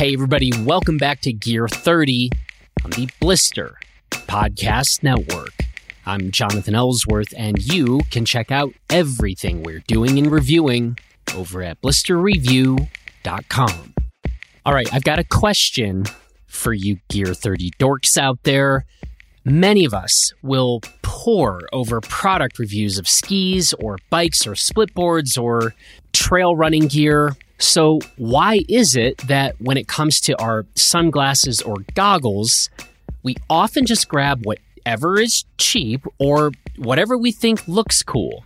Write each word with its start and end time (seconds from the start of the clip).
Hey, 0.00 0.14
everybody, 0.14 0.50
welcome 0.64 0.96
back 0.96 1.20
to 1.20 1.30
Gear 1.30 1.68
30 1.68 2.30
on 2.86 2.90
the 2.92 3.10
Blister 3.20 3.78
Podcast 4.10 5.02
Network. 5.02 5.52
I'm 6.06 6.30
Jonathan 6.30 6.74
Ellsworth, 6.74 7.34
and 7.36 7.62
you 7.62 8.00
can 8.10 8.24
check 8.24 8.50
out 8.50 8.72
everything 8.88 9.62
we're 9.62 9.82
doing 9.86 10.18
and 10.18 10.32
reviewing 10.32 10.98
over 11.36 11.62
at 11.62 11.82
blisterreview.com. 11.82 13.94
All 14.64 14.72
right, 14.72 14.88
I've 14.90 15.04
got 15.04 15.18
a 15.18 15.24
question 15.24 16.06
for 16.46 16.72
you 16.72 16.96
Gear 17.10 17.34
30 17.34 17.72
dorks 17.78 18.16
out 18.16 18.38
there. 18.44 18.86
Many 19.44 19.84
of 19.84 19.92
us 19.92 20.32
will 20.42 20.80
pore 21.02 21.60
over 21.74 22.00
product 22.00 22.58
reviews 22.58 22.96
of 22.96 23.06
skis 23.06 23.74
or 23.74 23.98
bikes 24.08 24.46
or 24.46 24.52
splitboards 24.52 25.38
or 25.38 25.74
trail 26.14 26.56
running 26.56 26.86
gear. 26.86 27.36
So, 27.60 28.00
why 28.16 28.60
is 28.70 28.96
it 28.96 29.18
that 29.28 29.54
when 29.60 29.76
it 29.76 29.86
comes 29.86 30.20
to 30.22 30.40
our 30.40 30.64
sunglasses 30.74 31.60
or 31.60 31.76
goggles, 31.94 32.70
we 33.22 33.36
often 33.50 33.84
just 33.84 34.08
grab 34.08 34.44
whatever 34.44 35.20
is 35.20 35.44
cheap 35.58 36.06
or 36.18 36.52
whatever 36.78 37.18
we 37.18 37.32
think 37.32 37.68
looks 37.68 38.02
cool? 38.02 38.44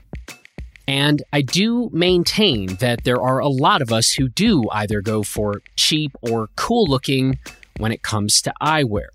And 0.89 1.23
I 1.33 1.43
do 1.43 1.91
maintain 1.93 2.75
that 2.77 3.05
there 3.05 3.23
are 3.23 3.39
a 3.39 3.49
lot 3.49 3.83
of 3.83 3.93
us 3.93 4.13
who 4.13 4.29
do 4.29 4.69
either 4.71 5.01
go 5.01 5.23
for 5.23 5.63
cheap 5.77 6.11
or 6.21 6.49
cool 6.57 6.87
looking 6.87 7.39
when 7.79 7.93
it 7.93 8.03
comes 8.03 8.43
to 8.43 8.53
eyewear. 8.61 9.07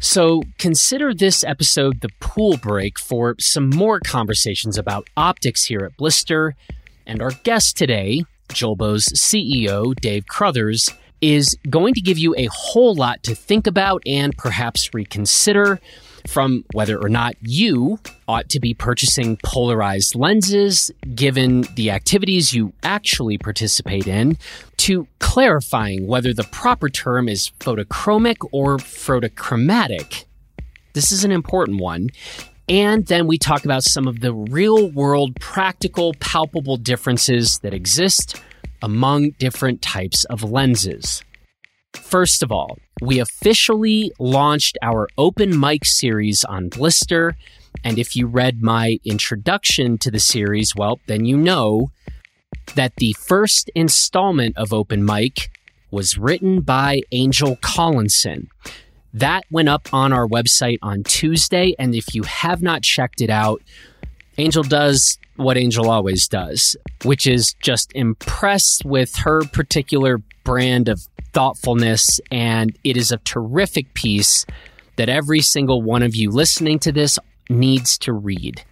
So 0.00 0.42
consider 0.58 1.12
this 1.12 1.42
episode 1.42 2.00
the 2.00 2.10
pool 2.20 2.56
break 2.56 2.98
for 2.98 3.34
some 3.40 3.70
more 3.70 3.98
conversations 4.00 4.78
about 4.78 5.08
optics 5.16 5.64
here 5.64 5.80
at 5.80 5.96
Blister. 5.96 6.54
And 7.06 7.20
our 7.20 7.32
guest 7.42 7.76
today, 7.76 8.24
Julbo's 8.52 9.06
CEO, 9.16 9.94
Dave 9.96 10.26
Crothers, 10.26 10.88
is 11.20 11.56
going 11.70 11.94
to 11.94 12.00
give 12.00 12.18
you 12.18 12.34
a 12.36 12.48
whole 12.52 12.94
lot 12.94 13.22
to 13.22 13.34
think 13.34 13.66
about 13.66 14.02
and 14.06 14.36
perhaps 14.36 14.92
reconsider 14.92 15.80
from 16.26 16.64
whether 16.72 16.98
or 16.98 17.08
not 17.08 17.34
you 17.40 17.98
ought 18.28 18.48
to 18.48 18.60
be 18.60 18.74
purchasing 18.74 19.36
polarized 19.44 20.14
lenses 20.14 20.90
given 21.14 21.62
the 21.74 21.90
activities 21.90 22.52
you 22.52 22.72
actually 22.82 23.38
participate 23.38 24.06
in, 24.06 24.36
to 24.76 25.06
clarifying 25.18 26.06
whether 26.06 26.32
the 26.32 26.44
proper 26.44 26.88
term 26.88 27.28
is 27.28 27.50
photochromic 27.60 28.36
or 28.52 28.78
photochromatic. 28.78 30.24
This 30.92 31.10
is 31.12 31.24
an 31.24 31.32
important 31.32 31.80
one. 31.80 32.08
And 32.68 33.06
then 33.06 33.26
we 33.26 33.38
talk 33.38 33.64
about 33.64 33.82
some 33.82 34.06
of 34.06 34.20
the 34.20 34.32
real 34.32 34.90
world, 34.90 35.36
practical, 35.40 36.14
palpable 36.20 36.76
differences 36.76 37.58
that 37.58 37.74
exist 37.74 38.40
among 38.82 39.30
different 39.38 39.82
types 39.82 40.24
of 40.24 40.42
lenses. 40.42 41.22
First 41.94 42.42
of 42.42 42.50
all, 42.50 42.78
we 43.00 43.18
officially 43.18 44.12
launched 44.18 44.78
our 44.82 45.08
open 45.18 45.58
mic 45.58 45.84
series 45.84 46.44
on 46.44 46.68
Blister. 46.68 47.36
And 47.84 47.98
if 47.98 48.16
you 48.16 48.26
read 48.26 48.62
my 48.62 48.98
introduction 49.04 49.98
to 49.98 50.10
the 50.10 50.20
series, 50.20 50.74
well, 50.76 51.00
then 51.06 51.24
you 51.24 51.36
know 51.36 51.90
that 52.74 52.96
the 52.96 53.14
first 53.14 53.70
installment 53.74 54.56
of 54.56 54.72
Open 54.72 55.04
Mic 55.04 55.50
was 55.90 56.16
written 56.16 56.60
by 56.60 57.00
Angel 57.12 57.56
Collinson. 57.60 58.48
That 59.12 59.44
went 59.50 59.68
up 59.68 59.92
on 59.92 60.12
our 60.12 60.26
website 60.26 60.78
on 60.80 61.02
Tuesday. 61.02 61.74
And 61.78 61.94
if 61.94 62.14
you 62.14 62.22
have 62.22 62.62
not 62.62 62.82
checked 62.82 63.20
it 63.20 63.30
out, 63.30 63.62
Angel 64.38 64.62
does 64.62 65.18
what 65.36 65.56
Angel 65.56 65.90
always 65.90 66.28
does, 66.28 66.76
which 67.04 67.26
is 67.26 67.54
just 67.62 67.92
impress 67.94 68.82
with 68.84 69.16
her 69.16 69.42
particular 69.44 70.18
brand 70.44 70.88
of 70.88 71.00
thoughtfulness. 71.32 72.20
And 72.30 72.76
it 72.84 72.96
is 72.96 73.12
a 73.12 73.18
terrific 73.18 73.94
piece 73.94 74.44
that 74.96 75.08
every 75.08 75.40
single 75.40 75.82
one 75.82 76.02
of 76.02 76.14
you 76.14 76.30
listening 76.30 76.78
to 76.80 76.92
this 76.92 77.18
needs 77.48 77.98
to 77.98 78.12
read. 78.12 78.62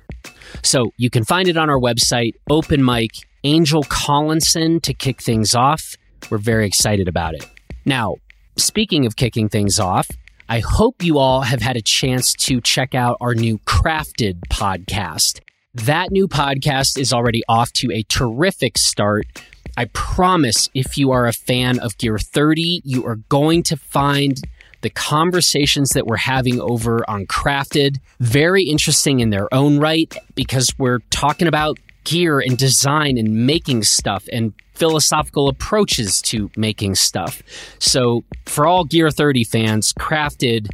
So 0.62 0.92
you 0.96 1.10
can 1.10 1.24
find 1.24 1.48
it 1.48 1.56
on 1.56 1.70
our 1.70 1.78
website, 1.78 2.34
Open 2.48 2.84
Mic, 2.84 3.10
Angel 3.44 3.82
Collinson 3.84 4.80
to 4.80 4.92
kick 4.92 5.22
things 5.22 5.54
off. 5.54 5.94
We're 6.30 6.38
very 6.38 6.66
excited 6.66 7.08
about 7.08 7.34
it. 7.34 7.46
Now, 7.84 8.16
speaking 8.56 9.06
of 9.06 9.16
kicking 9.16 9.48
things 9.48 9.78
off, 9.78 10.08
I 10.48 10.58
hope 10.58 11.02
you 11.02 11.18
all 11.18 11.42
have 11.42 11.62
had 11.62 11.76
a 11.76 11.82
chance 11.82 12.32
to 12.34 12.60
check 12.60 12.94
out 12.94 13.16
our 13.20 13.34
new 13.34 13.58
Crafted 13.58 14.40
podcast. 14.50 15.40
That 15.74 16.10
new 16.10 16.26
podcast 16.26 16.98
is 16.98 17.12
already 17.12 17.44
off 17.48 17.72
to 17.74 17.92
a 17.92 18.02
terrific 18.02 18.76
start. 18.76 19.28
I 19.76 19.84
promise 19.84 20.68
if 20.74 20.98
you 20.98 21.12
are 21.12 21.28
a 21.28 21.32
fan 21.32 21.78
of 21.78 21.96
Gear 21.96 22.18
30, 22.18 22.82
you 22.84 23.06
are 23.06 23.16
going 23.28 23.62
to 23.64 23.76
find 23.76 24.40
the 24.80 24.90
conversations 24.90 25.90
that 25.90 26.08
we're 26.08 26.16
having 26.16 26.60
over 26.60 27.08
on 27.08 27.24
Crafted 27.26 27.98
very 28.18 28.64
interesting 28.64 29.20
in 29.20 29.30
their 29.30 29.52
own 29.54 29.78
right 29.78 30.12
because 30.34 30.74
we're 30.76 30.98
talking 31.10 31.46
about 31.46 31.78
gear 32.02 32.40
and 32.40 32.58
design 32.58 33.16
and 33.16 33.46
making 33.46 33.84
stuff 33.84 34.28
and 34.32 34.52
philosophical 34.74 35.46
approaches 35.46 36.20
to 36.22 36.50
making 36.56 36.96
stuff. 36.96 37.44
So, 37.78 38.24
for 38.44 38.66
all 38.66 38.82
Gear 38.82 39.12
30 39.12 39.44
fans, 39.44 39.92
Crafted 39.92 40.68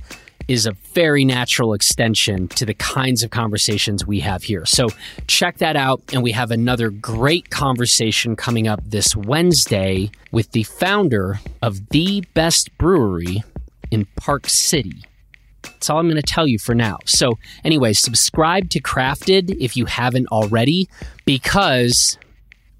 is 0.48 0.66
a 0.66 0.72
very 0.94 1.24
natural 1.24 1.74
extension 1.74 2.48
to 2.48 2.64
the 2.64 2.74
kinds 2.74 3.22
of 3.22 3.30
conversations 3.30 4.06
we 4.06 4.20
have 4.20 4.42
here. 4.42 4.64
So, 4.64 4.88
check 5.26 5.58
that 5.58 5.76
out. 5.76 6.02
And 6.12 6.22
we 6.22 6.32
have 6.32 6.50
another 6.50 6.90
great 6.90 7.50
conversation 7.50 8.36
coming 8.36 8.68
up 8.68 8.80
this 8.84 9.16
Wednesday 9.16 10.10
with 10.30 10.52
the 10.52 10.62
founder 10.62 11.40
of 11.62 11.88
the 11.88 12.24
best 12.34 12.76
brewery 12.78 13.42
in 13.90 14.06
Park 14.16 14.48
City. 14.48 15.02
That's 15.62 15.90
all 15.90 15.98
I'm 15.98 16.08
going 16.08 16.16
to 16.16 16.22
tell 16.22 16.46
you 16.46 16.58
for 16.58 16.74
now. 16.74 16.98
So, 17.06 17.38
anyway, 17.64 17.92
subscribe 17.92 18.70
to 18.70 18.80
Crafted 18.80 19.56
if 19.60 19.76
you 19.76 19.86
haven't 19.86 20.28
already, 20.28 20.88
because 21.24 22.18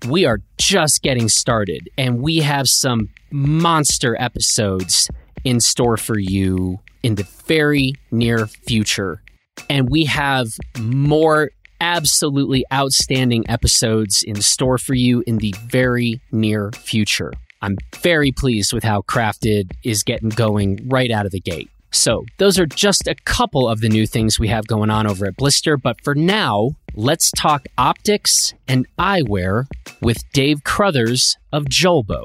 we 0.09 0.25
are 0.25 0.41
just 0.59 1.03
getting 1.03 1.29
started 1.29 1.89
and 1.99 2.21
we 2.21 2.39
have 2.39 2.69
some 2.69 3.09
monster 3.31 4.17
episodes 4.21 5.11
in 5.45 5.61
store 5.61 5.97
for 5.97 6.19
you 6.19 6.81
in 7.07 7.15
the 7.15 7.23
very 7.47 7.93
near 8.11 8.49
future. 8.49 9.23
And 9.71 9.89
we 9.89 10.07
have 10.07 10.49
more 10.81 11.53
absolutely 11.81 12.65
outstanding 12.73 13.49
episodes 13.49 14.25
in 14.25 14.43
store 14.43 14.77
for 14.77 14.95
you 14.95 15.23
in 15.25 15.39
the 15.39 15.55
very 15.67 16.21
near 16.33 16.73
future. 16.73 17.33
I'm 17.63 17.77
very 17.95 18.33
pleased 18.33 18.73
with 18.73 18.83
how 18.83 19.03
Crafted 19.03 19.71
is 19.85 20.03
getting 20.03 20.31
going 20.31 20.81
right 20.89 21.13
out 21.13 21.27
of 21.27 21.33
the 21.33 21.39
gate. 21.39 21.71
So, 21.93 22.25
those 22.39 22.59
are 22.59 22.67
just 22.67 23.07
a 23.07 23.15
couple 23.15 23.69
of 23.69 23.81
the 23.81 23.89
new 23.89 24.07
things 24.09 24.41
we 24.41 24.49
have 24.49 24.67
going 24.67 24.91
on 24.91 25.07
over 25.07 25.27
at 25.27 25.37
Blister. 25.37 25.77
But 25.77 26.03
for 26.03 26.17
now, 26.17 26.73
let's 26.95 27.31
talk 27.31 27.67
optics 27.79 28.53
and 28.67 28.85
eyewear 28.99 29.67
with 30.03 30.19
Dave 30.33 30.65
Crothers 30.65 31.37
of 31.53 31.67
Julbo. 31.67 32.25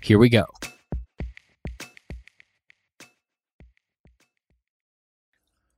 Here 0.00 0.18
we 0.18 0.28
go. 0.28 0.46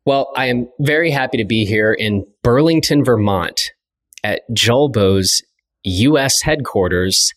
Well, 0.06 0.30
I 0.36 0.46
am 0.46 0.68
very 0.80 1.10
happy 1.10 1.38
to 1.38 1.46
be 1.46 1.64
here 1.64 1.92
in 1.92 2.26
Burlington, 2.42 3.04
Vermont 3.04 3.60
at 4.22 4.42
Julbo's 4.52 5.42
US 5.84 6.42
headquarters 6.42 7.32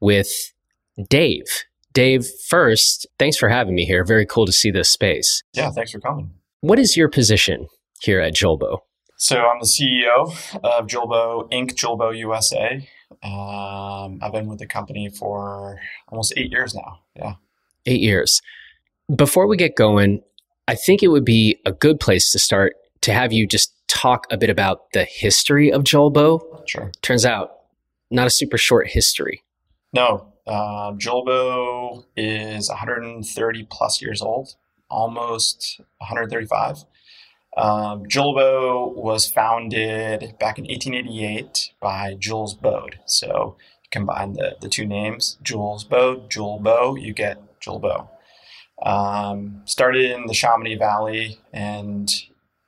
with 0.00 0.30
Dave. 1.08 1.44
Dave, 1.94 2.26
first, 2.48 3.06
thanks 3.18 3.38
for 3.38 3.48
having 3.48 3.74
me 3.74 3.84
here. 3.84 4.04
Very 4.04 4.26
cool 4.26 4.44
to 4.44 4.52
see 4.52 4.70
this 4.70 4.90
space. 4.90 5.42
Yeah, 5.54 5.70
thanks 5.70 5.90
for 5.90 5.98
coming. 5.98 6.32
What 6.60 6.78
is 6.78 6.96
your 6.96 7.08
position 7.08 7.66
here 8.02 8.20
at 8.20 8.34
Julbo? 8.34 8.78
So 9.16 9.36
I'm 9.36 9.58
the 9.58 9.66
CEO 9.66 10.28
of 10.62 10.86
Julbo 10.86 11.50
Inc., 11.50 11.72
Julbo 11.72 12.16
USA. 12.16 12.86
Um, 13.22 14.18
I've 14.22 14.32
been 14.32 14.46
with 14.46 14.58
the 14.58 14.66
company 14.66 15.08
for 15.08 15.80
almost 16.08 16.34
eight 16.36 16.52
years 16.52 16.74
now. 16.74 17.00
Yeah. 17.16 17.34
Eight 17.86 18.00
years. 18.00 18.40
Before 19.14 19.48
we 19.48 19.56
get 19.56 19.74
going, 19.74 20.20
I 20.68 20.74
think 20.74 21.02
it 21.02 21.08
would 21.08 21.24
be 21.24 21.58
a 21.64 21.72
good 21.72 21.98
place 21.98 22.30
to 22.32 22.38
start 22.38 22.74
to 23.00 23.12
have 23.12 23.32
you 23.32 23.46
just 23.46 23.72
talk 23.88 24.26
a 24.30 24.36
bit 24.36 24.50
about 24.50 24.92
the 24.92 25.04
history 25.04 25.72
of 25.72 25.82
Julbo. 25.82 26.62
Sure. 26.68 26.92
Turns 27.00 27.24
out, 27.24 27.52
not 28.10 28.26
a 28.26 28.30
super 28.30 28.58
short 28.58 28.88
history. 28.88 29.42
No, 29.94 30.30
uh, 30.46 30.92
Julbo 30.92 32.04
is 32.16 32.68
130 32.68 33.66
plus 33.70 34.02
years 34.02 34.20
old, 34.20 34.56
almost 34.90 35.80
135. 35.98 36.84
Um, 37.56 38.04
Julbo 38.04 38.94
was 38.94 39.26
founded 39.26 40.34
back 40.38 40.58
in 40.58 40.64
1888 40.64 41.70
by 41.80 42.14
Jules 42.18 42.52
Baud. 42.52 43.00
So 43.06 43.56
combine 43.90 44.34
the, 44.34 44.56
the 44.60 44.68
two 44.68 44.84
names, 44.84 45.38
Jules 45.42 45.84
Baud, 45.84 46.30
Julbo, 46.30 47.00
you 47.00 47.14
get 47.14 47.58
Julbo. 47.58 48.10
Um, 48.82 49.62
started 49.64 50.10
in 50.10 50.26
the 50.26 50.34
Chamonix 50.34 50.76
Valley 50.76 51.40
and 51.52 52.08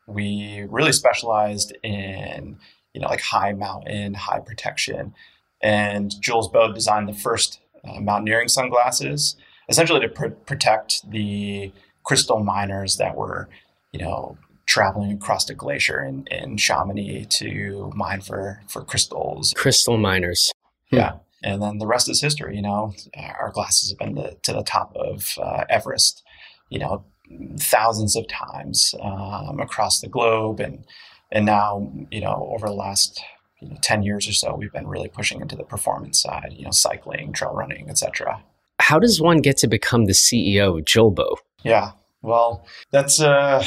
we 0.09 0.67
really 0.69 0.93
specialized 0.93 1.77
in, 1.83 2.59
you 2.93 3.01
know, 3.01 3.07
like 3.09 3.21
high 3.21 3.53
mountain, 3.53 4.15
high 4.15 4.41
protection. 4.41 5.15
And 5.63 6.13
Jules 6.21 6.49
Baud 6.49 6.75
designed 6.75 7.09
the 7.09 7.15
first 7.15 7.61
uh, 7.85 8.01
mountaineering 8.01 8.49
sunglasses, 8.49 9.37
essentially 9.69 10.01
to 10.01 10.09
pr- 10.09 10.29
protect 10.47 11.09
the 11.11 11.73
crystal 12.03 12.43
miners 12.43 12.97
that 12.97 13.15
were, 13.15 13.49
you 13.93 14.01
know, 14.01 14.37
traveling 14.67 15.13
across 15.13 15.45
the 15.45 15.55
glacier 15.55 16.03
in, 16.03 16.27
in 16.31 16.57
Chamonix 16.57 17.27
to 17.27 17.91
mine 17.95 18.21
for 18.21 18.63
for 18.69 18.85
crystals. 18.85 19.53
Crystal 19.57 19.99
miners. 19.99 20.53
Hmm. 20.91 20.97
Yeah. 20.97 21.13
And 21.43 21.63
then 21.63 21.79
the 21.79 21.87
rest 21.87 22.09
is 22.11 22.21
history. 22.21 22.57
You 22.57 22.63
know, 22.63 22.95
our 23.17 23.51
glasses 23.53 23.91
have 23.91 23.99
been 23.99 24.17
to, 24.17 24.35
to 24.43 24.53
the 24.53 24.63
top 24.63 24.95
of 24.95 25.35
uh, 25.43 25.65
Everest, 25.71 26.23
you 26.69 26.79
know, 26.79 27.05
thousands 27.59 28.17
of 28.17 28.27
times 28.29 28.95
um, 29.01 29.61
across 29.61 30.01
the 30.01 30.09
globe, 30.09 30.61
and 30.61 30.85
and 31.33 31.47
now 31.47 31.91
you 32.11 32.21
know 32.21 32.49
over 32.53 32.67
the 32.67 32.75
last 32.75 33.23
you 33.61 33.69
know, 33.69 33.77
10 33.83 34.03
years 34.03 34.27
or 34.27 34.33
so 34.33 34.55
we've 34.55 34.73
been 34.73 34.87
really 34.87 35.09
pushing 35.09 35.41
into 35.41 35.57
the 35.57 35.65
performance 35.65 36.21
side 36.21 36.53
you 36.57 36.65
know 36.65 36.71
cycling 36.71 37.33
trail 37.33 37.53
running 37.53 37.89
etc 37.91 38.43
how 38.79 38.99
does 38.99 39.21
one 39.21 39.39
get 39.39 39.57
to 39.59 39.67
become 39.67 40.07
the 40.07 40.13
ceo 40.13 40.79
of 40.79 40.85
julbo 40.85 41.37
yeah. 41.63 41.93
Well 42.23 42.67
that's 42.91 43.21
uh 43.21 43.65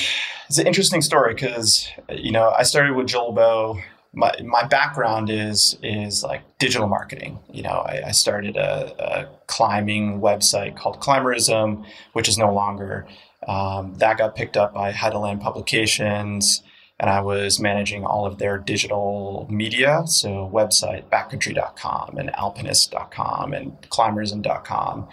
it's 0.47 0.57
an 0.57 0.67
interesting 0.67 1.01
story 1.01 1.33
because 1.33 1.87
you 2.09 2.31
know 2.31 2.53
i 2.57 2.63
started 2.63 2.95
with 2.95 3.07
julbo 3.07 3.81
my, 4.13 4.33
my 4.43 4.63
background 4.65 5.29
is 5.29 5.77
is 5.81 6.23
like 6.23 6.41
digital 6.59 6.87
marketing. 6.87 7.39
You 7.51 7.63
know, 7.63 7.83
I, 7.85 8.03
I 8.07 8.11
started 8.11 8.57
a, 8.57 8.93
a, 8.99 9.29
climbing 9.47 10.21
website 10.21 10.75
called 10.75 10.99
Climbrism, 10.99 11.85
which 12.13 12.27
is 12.27 12.37
no 12.37 12.53
longer. 12.53 13.07
Um, 13.47 13.95
that 13.97 14.17
got 14.17 14.35
picked 14.35 14.55
up 14.55 14.73
by 14.73 14.91
Height 14.91 15.13
of 15.13 15.21
Land 15.21 15.41
Publications 15.41 16.63
and 16.99 17.09
I 17.09 17.21
was 17.21 17.59
managing 17.59 18.05
all 18.05 18.25
of 18.25 18.37
their 18.37 18.57
digital 18.57 19.47
media, 19.49 20.03
so 20.05 20.49
website 20.53 21.09
backcountry.com 21.09 22.17
and 22.17 22.29
alpinist.com 22.29 23.53
and 23.53 23.81
climbrism.com. 23.89 25.09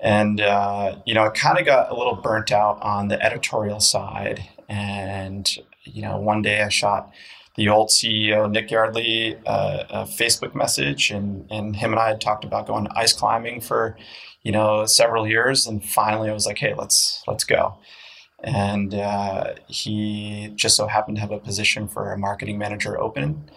And, 0.00 0.40
uh, 0.40 0.98
you 1.06 1.14
know, 1.14 1.24
I 1.24 1.30
kind 1.30 1.58
of 1.58 1.66
got 1.66 1.90
a 1.90 1.96
little 1.96 2.14
burnt 2.14 2.52
out 2.52 2.80
on 2.82 3.08
the 3.08 3.20
editorial 3.20 3.80
side. 3.80 4.44
And, 4.68 5.50
you 5.82 6.02
know, 6.02 6.18
one 6.18 6.40
day 6.40 6.62
I 6.62 6.68
shot 6.68 7.10
the 7.58 7.68
old 7.68 7.90
CEO, 7.90 8.50
Nick 8.50 8.70
Yardley, 8.70 9.36
uh, 9.46 9.84
a 9.90 10.04
Facebook 10.04 10.54
message, 10.54 11.10
and, 11.10 11.46
and 11.50 11.76
him 11.76 11.92
and 11.92 12.00
I 12.00 12.08
had 12.08 12.20
talked 12.22 12.44
about 12.44 12.66
going 12.66 12.88
ice 12.96 13.12
climbing 13.12 13.60
for, 13.60 13.98
you 14.42 14.52
know, 14.52 14.86
several 14.86 15.28
years. 15.28 15.66
And 15.66 15.84
finally 15.84 16.30
I 16.30 16.32
was 16.32 16.46
like, 16.46 16.56
hey, 16.56 16.72
let's, 16.74 17.22
let's 17.26 17.44
go 17.44 17.76
and 18.42 18.94
uh, 18.94 19.54
he 19.66 20.52
just 20.54 20.76
so 20.76 20.86
happened 20.86 21.16
to 21.16 21.20
have 21.20 21.32
a 21.32 21.38
position 21.38 21.88
for 21.88 22.12
a 22.12 22.18
marketing 22.18 22.58
manager 22.58 23.00
open 23.00 23.50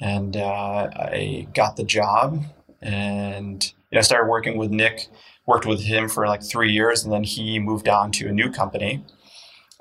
and 0.00 0.36
uh, 0.36 0.88
i 0.94 1.46
got 1.54 1.76
the 1.76 1.84
job 1.84 2.42
and 2.82 3.72
you 3.90 3.96
know, 3.96 4.00
i 4.00 4.02
started 4.02 4.28
working 4.28 4.56
with 4.58 4.70
nick 4.70 5.08
worked 5.46 5.66
with 5.66 5.82
him 5.82 6.08
for 6.08 6.26
like 6.26 6.42
three 6.42 6.72
years 6.72 7.04
and 7.04 7.12
then 7.12 7.22
he 7.22 7.58
moved 7.58 7.88
on 7.88 8.10
to 8.10 8.28
a 8.28 8.32
new 8.32 8.50
company 8.50 9.04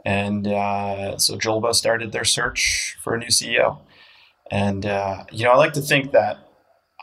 and 0.06 0.48
uh, 0.48 1.18
so 1.18 1.38
julbo 1.38 1.74
started 1.74 2.12
their 2.12 2.26
search 2.26 2.98
for 3.04 3.16
a 3.16 3.20
new 3.20 3.28
ceo 3.28 3.80
and 4.52 4.86
uh, 4.86 5.24
you 5.32 5.44
know 5.44 5.52
i 5.52 5.56
like 5.56 5.74
to 5.74 5.82
think 5.82 6.12
that 6.12 6.40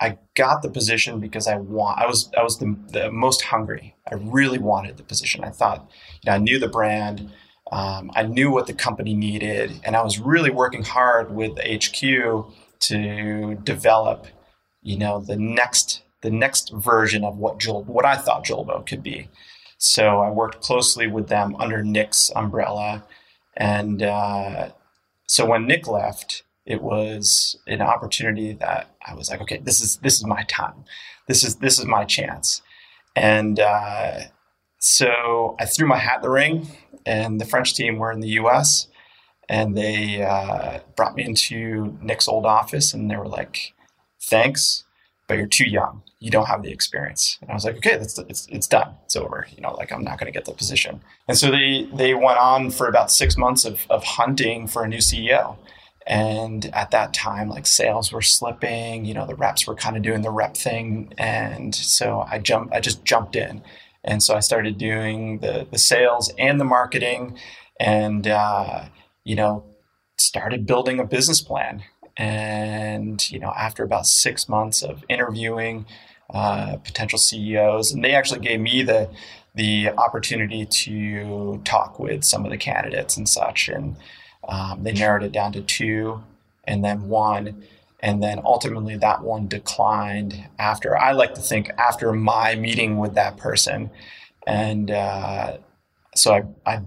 I 0.00 0.16
got 0.34 0.62
the 0.62 0.70
position 0.70 1.20
because 1.20 1.46
I 1.46 1.56
want. 1.56 1.98
I 1.98 2.06
was 2.06 2.30
I 2.36 2.42
was 2.42 2.58
the, 2.58 2.74
the 2.88 3.12
most 3.12 3.42
hungry. 3.42 3.94
I 4.10 4.14
really 4.14 4.58
wanted 4.58 4.96
the 4.96 5.02
position. 5.02 5.44
I 5.44 5.50
thought, 5.50 5.88
you 6.22 6.30
know, 6.30 6.36
I 6.36 6.38
knew 6.38 6.58
the 6.58 6.68
brand. 6.68 7.30
Um, 7.70 8.10
I 8.16 8.22
knew 8.22 8.50
what 8.50 8.66
the 8.66 8.72
company 8.72 9.14
needed, 9.14 9.78
and 9.84 9.94
I 9.94 10.02
was 10.02 10.18
really 10.18 10.50
working 10.50 10.82
hard 10.82 11.32
with 11.32 11.58
HQ 11.58 12.00
to 12.80 13.54
develop, 13.62 14.26
you 14.82 14.98
know, 14.98 15.20
the 15.20 15.36
next 15.36 16.02
the 16.22 16.30
next 16.30 16.72
version 16.72 17.22
of 17.22 17.36
what 17.36 17.58
Jul, 17.58 17.84
what 17.84 18.06
I 18.06 18.16
thought 18.16 18.44
Julbo 18.46 18.86
could 18.86 19.02
be. 19.02 19.28
So 19.82 20.20
I 20.20 20.28
worked 20.28 20.60
closely 20.60 21.06
with 21.06 21.28
them 21.28 21.56
under 21.58 21.82
Nick's 21.82 22.30
umbrella, 22.36 23.02
and 23.56 24.02
uh, 24.02 24.72
so 25.26 25.46
when 25.46 25.66
Nick 25.66 25.88
left, 25.88 26.42
it 26.66 26.82
was 26.82 27.56
an 27.66 27.80
opportunity 27.80 28.52
that 28.52 28.94
I 29.06 29.14
was 29.14 29.30
like, 29.30 29.40
okay, 29.40 29.56
this 29.56 29.80
is 29.80 29.96
this 29.96 30.16
is 30.16 30.26
my 30.26 30.42
time, 30.42 30.84
this 31.28 31.42
is 31.42 31.56
this 31.56 31.78
is 31.78 31.86
my 31.86 32.04
chance, 32.04 32.60
and 33.16 33.58
uh, 33.58 34.20
so 34.80 35.56
I 35.58 35.64
threw 35.64 35.88
my 35.88 35.96
hat 35.96 36.16
in 36.16 36.22
the 36.22 36.30
ring 36.30 36.68
and 37.06 37.40
the 37.40 37.46
French 37.46 37.74
team 37.74 37.96
were 37.96 38.12
in 38.12 38.20
the 38.20 38.36
U.S. 38.42 38.86
and 39.48 39.74
they 39.74 40.22
uh, 40.22 40.80
brought 40.94 41.14
me 41.14 41.24
into 41.24 41.98
Nick's 42.02 42.28
old 42.28 42.44
office, 42.44 42.92
and 42.92 43.10
they 43.10 43.16
were 43.16 43.28
like, 43.28 43.72
"Thanks, 44.22 44.84
but 45.30 45.38
you're 45.38 45.46
too 45.46 45.68
young. 45.68 46.02
You 46.18 46.30
don't 46.30 46.46
have 46.46 46.62
the 46.62 46.70
experience." 46.70 47.38
And 47.40 47.50
I 47.50 47.54
was 47.54 47.64
like, 47.64 47.76
"Okay, 47.76 47.96
that's 47.96 48.18
it's 48.18 48.46
it's 48.50 48.66
done. 48.66 48.94
It's 49.04 49.16
over. 49.16 49.46
You 49.54 49.62
know, 49.62 49.72
like 49.74 49.92
I'm 49.92 50.04
not 50.04 50.18
going 50.18 50.30
to 50.30 50.36
get 50.36 50.44
the 50.44 50.52
position." 50.52 51.00
And 51.28 51.38
so 51.38 51.50
they 51.50 51.88
they 51.94 52.14
went 52.14 52.38
on 52.38 52.70
for 52.70 52.88
about 52.88 53.10
six 53.10 53.36
months 53.36 53.64
of 53.64 53.86
of 53.88 54.04
hunting 54.04 54.66
for 54.66 54.84
a 54.84 54.88
new 54.88 54.98
CEO. 54.98 55.56
And 56.06 56.66
at 56.74 56.90
that 56.90 57.14
time, 57.14 57.48
like 57.48 57.66
sales 57.66 58.10
were 58.12 58.22
slipping, 58.22 59.04
you 59.04 59.14
know, 59.14 59.26
the 59.26 59.36
reps 59.36 59.66
were 59.66 59.76
kind 59.76 59.96
of 59.96 60.02
doing 60.02 60.22
the 60.22 60.30
rep 60.30 60.56
thing. 60.56 61.12
And 61.18 61.72
so 61.74 62.26
I 62.28 62.38
jumped, 62.38 62.74
I 62.74 62.80
just 62.80 63.04
jumped 63.04 63.36
in 63.36 63.62
and 64.04 64.22
so 64.22 64.34
I 64.34 64.40
started 64.40 64.78
doing 64.78 65.38
the, 65.38 65.66
the 65.70 65.78
sales 65.78 66.32
and 66.38 66.58
the 66.58 66.64
marketing 66.64 67.38
and, 67.78 68.26
uh, 68.26 68.84
you 69.24 69.36
know, 69.36 69.64
started 70.18 70.66
building 70.66 70.98
a 70.98 71.04
business 71.04 71.40
plan. 71.40 71.82
And, 72.16 73.30
you 73.30 73.38
know, 73.38 73.52
after 73.56 73.82
about 73.82 74.06
six 74.06 74.48
months 74.48 74.82
of 74.82 75.04
interviewing 75.08 75.86
uh, 76.32 76.76
potential 76.76 77.18
CEOs, 77.18 77.92
and 77.92 78.04
they 78.04 78.14
actually 78.14 78.40
gave 78.40 78.60
me 78.60 78.82
the, 78.82 79.10
the 79.54 79.90
opportunity 79.90 80.64
to 80.64 81.60
talk 81.64 81.98
with 81.98 82.24
some 82.24 82.44
of 82.44 82.50
the 82.50 82.58
candidates 82.58 83.16
and 83.16 83.28
such. 83.28 83.68
And 83.68 83.96
um, 84.48 84.82
they 84.82 84.92
narrowed 84.92 85.22
it 85.22 85.32
down 85.32 85.52
to 85.52 85.62
two 85.62 86.22
and 86.64 86.84
then 86.84 87.08
one 87.08 87.64
and 88.00 88.22
then 88.22 88.40
ultimately 88.44 88.96
that 88.96 89.22
one 89.22 89.46
declined 89.46 90.48
after 90.58 90.96
i 90.96 91.12
like 91.12 91.34
to 91.34 91.40
think 91.40 91.70
after 91.76 92.12
my 92.12 92.54
meeting 92.54 92.98
with 92.98 93.14
that 93.14 93.36
person 93.36 93.90
and 94.46 94.90
uh, 94.90 95.58
so 96.14 96.32
I, 96.32 96.44
I 96.66 96.82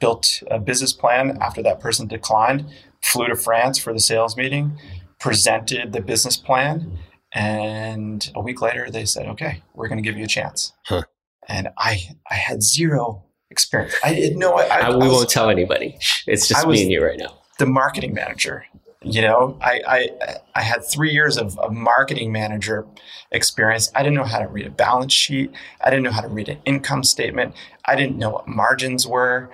built 0.00 0.42
a 0.50 0.58
business 0.58 0.92
plan 0.92 1.38
after 1.40 1.62
that 1.62 1.80
person 1.80 2.06
declined 2.06 2.66
flew 3.06 3.26
to 3.26 3.36
france 3.36 3.78
for 3.78 3.92
the 3.92 4.00
sales 4.00 4.36
meeting 4.36 4.78
presented 5.18 5.92
the 5.92 6.00
business 6.00 6.36
plan 6.36 6.98
and 7.32 8.30
a 8.34 8.40
week 8.40 8.60
later 8.60 8.90
they 8.90 9.04
said 9.04 9.26
okay 9.26 9.62
we're 9.74 9.88
going 9.88 10.02
to 10.02 10.08
give 10.08 10.16
you 10.16 10.24
a 10.24 10.28
chance 10.28 10.72
huh. 10.84 11.02
and 11.48 11.68
i 11.78 12.00
i 12.30 12.34
had 12.34 12.62
zero 12.62 13.22
experience 13.50 13.94
i 14.04 14.14
didn't 14.14 14.38
know 14.38 14.54
I, 14.54 14.64
I, 14.64 14.78
I 14.80 14.90
we 14.90 15.08
was, 15.08 15.12
won't 15.12 15.30
tell 15.30 15.50
anybody 15.50 15.98
it's 16.26 16.48
just 16.48 16.66
me 16.66 16.82
and 16.82 16.90
you 16.90 17.04
right 17.04 17.18
now 17.18 17.38
the 17.58 17.66
marketing 17.66 18.14
manager 18.14 18.64
you 19.06 19.22
know, 19.22 19.56
I, 19.60 19.80
I, 19.86 20.10
I 20.56 20.62
had 20.62 20.84
three 20.84 21.12
years 21.12 21.36
of, 21.36 21.56
of, 21.60 21.72
marketing 21.72 22.32
manager 22.32 22.86
experience. 23.30 23.90
I 23.94 24.02
didn't 24.02 24.16
know 24.16 24.24
how 24.24 24.40
to 24.40 24.48
read 24.48 24.66
a 24.66 24.70
balance 24.70 25.12
sheet. 25.12 25.52
I 25.80 25.90
didn't 25.90 26.02
know 26.02 26.10
how 26.10 26.22
to 26.22 26.28
read 26.28 26.48
an 26.48 26.58
income 26.64 27.04
statement. 27.04 27.54
I 27.84 27.94
didn't 27.94 28.16
know 28.16 28.30
what 28.30 28.48
margins 28.48 29.06
were. 29.06 29.50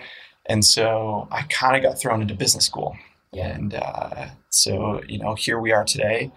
And 0.46 0.64
so 0.64 1.28
I 1.30 1.42
kind 1.42 1.76
of 1.76 1.82
got 1.82 2.00
thrown 2.00 2.22
into 2.22 2.34
business 2.34 2.64
school. 2.64 2.96
And 3.32 3.74
uh, 3.74 4.26
so, 4.50 5.02
you 5.08 5.18
know, 5.18 5.34
here 5.34 5.58
we 5.58 5.72
are 5.72 5.84
today. 5.84 6.30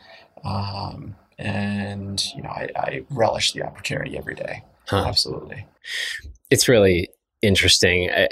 Um, 0.43 1.15
and, 1.37 2.23
you 2.35 2.41
know, 2.41 2.49
I, 2.49 2.69
I, 2.75 3.01
relish 3.09 3.51
the 3.51 3.63
opportunity 3.63 4.17
every 4.17 4.35
day. 4.35 4.63
Huh. 4.87 5.05
Absolutely. 5.07 5.65
It's 6.49 6.69
really 6.69 7.09
interesting. 7.41 8.09
I, 8.11 8.29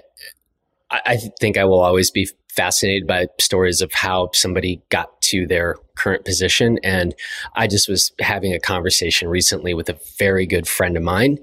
I 0.92 1.18
think 1.40 1.58
I 1.58 1.66
will 1.66 1.82
always 1.82 2.12
be 2.12 2.30
fascinated 2.50 3.08
by 3.08 3.28
stories 3.40 3.82
of 3.82 3.92
how 3.94 4.30
somebody 4.34 4.82
got 4.90 5.22
to 5.24 5.48
their 5.48 5.76
current 5.96 6.24
position. 6.24 6.78
And 6.84 7.16
I 7.56 7.68
just 7.68 7.90
was 7.90 8.12
having 8.20 8.54
a 8.54 8.60
conversation 8.60 9.28
recently 9.28 9.74
with 9.74 9.90
a 9.90 10.00
very 10.18 10.46
good 10.46 10.68
friend 10.68 10.96
of 10.96 11.04
mine 11.04 11.40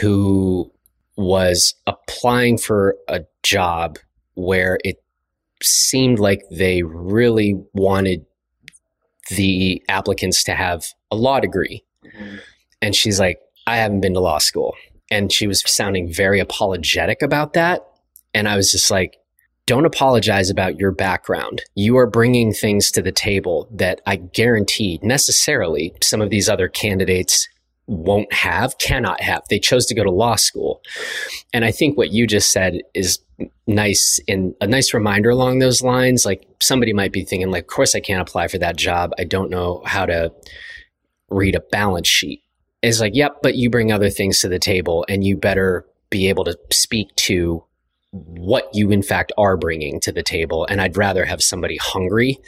who 0.00 0.70
was 1.16 1.74
applying 1.86 2.56
for 2.58 2.96
a 3.08 3.24
job 3.42 3.98
where 4.34 4.78
it 4.84 5.03
seemed 5.64 6.18
like 6.18 6.42
they 6.50 6.82
really 6.82 7.54
wanted 7.72 8.24
the 9.30 9.82
applicants 9.88 10.44
to 10.44 10.54
have 10.54 10.84
a 11.10 11.16
law 11.16 11.40
degree. 11.40 11.84
Mm-hmm. 12.04 12.36
And 12.82 12.94
she's 12.94 13.18
like, 13.18 13.38
I 13.66 13.76
haven't 13.76 14.00
been 14.00 14.14
to 14.14 14.20
law 14.20 14.38
school. 14.38 14.74
And 15.10 15.32
she 15.32 15.46
was 15.46 15.62
sounding 15.66 16.12
very 16.12 16.40
apologetic 16.40 17.22
about 17.22 17.54
that. 17.54 17.86
And 18.34 18.48
I 18.48 18.56
was 18.56 18.70
just 18.70 18.90
like, 18.90 19.16
don't 19.66 19.86
apologize 19.86 20.50
about 20.50 20.78
your 20.78 20.92
background. 20.92 21.62
You 21.74 21.96
are 21.96 22.06
bringing 22.06 22.52
things 22.52 22.90
to 22.90 23.00
the 23.00 23.12
table 23.12 23.68
that 23.72 24.02
I 24.06 24.16
guarantee 24.16 24.98
necessarily 25.02 25.94
some 26.02 26.20
of 26.20 26.28
these 26.28 26.50
other 26.50 26.68
candidates 26.68 27.48
won't 27.86 28.32
have, 28.32 28.78
cannot 28.78 29.20
have. 29.20 29.42
They 29.50 29.58
chose 29.58 29.86
to 29.86 29.94
go 29.94 30.04
to 30.04 30.10
law 30.10 30.36
school. 30.36 30.80
And 31.52 31.64
I 31.64 31.70
think 31.70 31.96
what 31.96 32.12
you 32.12 32.26
just 32.26 32.50
said 32.50 32.80
is 32.94 33.18
nice 33.66 34.20
and 34.28 34.54
a 34.60 34.66
nice 34.66 34.94
reminder 34.94 35.30
along 35.30 35.58
those 35.58 35.82
lines. 35.82 36.24
Like 36.24 36.46
somebody 36.60 36.92
might 36.92 37.12
be 37.12 37.24
thinking, 37.24 37.50
like, 37.50 37.64
of 37.64 37.68
course 37.68 37.94
I 37.94 38.00
can't 38.00 38.26
apply 38.26 38.48
for 38.48 38.58
that 38.58 38.76
job. 38.76 39.12
I 39.18 39.24
don't 39.24 39.50
know 39.50 39.82
how 39.84 40.06
to 40.06 40.32
read 41.28 41.54
a 41.54 41.60
balance 41.60 42.08
sheet. 42.08 42.42
It's 42.82 43.00
like, 43.00 43.14
yep, 43.14 43.38
but 43.42 43.56
you 43.56 43.70
bring 43.70 43.92
other 43.92 44.10
things 44.10 44.40
to 44.40 44.48
the 44.48 44.58
table 44.58 45.04
and 45.08 45.24
you 45.24 45.36
better 45.36 45.86
be 46.10 46.28
able 46.28 46.44
to 46.44 46.58
speak 46.70 47.14
to 47.16 47.64
what 48.10 48.68
you 48.72 48.90
in 48.90 49.02
fact 49.02 49.32
are 49.36 49.56
bringing 49.56 50.00
to 50.00 50.12
the 50.12 50.22
table. 50.22 50.66
And 50.66 50.80
I'd 50.80 50.96
rather 50.96 51.24
have 51.24 51.42
somebody 51.42 51.76
hungry 51.76 52.38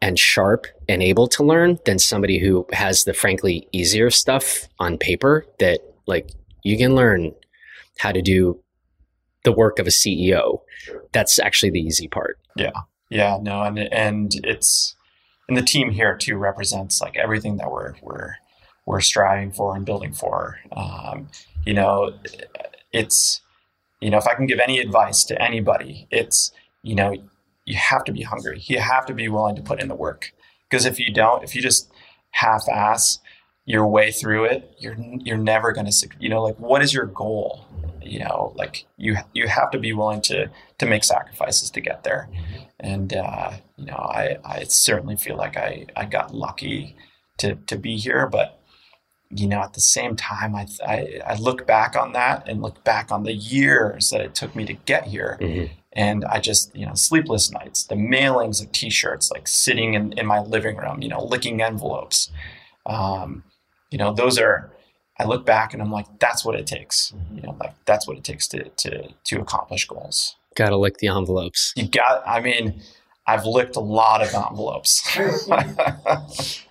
and 0.00 0.18
sharp 0.18 0.66
and 0.88 1.02
able 1.02 1.28
to 1.28 1.42
learn 1.44 1.78
than 1.84 1.98
somebody 1.98 2.38
who 2.38 2.66
has 2.72 3.04
the 3.04 3.14
frankly 3.14 3.68
easier 3.72 4.10
stuff 4.10 4.68
on 4.78 4.98
paper 4.98 5.46
that 5.58 5.80
like 6.06 6.30
you 6.62 6.76
can 6.76 6.94
learn 6.94 7.32
how 7.98 8.12
to 8.12 8.22
do 8.22 8.60
the 9.44 9.52
work 9.52 9.78
of 9.78 9.86
a 9.86 9.90
CEO. 9.90 10.60
That's 11.12 11.38
actually 11.38 11.70
the 11.70 11.80
easy 11.80 12.08
part. 12.08 12.38
Yeah. 12.56 12.72
Yeah, 13.10 13.38
no, 13.40 13.62
and 13.62 13.78
and 13.78 14.32
it's 14.44 14.96
and 15.48 15.56
the 15.56 15.62
team 15.62 15.90
here 15.90 16.16
too 16.16 16.36
represents 16.36 17.00
like 17.00 17.16
everything 17.16 17.58
that 17.58 17.70
we're 17.70 17.94
we're 18.02 18.34
we're 18.86 19.00
striving 19.00 19.52
for 19.52 19.76
and 19.76 19.86
building 19.86 20.12
for. 20.12 20.58
Um, 20.72 21.28
you 21.64 21.74
know, 21.74 22.18
it's 22.92 23.40
you 24.00 24.10
know 24.10 24.18
if 24.18 24.26
I 24.26 24.34
can 24.34 24.46
give 24.46 24.58
any 24.58 24.78
advice 24.78 25.22
to 25.24 25.40
anybody, 25.40 26.08
it's 26.10 26.50
you 26.82 26.94
know 26.94 27.14
you 27.64 27.76
have 27.76 28.04
to 28.04 28.12
be 28.12 28.22
hungry. 28.22 28.62
You 28.64 28.80
have 28.80 29.06
to 29.06 29.14
be 29.14 29.28
willing 29.28 29.56
to 29.56 29.62
put 29.62 29.80
in 29.80 29.88
the 29.88 29.94
work 29.94 30.32
because 30.68 30.84
if 30.86 30.98
you 30.98 31.12
don't, 31.12 31.42
if 31.42 31.54
you 31.54 31.62
just 31.62 31.90
half-ass 32.30 33.20
your 33.64 33.86
way 33.86 34.10
through 34.10 34.44
it, 34.44 34.74
you're 34.78 34.96
you're 34.98 35.38
never 35.38 35.72
going 35.72 35.86
to 35.86 36.08
you 36.18 36.28
know 36.28 36.42
like 36.42 36.58
what 36.58 36.82
is 36.82 36.92
your 36.92 37.06
goal? 37.06 37.66
You 38.02 38.20
know, 38.20 38.52
like 38.56 38.84
you 38.96 39.16
you 39.32 39.48
have 39.48 39.70
to 39.70 39.78
be 39.78 39.92
willing 39.92 40.20
to 40.22 40.50
to 40.78 40.86
make 40.86 41.04
sacrifices 41.04 41.70
to 41.70 41.80
get 41.80 42.04
there. 42.04 42.28
And 42.78 43.14
uh, 43.14 43.52
you 43.76 43.86
know, 43.86 43.96
I 43.96 44.36
I 44.44 44.64
certainly 44.64 45.16
feel 45.16 45.36
like 45.36 45.56
I 45.56 45.86
I 45.96 46.04
got 46.04 46.34
lucky 46.34 46.96
to 47.38 47.54
to 47.54 47.78
be 47.78 47.96
here, 47.96 48.26
but 48.26 48.60
you 49.30 49.48
know, 49.48 49.60
at 49.60 49.72
the 49.72 49.80
same 49.80 50.14
time, 50.14 50.54
I, 50.54 50.66
I, 50.86 51.20
I 51.26 51.34
look 51.36 51.66
back 51.66 51.96
on 51.96 52.12
that 52.12 52.48
and 52.48 52.62
look 52.62 52.84
back 52.84 53.10
on 53.10 53.24
the 53.24 53.32
years 53.32 54.10
that 54.10 54.20
it 54.20 54.34
took 54.34 54.54
me 54.54 54.64
to 54.66 54.74
get 54.74 55.04
here. 55.04 55.38
Mm-hmm. 55.40 55.72
And 55.94 56.24
I 56.24 56.40
just, 56.40 56.74
you 56.74 56.84
know, 56.86 56.94
sleepless 56.94 57.50
nights, 57.50 57.84
the 57.84 57.94
mailings 57.94 58.62
of 58.62 58.72
t-shirts, 58.72 59.30
like 59.30 59.46
sitting 59.46 59.94
in, 59.94 60.12
in 60.14 60.26
my 60.26 60.40
living 60.40 60.76
room, 60.76 61.02
you 61.02 61.08
know, 61.08 61.24
licking 61.24 61.62
envelopes. 61.62 62.30
Um, 62.86 63.44
you 63.90 63.98
know, 63.98 64.12
those 64.12 64.38
are, 64.38 64.72
I 65.18 65.24
look 65.24 65.46
back 65.46 65.72
and 65.72 65.80
I'm 65.80 65.92
like, 65.92 66.06
that's 66.18 66.44
what 66.44 66.56
it 66.56 66.66
takes. 66.66 67.12
Mm-hmm. 67.12 67.36
You 67.36 67.42
know, 67.42 67.56
like 67.60 67.74
that's 67.84 68.08
what 68.08 68.16
it 68.16 68.24
takes 68.24 68.48
to, 68.48 68.64
to, 68.68 69.08
to 69.24 69.40
accomplish 69.40 69.86
goals. 69.86 70.36
Got 70.56 70.70
to 70.70 70.76
lick 70.76 70.98
the 70.98 71.08
envelopes. 71.08 71.72
You 71.76 71.88
got, 71.88 72.22
I 72.26 72.40
mean, 72.40 72.82
I've 73.26 73.46
licked 73.46 73.76
a 73.76 73.80
lot 73.80 74.22
of 74.22 74.34
envelopes. 74.34 75.16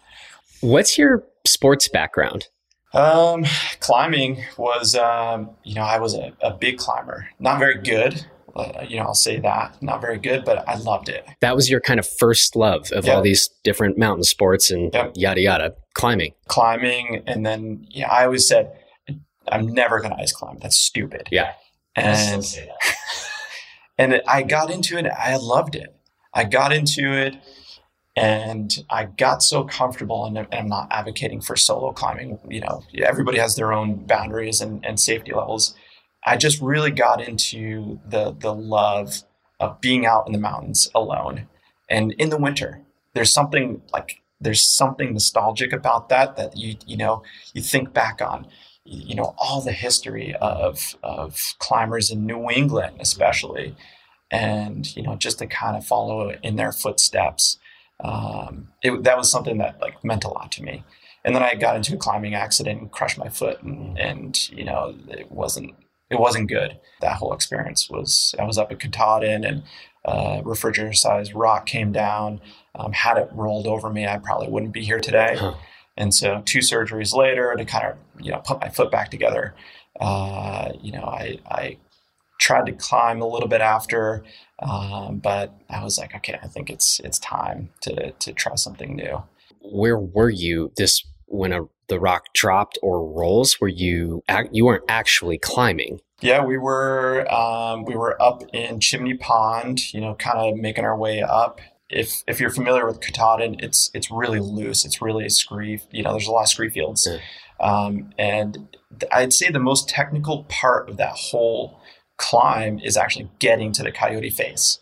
What's 0.62 0.98
your 0.98 1.24
sports 1.46 1.88
background? 1.88 2.48
Um, 2.94 3.46
climbing 3.80 4.44
was, 4.56 4.96
um, 4.96 5.52
you 5.64 5.76
know, 5.76 5.82
I 5.82 6.00
was 6.00 6.14
a, 6.14 6.32
a 6.42 6.54
big 6.54 6.78
climber, 6.78 7.28
not 7.40 7.58
very 7.58 7.82
good. 7.82 8.26
Uh, 8.56 8.86
you 8.88 8.98
know, 8.98 9.04
I'll 9.04 9.14
say 9.16 9.40
that 9.40 9.82
not 9.82 10.02
very 10.02 10.20
good, 10.20 10.46
but 10.46 10.68
I 10.68 10.76
loved 10.76 11.10
it. 11.10 11.26
That 11.42 11.56
was 11.56 11.70
your 11.70 11.80
kind 11.80 12.00
of 12.00 12.08
first 12.08 12.56
love 12.56 12.92
of 12.92 13.06
yep. 13.06 13.16
all 13.16 13.22
these 13.22 13.50
different 13.64 13.98
mountain 13.98 14.24
sports 14.24 14.70
and 14.70 14.94
yep. 14.94 15.14
yada 15.16 15.42
yada. 15.42 15.76
Climbing, 15.94 16.34
climbing, 16.48 17.24
and 17.28 17.46
then 17.46 17.86
yeah, 17.90 18.12
I 18.12 18.26
always 18.26 18.48
said, 18.48 18.72
I'm 19.52 19.68
never 19.74 20.00
going 20.00 20.12
to 20.12 20.20
ice 20.20 20.32
climb. 20.32 20.58
That's 20.62 20.78
stupid. 20.78 21.30
Yeah, 21.32 21.54
and 21.96 22.44
and 23.98 24.22
I 24.28 24.44
got 24.44 24.72
into 24.72 24.98
it. 24.98 25.06
I 25.08 25.36
loved 25.38 25.76
it. 25.76 25.96
I 26.34 26.46
got 26.46 26.74
into 26.74 27.12
it 27.12 27.36
and 28.16 28.86
I 28.90 29.06
got 29.06 29.42
so 29.42 29.64
comfortable, 29.64 30.26
and 30.26 30.48
I'm 30.52 30.68
not 30.68 30.88
advocating 30.92 31.42
for 31.42 31.56
solo 31.56 31.92
climbing. 31.92 32.38
You 32.48 32.62
know, 32.62 32.84
everybody 32.96 33.40
has 33.40 33.56
their 33.56 33.74
own 33.74 34.06
boundaries 34.06 34.62
and, 34.62 34.86
and 34.86 35.00
safety 35.00 35.34
levels. 35.34 35.74
I 36.26 36.38
just 36.38 36.62
really 36.62 36.92
got 36.92 37.22
into 37.22 38.00
the 38.08 38.32
the 38.32 38.54
love 38.54 39.24
of 39.60 39.82
being 39.82 40.06
out 40.06 40.28
in 40.28 40.34
the 40.34 40.40
mountains 40.40 40.90
alone, 40.94 41.48
and 41.90 42.14
in 42.14 42.30
the 42.30 42.38
winter. 42.38 42.82
There's 43.14 43.34
something 43.34 43.82
like 43.92 44.22
there's 44.42 44.66
something 44.66 45.14
nostalgic 45.14 45.72
about 45.72 46.10
that 46.10 46.36
that 46.36 46.58
you 46.58 46.76
you 46.86 46.98
know 46.98 47.24
you 47.54 47.62
think 47.62 47.94
back 47.94 48.22
on 48.22 48.48
you 48.86 49.16
know 49.16 49.36
all 49.38 49.62
the 49.62 49.72
history 49.72 50.36
of 50.42 50.96
of 51.04 51.40
climbers 51.60 52.10
in 52.10 52.26
New 52.26 52.50
England 52.50 52.98
especially 53.00 53.76
and 54.32 54.96
you 54.96 55.04
know 55.04 55.16
just 55.16 55.40
to 55.40 55.48
kind 55.48 55.78
of 55.78 55.86
follow 55.86 56.32
in 56.42 56.56
their 56.56 56.72
footsteps 56.72 57.60
um, 58.04 58.68
it, 58.82 59.04
that 59.04 59.18
was 59.18 59.32
something 59.32 59.58
that 59.60 59.82
like 59.82 60.04
meant 60.04 60.26
a 60.26 60.30
lot 60.30 60.52
to 60.54 60.64
me. 60.64 60.84
And 61.24 61.34
then 61.34 61.42
I 61.42 61.56
got 61.56 61.76
into 61.78 61.96
a 61.96 61.98
climbing 61.98 62.36
accident 62.36 62.82
and 62.82 62.92
crushed 62.92 63.18
my 63.18 63.30
foot, 63.30 63.62
and, 63.64 63.98
and 63.98 64.50
you 64.50 64.66
know 64.66 64.94
it 65.10 65.32
wasn't 65.32 65.74
it 66.14 66.20
wasn't 66.20 66.50
good. 66.50 66.80
That 67.02 67.18
whole 67.18 67.34
experience 67.34 67.90
was 67.90 68.36
I 68.40 68.46
was 68.46 68.58
up 68.58 68.72
at 68.72 68.80
Katahdin 68.80 69.44
and 69.44 69.64
uh, 70.06 70.42
refrigerator 70.44 70.94
sized 70.94 71.34
rock 71.34 71.66
came 71.66 71.92
down. 71.92 72.42
Um, 72.76 72.92
had 72.94 73.18
it 73.18 73.30
rolled 73.32 73.68
over 73.68 73.90
me, 73.90 74.08
I 74.08 74.18
probably 74.18 74.50
wouldn't 74.50 74.74
be 74.74 74.84
here 74.84 75.00
today. 75.00 75.36
Huh. 75.38 75.56
And 75.96 76.14
so 76.14 76.42
two 76.46 76.60
surgeries 76.60 77.14
later 77.16 77.54
to 77.56 77.66
kind 77.66 77.86
of 77.88 77.98
you 78.20 78.32
know 78.32 78.40
put 78.40 78.62
my 78.62 78.70
foot 78.70 78.92
back 78.92 79.12
together. 79.12 79.54
Uh, 80.00 80.72
you 80.82 80.92
know 80.92 81.04
I 81.04 81.40
I 81.50 81.78
tried 82.40 82.66
to 82.66 82.74
climb 82.74 83.22
a 83.22 83.28
little 83.28 83.48
bit 83.48 83.62
after, 83.62 84.24
um, 84.60 85.20
but 85.20 85.54
I 85.70 85.84
was 85.84 85.98
like, 85.98 86.16
okay, 86.16 86.38
I 86.42 86.48
think 86.48 86.70
it's 86.70 87.00
it's 87.00 87.20
time 87.20 87.70
to 87.82 88.12
to 88.12 88.34
try 88.34 88.56
something 88.56 88.96
new. 88.96 89.24
Where 89.62 89.98
were 89.98 90.30
you 90.30 90.72
this 90.76 91.04
when 91.28 91.54
a 91.54 91.62
the 91.94 92.00
rock 92.00 92.34
dropped 92.34 92.78
or 92.82 93.08
rolls? 93.08 93.56
where 93.60 93.70
you 93.70 94.24
you 94.52 94.66
weren't 94.66 94.84
actually 94.90 95.38
climbing? 95.38 96.00
Yeah, 96.22 96.44
we 96.44 96.58
were 96.58 97.32
um, 97.32 97.86
we 97.86 97.96
were 97.96 98.22
up 98.22 98.44
in 98.54 98.80
Chimney 98.80 99.16
Pond, 99.16 99.94
you 99.94 100.02
know, 100.02 100.16
kind 100.16 100.38
of 100.40 100.58
making 100.58 100.86
our 100.86 100.98
way 100.98 101.22
up. 101.22 101.60
If 101.90 102.24
if 102.28 102.40
you're 102.40 102.50
familiar 102.50 102.86
with 102.86 103.02
Katahdin, 103.02 103.58
it's 103.60 103.92
it's 103.94 104.10
really 104.10 104.40
loose. 104.40 104.86
It's 104.86 105.02
really 105.02 105.26
a 105.26 105.30
scree. 105.30 105.82
You 105.92 106.04
know, 106.04 106.12
there's 106.12 106.28
a 106.28 106.32
lot 106.32 106.44
of 106.44 106.50
scree 106.50 106.70
fields, 106.70 107.08
yeah. 107.10 107.20
um, 107.60 108.14
and 108.18 108.76
I'd 109.12 109.34
say 109.34 109.50
the 109.50 109.60
most 109.60 109.90
technical 109.90 110.46
part 110.46 110.90
of 110.90 110.98
that 110.98 111.14
whole 111.14 111.80
climb 112.18 112.80
is 112.80 112.98
actually 112.98 113.30
getting 113.40 113.72
to 113.74 113.84
the 113.84 113.92
coyote 113.92 114.30
face. 114.30 114.80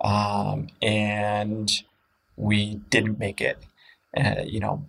Um, 0.00 0.68
and 0.80 1.70
we 2.36 2.76
didn't 2.88 3.18
make 3.18 3.40
it, 3.40 3.58
uh, 4.16 4.42
you 4.46 4.60
know, 4.60 4.86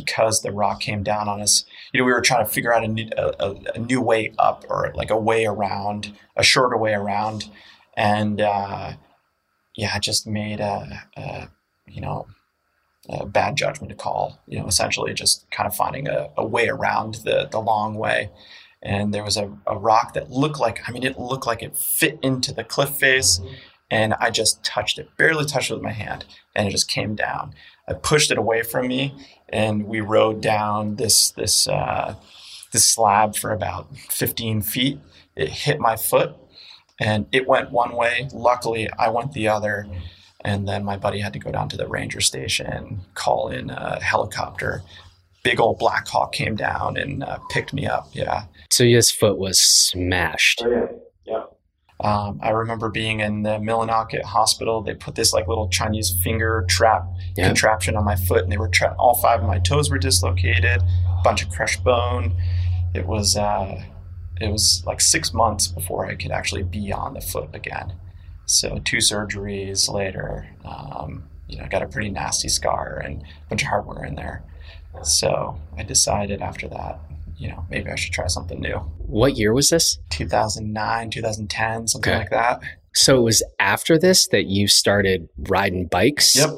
because 0.00 0.42
the 0.42 0.52
rock 0.52 0.80
came 0.80 1.02
down 1.02 1.28
on 1.28 1.40
us. 1.40 1.64
You 1.92 2.00
know, 2.00 2.06
we 2.06 2.12
were 2.12 2.20
trying 2.20 2.44
to 2.44 2.50
figure 2.50 2.74
out 2.74 2.84
a 2.84 2.88
new, 2.88 3.08
a, 3.16 3.54
a 3.74 3.78
new 3.78 4.00
way 4.00 4.32
up 4.38 4.64
or 4.68 4.92
like 4.94 5.10
a 5.10 5.16
way 5.16 5.46
around, 5.46 6.12
a 6.36 6.42
shorter 6.42 6.76
way 6.76 6.92
around. 6.92 7.50
And 7.96 8.40
uh, 8.40 8.92
yeah, 9.76 9.92
I 9.94 9.98
just 9.98 10.26
made 10.26 10.60
a, 10.60 11.02
a, 11.16 11.48
you 11.86 12.00
know, 12.00 12.26
a 13.08 13.26
bad 13.26 13.56
judgment 13.56 13.96
call, 13.98 14.40
you 14.46 14.58
know, 14.58 14.66
essentially 14.66 15.14
just 15.14 15.50
kind 15.50 15.66
of 15.66 15.76
finding 15.76 16.08
a, 16.08 16.30
a 16.36 16.44
way 16.44 16.68
around 16.68 17.16
the, 17.16 17.48
the 17.50 17.60
long 17.60 17.94
way 17.94 18.30
and 18.84 19.14
there 19.14 19.24
was 19.24 19.36
a, 19.36 19.50
a 19.66 19.76
rock 19.76 20.12
that 20.12 20.30
looked 20.30 20.60
like 20.60 20.86
I 20.86 20.92
mean 20.92 21.02
it 21.02 21.18
looked 21.18 21.46
like 21.46 21.62
it 21.62 21.76
fit 21.76 22.18
into 22.22 22.52
the 22.52 22.62
cliff 22.62 22.90
face 22.90 23.40
and 23.94 24.12
I 24.14 24.30
just 24.30 24.64
touched 24.64 24.98
it 24.98 25.08
barely 25.16 25.44
touched 25.44 25.70
it 25.70 25.74
with 25.74 25.82
my 25.82 25.92
hand 25.92 26.24
and 26.54 26.66
it 26.66 26.72
just 26.72 26.90
came 26.90 27.14
down 27.14 27.54
I 27.88 27.92
pushed 27.92 28.30
it 28.30 28.38
away 28.38 28.62
from 28.62 28.88
me 28.88 29.14
and 29.48 29.86
we 29.86 30.00
rode 30.00 30.40
down 30.40 30.96
this 30.96 31.30
this 31.30 31.68
uh, 31.68 32.16
this 32.72 32.86
slab 32.86 33.36
for 33.36 33.52
about 33.52 33.96
15 34.10 34.62
feet 34.62 34.98
it 35.36 35.48
hit 35.48 35.78
my 35.78 35.96
foot 35.96 36.34
and 37.00 37.26
it 37.30 37.46
went 37.46 37.70
one 37.70 37.94
way 37.94 38.28
luckily 38.32 38.88
I 38.98 39.08
went 39.10 39.32
the 39.32 39.48
other 39.48 39.86
and 40.44 40.68
then 40.68 40.84
my 40.84 40.96
buddy 40.96 41.20
had 41.20 41.32
to 41.34 41.38
go 41.38 41.52
down 41.52 41.68
to 41.68 41.76
the 41.76 41.88
ranger 41.88 42.20
station 42.20 43.02
call 43.14 43.48
in 43.48 43.70
a 43.70 44.00
helicopter 44.02 44.82
big 45.44 45.60
old 45.60 45.78
black 45.78 46.08
hawk 46.08 46.32
came 46.32 46.56
down 46.56 46.96
and 46.96 47.22
uh, 47.22 47.38
picked 47.50 47.72
me 47.72 47.86
up 47.86 48.08
yeah 48.12 48.46
so 48.74 48.84
his 48.84 49.08
foot 49.08 49.38
was 49.38 49.60
smashed. 49.60 50.62
Oh, 50.64 50.70
yeah. 50.70 50.86
Yeah. 51.26 51.42
Um, 52.00 52.40
I 52.42 52.50
remember 52.50 52.88
being 52.88 53.20
in 53.20 53.42
the 53.42 53.58
Millinocket 53.58 54.24
hospital. 54.24 54.82
They 54.82 54.94
put 54.94 55.14
this 55.14 55.32
like 55.32 55.46
little 55.46 55.68
Chinese 55.68 56.10
finger 56.22 56.64
trap 56.68 57.06
yeah. 57.36 57.46
contraption 57.46 57.96
on 57.96 58.04
my 58.04 58.16
foot, 58.16 58.42
and 58.42 58.50
they 58.50 58.56
were 58.56 58.68
tra- 58.68 58.96
all 58.98 59.14
five 59.14 59.40
of 59.40 59.46
my 59.46 59.58
toes 59.60 59.90
were 59.90 59.98
dislocated, 59.98 60.82
a 60.82 61.22
bunch 61.22 61.42
of 61.42 61.50
crushed 61.50 61.84
bone. 61.84 62.36
It 62.94 63.06
was 63.06 63.36
uh, 63.36 63.82
it 64.40 64.50
was 64.50 64.82
like 64.86 65.00
six 65.00 65.32
months 65.32 65.68
before 65.68 66.06
I 66.06 66.16
could 66.16 66.32
actually 66.32 66.64
be 66.64 66.92
on 66.92 67.14
the 67.14 67.20
foot 67.20 67.54
again. 67.54 67.94
So 68.46 68.80
two 68.84 68.98
surgeries 68.98 69.90
later, 69.90 70.48
um, 70.64 71.24
you 71.48 71.56
know, 71.56 71.64
I 71.64 71.68
got 71.68 71.82
a 71.82 71.88
pretty 71.88 72.10
nasty 72.10 72.48
scar 72.48 73.00
and 73.04 73.22
a 73.22 73.48
bunch 73.48 73.62
of 73.62 73.68
hardware 73.68 74.04
in 74.04 74.16
there. 74.16 74.42
So 75.02 75.60
I 75.76 75.82
decided 75.82 76.42
after 76.42 76.68
that, 76.68 77.00
you 77.36 77.48
know, 77.48 77.64
maybe 77.70 77.90
I 77.90 77.96
should 77.96 78.12
try 78.12 78.26
something 78.26 78.60
new. 78.60 78.76
What 78.98 79.36
year 79.36 79.52
was 79.52 79.70
this? 79.70 79.98
2009, 80.10 81.10
2010, 81.10 81.88
something 81.88 82.12
okay. 82.12 82.18
like 82.18 82.30
that. 82.30 82.60
So 82.94 83.18
it 83.18 83.22
was 83.22 83.42
after 83.58 83.98
this 83.98 84.28
that 84.28 84.46
you 84.46 84.68
started 84.68 85.28
riding 85.48 85.86
bikes? 85.86 86.36
Yep. 86.36 86.50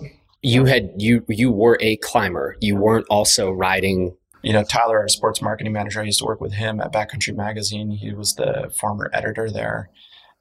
You 0.43 0.67
had 0.67 0.91
you 0.97 1.25
you 1.29 1.51
were 1.51 1.79
a 1.81 1.97
climber. 1.97 2.57
You 2.61 2.77
weren't 2.77 3.07
also 3.09 3.51
riding 3.51 4.15
you 4.47 4.53
know, 4.53 4.63
Tyler, 4.63 5.01
our 5.01 5.09
sports 5.09 5.43
marketing 5.43 5.73
manager, 5.73 6.01
I 6.01 6.05
used 6.05 6.21
to 6.21 6.25
work 6.25 6.41
with 6.41 6.53
him 6.53 6.81
at 6.81 6.93
Backcountry 6.93 7.35
Magazine. 7.35 7.91
He 7.91 8.13
was 8.13 8.35
the 8.35 8.73
former 8.79 9.11
editor 9.13 9.51
there, 9.51 9.91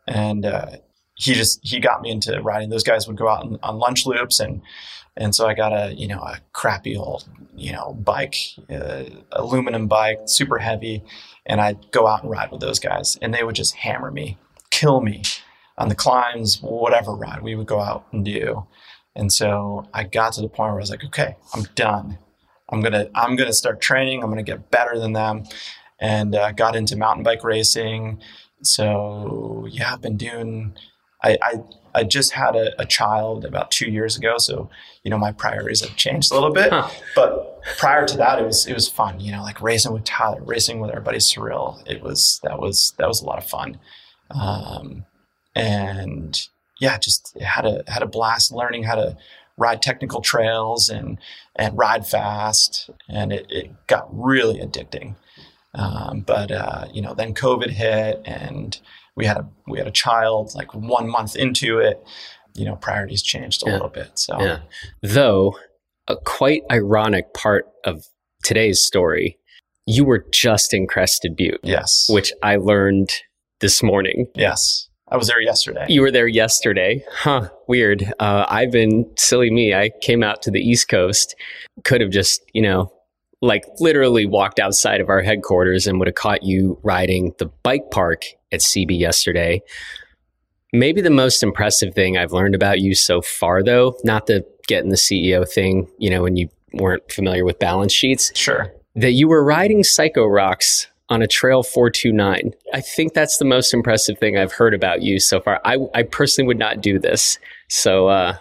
and 0.08 0.46
uh, 0.46 0.78
he 1.16 1.34
just 1.34 1.60
he 1.64 1.80
got 1.80 2.02
me 2.02 2.12
into 2.12 2.40
riding. 2.44 2.70
Those 2.70 2.84
guys 2.84 3.08
would 3.08 3.18
go 3.18 3.28
out 3.28 3.44
on, 3.44 3.58
on, 3.64 3.80
lunch 3.80 4.06
loops, 4.06 4.40
and 4.40 4.62
and 5.18 5.34
so 5.34 5.48
I 5.48 5.54
got 5.54 5.74
a 5.74 5.94
you 5.94 6.08
know 6.08 6.20
a 6.20 6.40
crappy 6.54 6.96
old 6.96 7.26
you 7.56 7.72
know 7.72 7.94
bike, 7.94 8.36
uh, 8.70 9.04
aluminum 9.32 9.88
bike, 9.88 10.22
super 10.26 10.58
heavy, 10.58 11.04
and 11.46 11.62
I'd 11.62 11.92
go 11.92 12.08
out 12.08 12.24
and 12.24 12.32
ride 12.32 12.52
with 12.52 12.62
those 12.62 12.80
guys, 12.80 13.18
and 13.22 13.34
they 13.34 13.44
would 13.44 13.56
just 13.56 13.76
hammer 13.76 14.12
me, 14.12 14.38
kill 14.72 15.02
me 15.02 15.24
on 15.78 15.90
the 15.90 15.96
climbs, 15.96 16.62
whatever 16.62 17.14
ride 17.14 17.42
we 17.42 17.56
would 17.56 17.68
go 17.68 17.80
out 17.80 18.06
and 18.12 18.24
do. 18.24 18.66
And 19.16 19.32
so 19.32 19.88
I 19.94 20.04
got 20.04 20.34
to 20.34 20.42
the 20.42 20.50
point 20.50 20.72
where 20.72 20.80
I 20.80 20.84
was 20.84 20.90
like, 20.90 21.06
okay, 21.06 21.38
I'm 21.54 21.64
done. 21.76 22.18
I'm 22.70 22.82
gonna 22.82 23.10
I'm 23.16 23.36
gonna 23.36 23.54
start 23.54 23.80
training. 23.80 24.24
I'm 24.24 24.30
gonna 24.30 24.44
get 24.44 24.72
better 24.72 25.00
than 25.00 25.14
them, 25.14 25.44
and 26.00 26.36
uh, 26.36 26.52
got 26.52 26.76
into 26.76 26.98
mountain 26.98 27.24
bike 27.24 27.44
racing. 27.44 28.20
So 28.64 29.68
yeah, 29.70 29.94
I've 29.94 30.02
been 30.02 30.18
doing. 30.18 30.76
I 31.24 31.38
I, 31.42 31.64
I 31.96 32.04
just 32.04 32.34
had 32.34 32.56
a, 32.56 32.80
a, 32.80 32.86
child 32.86 33.46
about 33.46 33.72
two 33.72 33.90
years 33.90 34.18
ago, 34.18 34.38
so 34.38 34.70
you 35.04 35.10
know 35.10 35.18
my 35.18 35.32
priorities 35.32 35.82
have 35.82 35.96
changed 35.96 36.32
a 36.32 36.36
little 36.36 36.52
bit. 36.52 36.72
Huh. 36.72 36.90
But 37.16 37.64
prior 37.78 38.06
to 38.06 38.18
that, 38.18 38.38
it 38.40 38.46
was 38.46 38.68
it 38.68 38.74
was 38.74 38.90
fun. 38.90 39.20
You 39.20 39.32
know, 39.32 39.42
like 39.42 39.62
racing 39.62 39.94
with 39.94 40.04
Tyler, 40.04 40.42
racing 40.44 40.82
with 40.82 40.92
our 40.92 41.00
buddy 41.00 41.20
Surreal. 41.20 41.82
It 41.88 42.04
was 42.04 42.40
that 42.44 42.60
was 42.60 42.94
that 42.98 43.08
was 43.08 43.22
a 43.22 43.26
lot 43.26 43.38
of 43.38 43.46
fun, 43.46 43.80
um, 44.30 45.06
and 45.56 46.48
yeah, 46.80 46.98
just 46.98 47.38
had 47.40 47.66
a 47.66 47.84
had 47.88 48.04
a 48.04 48.08
blast 48.08 48.52
learning 48.52 48.84
how 48.84 48.96
to 48.96 49.18
ride 49.58 49.82
technical 49.82 50.22
trails 50.22 50.90
and 50.90 51.18
and 51.56 51.78
ride 51.78 52.06
fast, 52.06 52.90
and 53.08 53.32
it, 53.32 53.46
it 53.50 53.88
got 53.88 54.08
really 54.12 54.60
addicting. 54.60 55.16
Um, 55.74 56.22
but 56.22 56.52
uh, 56.52 56.86
you 56.94 57.02
know, 57.02 57.14
then 57.14 57.34
COVID 57.34 57.70
hit, 57.70 58.22
and 58.26 58.80
we 59.16 59.26
had 59.26 59.38
a 59.38 59.48
we 59.68 59.78
had 59.78 59.88
a 59.88 59.92
child 59.92 60.54
like 60.56 60.74
one 60.74 61.10
month 61.10 61.36
into 61.36 61.80
it. 61.80 62.06
You 62.54 62.66
know, 62.66 62.76
priorities 62.76 63.22
changed 63.22 63.64
a 63.64 63.70
yeah. 63.70 63.74
little 63.74 63.90
bit. 63.90 64.18
So, 64.18 64.40
yeah. 64.40 64.60
though 65.02 65.58
a 66.08 66.16
quite 66.16 66.62
ironic 66.72 67.34
part 67.34 67.68
of 67.84 68.06
today's 68.44 68.80
story, 68.80 69.38
you 69.86 70.06
were 70.06 70.26
just 70.32 70.74
in 70.74 70.88
Crested 70.88 71.36
Butte. 71.36 71.60
Yes, 71.64 72.08
which 72.10 72.32
I 72.44 72.56
learned 72.58 73.10
this 73.60 73.84
morning. 73.84 74.28
Yes. 74.36 74.90
I 75.08 75.18
was 75.18 75.28
there 75.28 75.40
yesterday. 75.40 75.86
You 75.88 76.02
were 76.02 76.10
there 76.10 76.28
yesterday. 76.28 77.06
Huh. 77.12 77.50
Weird. 77.68 78.12
Uh, 78.20 78.46
I've 78.50 78.72
been 78.72 79.06
silly 79.18 79.52
me. 79.52 79.72
I 79.72 79.92
came 80.02 80.24
out 80.24 80.42
to 80.42 80.52
the 80.52 80.60
East 80.60 80.90
Coast. 80.90 81.36
Could 81.84 82.02
have 82.02 82.10
just, 82.10 82.42
you 82.54 82.62
know, 82.64 82.92
like 83.40 83.66
literally 83.80 84.26
walked 84.26 84.60
outside 84.60 85.02
of 85.02 85.10
our 85.10 85.22
headquarters 85.22 85.86
and 85.86 86.00
would 86.00 86.08
have 86.08 86.16
caught 86.16 86.42
you 86.42 86.80
riding 86.82 87.34
the 87.38 87.46
bike 87.46 87.92
park 87.92 88.26
at 88.56 88.62
CB 88.62 89.00
yesterday. 89.00 89.62
Maybe 90.74 91.02
the 91.02 91.10
most 91.10 91.44
impressive 91.44 91.94
thing 91.94 92.18
I've 92.18 92.34
learned 92.34 92.56
about 92.56 92.80
you 92.80 92.96
so 92.96 93.22
far, 93.22 93.64
though, 93.64 93.96
not 94.04 94.26
the 94.26 94.46
getting 94.68 94.90
the 94.90 94.98
CEO 94.98 95.48
thing, 95.48 95.88
you 96.00 96.10
know, 96.10 96.24
when 96.24 96.36
you 96.36 96.50
weren't 96.74 97.10
familiar 97.12 97.46
with 97.46 97.60
balance 97.60 97.94
sheets. 97.94 98.32
Sure. 98.36 98.74
That 98.96 99.12
you 99.12 99.28
were 99.28 99.44
riding 99.44 99.84
Psycho 99.84 100.26
Rocks 100.26 100.88
on 101.10 101.22
a 101.22 101.28
Trail 101.28 101.64
429. 101.64 102.52
I 102.74 102.82
think 102.82 103.14
that's 103.14 103.38
the 103.38 103.46
most 103.46 103.74
impressive 103.74 104.18
thing 104.18 104.38
I've 104.38 104.54
heard 104.54 104.74
about 104.74 105.02
you 105.02 105.20
so 105.20 105.40
far. 105.40 105.62
I, 105.64 105.78
I 105.94 106.04
personally 106.04 106.48
would 106.48 106.58
not 106.58 106.82
do 106.82 106.98
this. 106.98 107.38
So, 107.70 108.08
uh, 108.08 108.38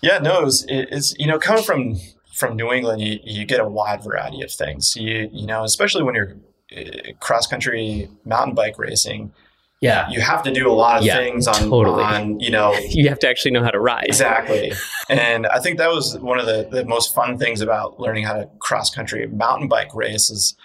yeah, 0.00 0.18
no, 0.18 0.40
it 0.40 0.44
was, 0.44 0.64
it's, 0.68 1.14
you 1.18 1.26
know, 1.26 1.38
coming 1.38 1.62
from, 1.62 1.96
from 2.34 2.56
New 2.56 2.72
England, 2.72 3.02
you, 3.02 3.18
you 3.22 3.44
get 3.44 3.60
a 3.60 3.68
wide 3.68 4.02
variety 4.02 4.42
of 4.42 4.50
things. 4.50 4.94
You, 4.96 5.28
you 5.32 5.46
know, 5.46 5.64
especially 5.64 6.04
when 6.04 6.14
you're 6.14 6.36
uh, 6.76 7.12
cross 7.20 7.46
country 7.46 8.08
mountain 8.24 8.54
bike 8.54 8.78
racing, 8.78 9.32
yeah 9.80 10.08
you 10.08 10.20
have 10.20 10.42
to 10.42 10.50
do 10.50 10.70
a 10.70 10.72
lot 10.72 10.98
of 10.98 11.04
yeah, 11.04 11.16
things 11.16 11.46
on, 11.46 11.68
totally. 11.68 12.02
on 12.02 12.40
you 12.40 12.50
know 12.50 12.72
you 12.88 13.08
have 13.08 13.18
to 13.18 13.28
actually 13.28 13.50
know 13.50 13.62
how 13.62 13.70
to 13.70 13.80
ride 13.80 14.06
exactly 14.06 14.72
and 15.10 15.46
i 15.46 15.58
think 15.58 15.78
that 15.78 15.90
was 15.90 16.18
one 16.18 16.38
of 16.38 16.46
the, 16.46 16.68
the 16.70 16.84
most 16.84 17.14
fun 17.14 17.36
things 17.36 17.60
about 17.60 18.00
learning 18.00 18.24
how 18.24 18.34
to 18.34 18.48
cross 18.58 18.94
country 18.94 19.26
mountain 19.26 19.68
bike 19.68 19.94
race 19.94 20.30
is 20.30 20.56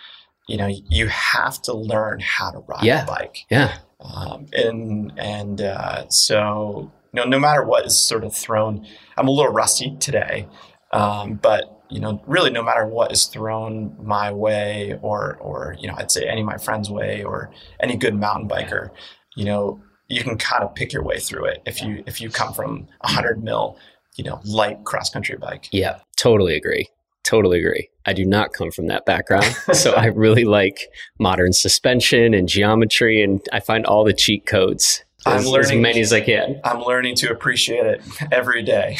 you 0.51 0.57
know, 0.57 0.67
you 0.67 1.07
have 1.07 1.61
to 1.61 1.73
learn 1.73 2.19
how 2.19 2.51
to 2.51 2.59
ride 2.59 2.83
yeah. 2.83 3.03
a 3.03 3.07
bike. 3.07 3.45
Yeah. 3.49 3.77
Um, 4.01 4.47
and 4.51 5.13
and 5.17 5.61
uh, 5.61 6.09
so 6.09 6.91
you 7.13 7.21
know, 7.21 7.25
no 7.25 7.39
matter 7.39 7.63
what 7.63 7.85
is 7.85 7.97
sort 7.97 8.25
of 8.25 8.35
thrown, 8.35 8.85
I'm 9.17 9.29
a 9.29 9.31
little 9.31 9.51
rusty 9.51 9.95
today, 9.99 10.47
um, 10.91 11.35
but 11.35 11.80
you 11.91 11.99
know, 11.99 12.21
really, 12.25 12.49
no 12.49 12.63
matter 12.63 12.85
what 12.85 13.11
is 13.11 13.25
thrown 13.25 13.95
my 14.01 14.31
way, 14.31 14.97
or 15.01 15.35
or 15.41 15.75
you 15.77 15.87
know, 15.87 15.95
I'd 15.97 16.09
say 16.09 16.27
any 16.27 16.41
of 16.41 16.47
my 16.47 16.57
friends' 16.57 16.89
way, 16.89 17.23
or 17.23 17.51
any 17.81 17.97
good 17.97 18.15
mountain 18.15 18.47
biker, 18.47 18.89
you 19.35 19.43
know, 19.43 19.81
you 20.07 20.23
can 20.23 20.37
kind 20.37 20.63
of 20.63 20.73
pick 20.73 20.93
your 20.93 21.03
way 21.03 21.19
through 21.19 21.45
it 21.45 21.61
if 21.65 21.81
you 21.81 22.01
if 22.07 22.21
you 22.21 22.29
come 22.29 22.53
from 22.53 22.87
a 23.01 23.09
hundred 23.09 23.43
mil, 23.43 23.77
you 24.15 24.23
know, 24.23 24.39
light 24.45 24.83
cross 24.85 25.09
country 25.09 25.37
bike. 25.37 25.67
Yeah, 25.71 25.99
totally 26.15 26.55
agree. 26.55 26.87
Totally 27.23 27.59
agree. 27.59 27.89
I 28.05 28.13
do 28.13 28.25
not 28.25 28.53
come 28.53 28.71
from 28.71 28.87
that 28.87 29.05
background. 29.05 29.45
so 29.73 29.91
I 29.91 30.05
really 30.15 30.45
like 30.45 30.87
modern 31.19 31.51
suspension 31.51 32.33
and 32.33 32.47
geometry, 32.47 33.21
and 33.21 33.41
I 33.51 33.59
find 33.59 33.85
all 33.85 34.05
the 34.05 34.13
cheat 34.13 34.45
codes. 34.45 35.03
As, 35.25 35.45
I'm 35.45 35.51
learning 35.51 35.79
as 35.79 35.81
many 35.83 36.01
as 36.01 36.13
I 36.13 36.21
can. 36.21 36.59
I'm 36.63 36.81
learning 36.81 37.15
to 37.17 37.31
appreciate 37.31 37.85
it 37.85 38.01
every 38.31 38.63
day. 38.63 38.97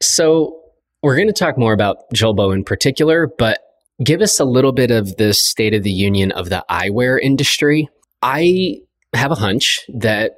So 0.00 0.59
we're 1.02 1.16
going 1.16 1.28
to 1.28 1.32
talk 1.32 1.56
more 1.56 1.72
about 1.72 2.10
Julbo 2.14 2.54
in 2.54 2.64
particular, 2.64 3.28
but 3.38 3.60
give 4.02 4.20
us 4.20 4.38
a 4.38 4.44
little 4.44 4.72
bit 4.72 4.90
of 4.90 5.16
the 5.16 5.32
state 5.34 5.74
of 5.74 5.82
the 5.82 5.90
union 5.90 6.32
of 6.32 6.48
the 6.50 6.64
eyewear 6.70 7.18
industry. 7.20 7.88
I 8.22 8.78
have 9.14 9.30
a 9.30 9.36
hunch 9.36 9.80
that 9.88 10.36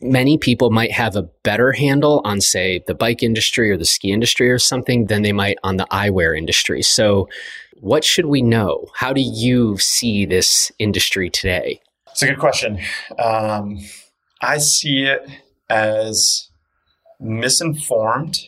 many 0.00 0.38
people 0.38 0.70
might 0.70 0.92
have 0.92 1.16
a 1.16 1.28
better 1.42 1.72
handle 1.72 2.20
on, 2.24 2.40
say, 2.40 2.82
the 2.86 2.94
bike 2.94 3.22
industry 3.22 3.70
or 3.70 3.76
the 3.76 3.84
ski 3.84 4.12
industry 4.12 4.50
or 4.50 4.58
something 4.58 5.06
than 5.06 5.22
they 5.22 5.32
might 5.32 5.58
on 5.62 5.76
the 5.76 5.86
eyewear 5.90 6.36
industry. 6.36 6.82
So, 6.82 7.28
what 7.80 8.02
should 8.02 8.26
we 8.26 8.42
know? 8.42 8.86
How 8.94 9.12
do 9.12 9.20
you 9.20 9.76
see 9.78 10.26
this 10.26 10.72
industry 10.78 11.30
today? 11.30 11.80
It's 12.10 12.22
a 12.22 12.26
good 12.26 12.38
question. 12.38 12.80
Um, 13.18 13.78
I 14.42 14.58
see 14.58 15.04
it 15.04 15.28
as 15.70 16.48
misinformed 17.20 18.38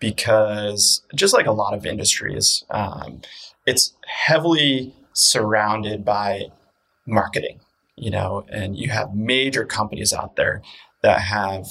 because, 0.00 1.02
just 1.14 1.34
like 1.34 1.46
a 1.46 1.52
lot 1.52 1.74
of 1.74 1.86
industries, 1.86 2.64
um, 2.70 3.20
it's 3.66 3.94
heavily 4.06 4.94
surrounded 5.12 6.04
by 6.04 6.46
marketing 7.06 7.60
you 7.96 8.10
know, 8.10 8.44
and 8.48 8.76
you 8.76 8.90
have 8.90 9.14
major 9.14 9.64
companies 9.64 10.12
out 10.12 10.36
there 10.36 10.62
that 11.02 11.20
have 11.20 11.66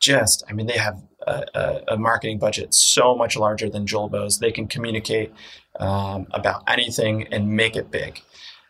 just, 0.00 0.42
I 0.48 0.52
mean, 0.52 0.66
they 0.66 0.78
have 0.78 1.00
a, 1.26 1.44
a, 1.54 1.80
a 1.94 1.96
marketing 1.96 2.38
budget 2.38 2.74
so 2.74 3.14
much 3.14 3.36
larger 3.36 3.70
than 3.70 3.86
Julbo's. 3.86 4.38
They 4.38 4.50
can 4.50 4.66
communicate 4.66 5.32
um, 5.78 6.26
about 6.32 6.64
anything 6.66 7.28
and 7.30 7.48
make 7.48 7.76
it 7.76 7.90
big. 7.90 8.20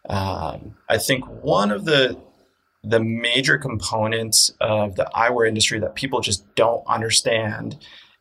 Um, 0.08 0.76
I 0.88 0.98
think 0.98 1.24
one 1.26 1.70
of 1.70 1.84
the 1.84 2.18
the 2.82 3.00
major 3.00 3.58
components 3.58 4.50
of 4.58 4.96
the 4.96 5.06
eyewear 5.14 5.46
industry 5.46 5.78
that 5.78 5.94
people 5.94 6.22
just 6.22 6.42
don't 6.54 6.82
understand 6.86 7.76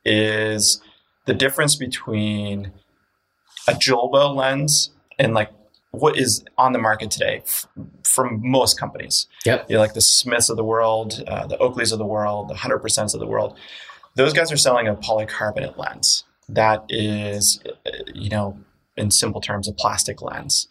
is 0.09 0.81
the 1.25 1.33
difference 1.33 1.75
between 1.75 2.71
a 3.67 3.73
Julbo 3.73 4.35
lens 4.35 4.91
and 5.17 5.33
like 5.33 5.51
what 5.91 6.17
is 6.17 6.43
on 6.57 6.73
the 6.73 6.79
market 6.79 7.11
today 7.11 7.41
f- 7.45 7.67
from 8.03 8.39
most 8.41 8.79
companies. 8.79 9.27
Yep. 9.45 9.69
You 9.69 9.75
know, 9.75 9.81
like 9.81 9.93
the 9.93 10.01
Smiths 10.01 10.49
of 10.49 10.57
the 10.57 10.63
world, 10.63 11.23
uh, 11.27 11.47
the 11.47 11.57
Oakleys 11.57 11.91
of 11.91 11.99
the 11.99 12.05
world, 12.05 12.49
the 12.49 12.55
100%s 12.55 13.13
of 13.13 13.19
the 13.19 13.27
world. 13.27 13.57
Those 14.15 14.33
guys 14.33 14.51
are 14.51 14.57
selling 14.57 14.87
a 14.87 14.95
polycarbonate 14.95 15.77
lens 15.77 16.23
that 16.49 16.83
is, 16.89 17.61
you 18.13 18.29
know, 18.29 18.59
in 18.97 19.11
simple 19.11 19.39
terms, 19.39 19.67
a 19.67 19.73
plastic 19.73 20.21
lens. 20.21 20.67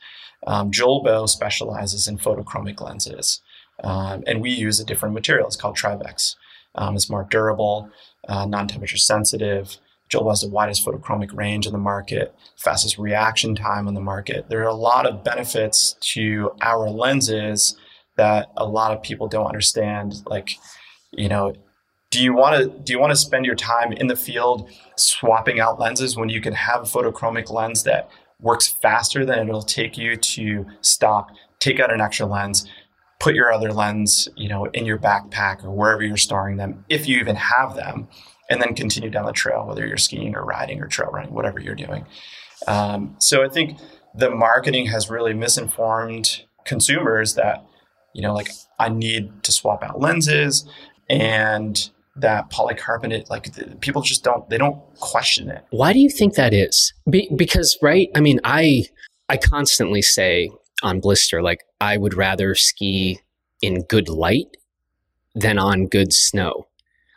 Um, 0.47 0.71
Julbo 0.71 1.29
specializes 1.29 2.07
in 2.07 2.19
photochromic 2.19 2.81
lenses, 2.81 3.41
um, 3.83 4.23
and 4.27 4.41
we 4.41 4.51
use 4.51 4.79
a 4.81 4.85
different 4.85 5.15
material. 5.15 5.47
It's 5.47 5.57
called 5.57 5.77
Trivex. 5.77 6.37
Um, 6.75 6.95
it's 6.95 7.11
more 7.11 7.27
durable, 7.31 7.91
uh, 8.29 8.47
non-temperature 8.47 8.97
sensitive, 8.97 9.79
Julbo 10.11 10.31
has 10.31 10.41
the 10.41 10.49
widest 10.49 10.87
photochromic 10.87 11.35
range 11.37 11.67
in 11.67 11.73
the 11.73 11.79
market, 11.79 12.35
fastest 12.57 12.99
reaction 12.99 13.55
time 13.55 13.87
on 13.87 13.95
the 13.95 14.01
market. 14.01 14.49
There 14.49 14.61
are 14.61 14.69
a 14.69 14.75
lot 14.75 15.07
of 15.07 15.23
benefits 15.23 15.97
to 16.15 16.53
our 16.63 16.89
lenses 16.89 17.77
that 18.17 18.51
a 18.57 18.65
lot 18.65 18.93
of 18.93 19.03
people 19.03 19.29
don't 19.29 19.47
understand. 19.47 20.23
Like, 20.27 20.57
you 21.13 21.29
know, 21.29 21.55
do 22.11 22.23
you 22.23 22.35
want 22.35 22.57
to 22.57 22.79
do 22.81 22.93
you 22.93 22.99
want 22.99 23.11
to 23.11 23.17
spend 23.17 23.45
your 23.45 23.55
time 23.55 23.93
in 23.93 24.07
the 24.07 24.17
field 24.17 24.71
swapping 24.97 25.61
out 25.61 25.79
lenses 25.79 26.17
when 26.17 26.31
you 26.31 26.41
can 26.41 26.55
have 26.55 26.81
a 26.81 26.85
photochromic 26.85 27.51
lens 27.51 27.83
that 27.83 28.11
works 28.41 28.69
faster 28.69 29.27
than 29.27 29.49
it'll 29.49 29.63
take 29.63 29.99
you 29.99 30.17
to 30.17 30.65
stop, 30.81 31.31
take 31.59 31.81
out 31.81 31.93
an 31.93 32.01
extra 32.01 32.25
lens, 32.25 32.67
put 33.21 33.35
your 33.35 33.53
other 33.53 33.73
lens, 33.73 34.29
you 34.37 34.49
know, 34.49 34.67
in 34.67 34.87
your 34.87 34.99
backpack 34.99 35.65
or 35.65 35.71
wherever 35.71 36.03
you're 36.03 36.17
storing 36.17 36.57
them, 36.57 36.85
if 36.89 37.09
you 37.09 37.19
even 37.19 37.37
have 37.37 37.75
them 37.75 38.09
and 38.49 38.63
then 38.63 38.75
continue 38.75 39.11
down 39.11 39.27
the 39.27 39.33
trail, 39.33 39.67
whether 39.67 39.87
you're 39.87 39.97
skiing 39.97 40.35
or 40.35 40.45
riding 40.45 40.81
or 40.81 40.87
trail 40.87 41.11
running, 41.11 41.35
whatever 41.35 41.61
you're 41.61 41.75
doing. 41.75 42.07
Um, 42.67 43.17
so 43.19 43.45
I 43.45 43.49
think 43.49 43.79
the 44.15 44.31
marketing 44.31 44.87
has 44.87 45.11
really 45.11 45.35
misinformed 45.35 46.45
consumers 46.65 47.35
that, 47.35 47.65
you 48.15 48.23
know, 48.23 48.35
like 48.35 48.51
I 48.79 48.89
need 48.89 49.43
to 49.45 49.53
swap 49.53 49.83
out 49.83 50.01
lenses 50.01 50.69
and 51.09 51.91
that 52.17 52.51
polycarbonate 52.51 53.31
like 53.31 53.49
people 53.81 54.03
just 54.03 54.25
don't 54.25 54.49
they 54.51 54.59
don't 54.59 54.81
question 54.99 55.49
it. 55.51 55.65
Why 55.71 55.93
do 55.93 56.01
you 56.01 56.11
think 56.11 56.35
that 56.35 56.53
is? 56.53 56.93
Be- 57.09 57.31
because 57.37 57.79
right? 57.81 58.09
I 58.15 58.21
mean 58.21 58.41
i 58.45 58.85
i 59.29 59.37
constantly 59.37 60.03
say 60.03 60.51
on 60.83 61.01
blister. 61.01 61.43
Like 61.43 61.65
i 61.81 61.97
would 61.97 62.15
rather 62.15 62.55
ski 62.55 63.21
in 63.61 63.83
good 63.83 64.09
light 64.09 64.57
than 65.35 65.59
on 65.59 65.87
good 65.87 66.13
snow. 66.13 66.69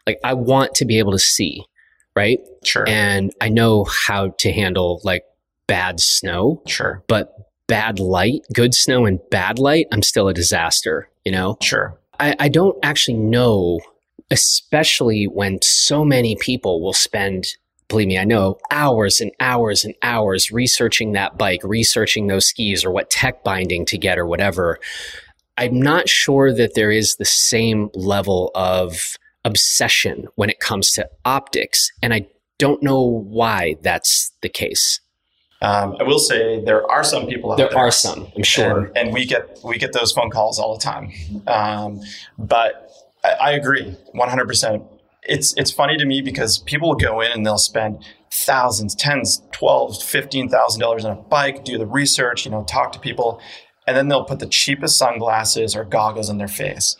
Like 0.05 0.19
i 0.23 0.33
want 0.33 0.75
to 0.75 0.85
be 0.85 0.99
able 0.99 1.11
to 1.11 1.19
see 1.19 1.65
right? 2.13 2.39
Sure. 2.63 2.87
And 2.87 3.31
i 3.39 3.49
know 3.49 3.85
how 3.85 4.29
to 4.39 4.51
handle 4.51 5.01
like 5.03 5.23
bad 5.67 5.99
snow 5.99 6.61
sure. 6.67 7.03
but 7.07 7.33
bad 7.67 7.99
light 7.99 8.41
good 8.53 8.73
snow 8.73 9.05
and 9.05 9.21
bad 9.29 9.57
light 9.57 9.85
i'm 9.93 10.03
still 10.03 10.27
a 10.27 10.33
disaster 10.33 11.07
you 11.25 11.31
know? 11.31 11.57
Sure. 11.61 11.97
I, 12.19 12.35
I 12.39 12.49
don't 12.49 12.77
actually 12.83 13.17
know 13.17 13.79
especially 14.29 15.25
when 15.25 15.59
so 15.61 16.05
many 16.05 16.35
people 16.35 16.81
will 16.81 16.93
spend 16.93 17.45
believe 17.91 18.07
me, 18.07 18.17
I 18.17 18.23
know 18.23 18.57
hours 18.71 19.21
and 19.21 19.31
hours 19.39 19.85
and 19.85 19.93
hours 20.01 20.49
researching 20.51 21.11
that 21.11 21.37
bike, 21.37 21.61
researching 21.63 22.27
those 22.27 22.47
skis 22.47 22.83
or 22.83 22.91
what 22.91 23.11
tech 23.11 23.43
binding 23.43 23.85
to 23.87 23.97
get 23.97 24.17
or 24.17 24.25
whatever. 24.25 24.79
I'm 25.57 25.79
not 25.79 26.09
sure 26.09 26.53
that 26.53 26.73
there 26.73 26.89
is 26.89 27.17
the 27.17 27.25
same 27.25 27.89
level 27.93 28.49
of 28.55 29.17
obsession 29.45 30.27
when 30.35 30.49
it 30.49 30.59
comes 30.59 30.91
to 30.91 31.07
optics. 31.25 31.91
And 32.01 32.13
I 32.13 32.27
don't 32.57 32.81
know 32.81 33.01
why 33.01 33.75
that's 33.81 34.31
the 34.41 34.49
case. 34.49 34.99
Um, 35.61 35.95
I 35.99 36.03
will 36.03 36.19
say 36.19 36.63
there 36.63 36.89
are 36.89 37.03
some 37.03 37.27
people 37.27 37.51
out 37.51 37.57
there. 37.57 37.69
There 37.69 37.77
are 37.77 37.91
some, 37.91 38.31
I'm 38.35 38.43
sure, 38.43 38.85
and, 38.85 38.97
and, 38.97 39.13
we 39.13 39.25
get 39.25 39.59
we 39.63 39.77
get 39.77 39.93
those 39.93 40.11
phone 40.11 40.31
calls 40.31 40.57
all 40.57 40.75
the 40.75 40.81
time. 40.81 41.11
Um, 41.45 42.01
but 42.39 42.89
I, 43.23 43.29
I 43.29 43.51
agree 43.51 43.95
100%. 44.15 44.87
It's, 45.23 45.53
it's 45.55 45.71
funny 45.71 45.97
to 45.97 46.05
me 46.05 46.21
because 46.21 46.57
people 46.59 46.89
will 46.89 46.95
go 46.95 47.21
in 47.21 47.31
and 47.31 47.45
they'll 47.45 47.57
spend 47.57 48.03
thousands, 48.31 48.95
tens, 48.95 49.43
twelve, 49.51 50.01
fifteen 50.01 50.49
thousand 50.49 50.81
dollars 50.81 51.05
on 51.05 51.17
a 51.17 51.21
bike, 51.21 51.63
do 51.63 51.77
the 51.77 51.85
research, 51.85 52.45
you 52.45 52.51
know, 52.51 52.63
talk 52.63 52.91
to 52.93 52.99
people, 52.99 53.39
and 53.85 53.95
then 53.95 54.07
they'll 54.07 54.25
put 54.25 54.39
the 54.39 54.47
cheapest 54.47 54.97
sunglasses 54.97 55.75
or 55.75 55.83
goggles 55.83 56.29
in 56.29 56.37
their 56.37 56.47
face. 56.47 56.95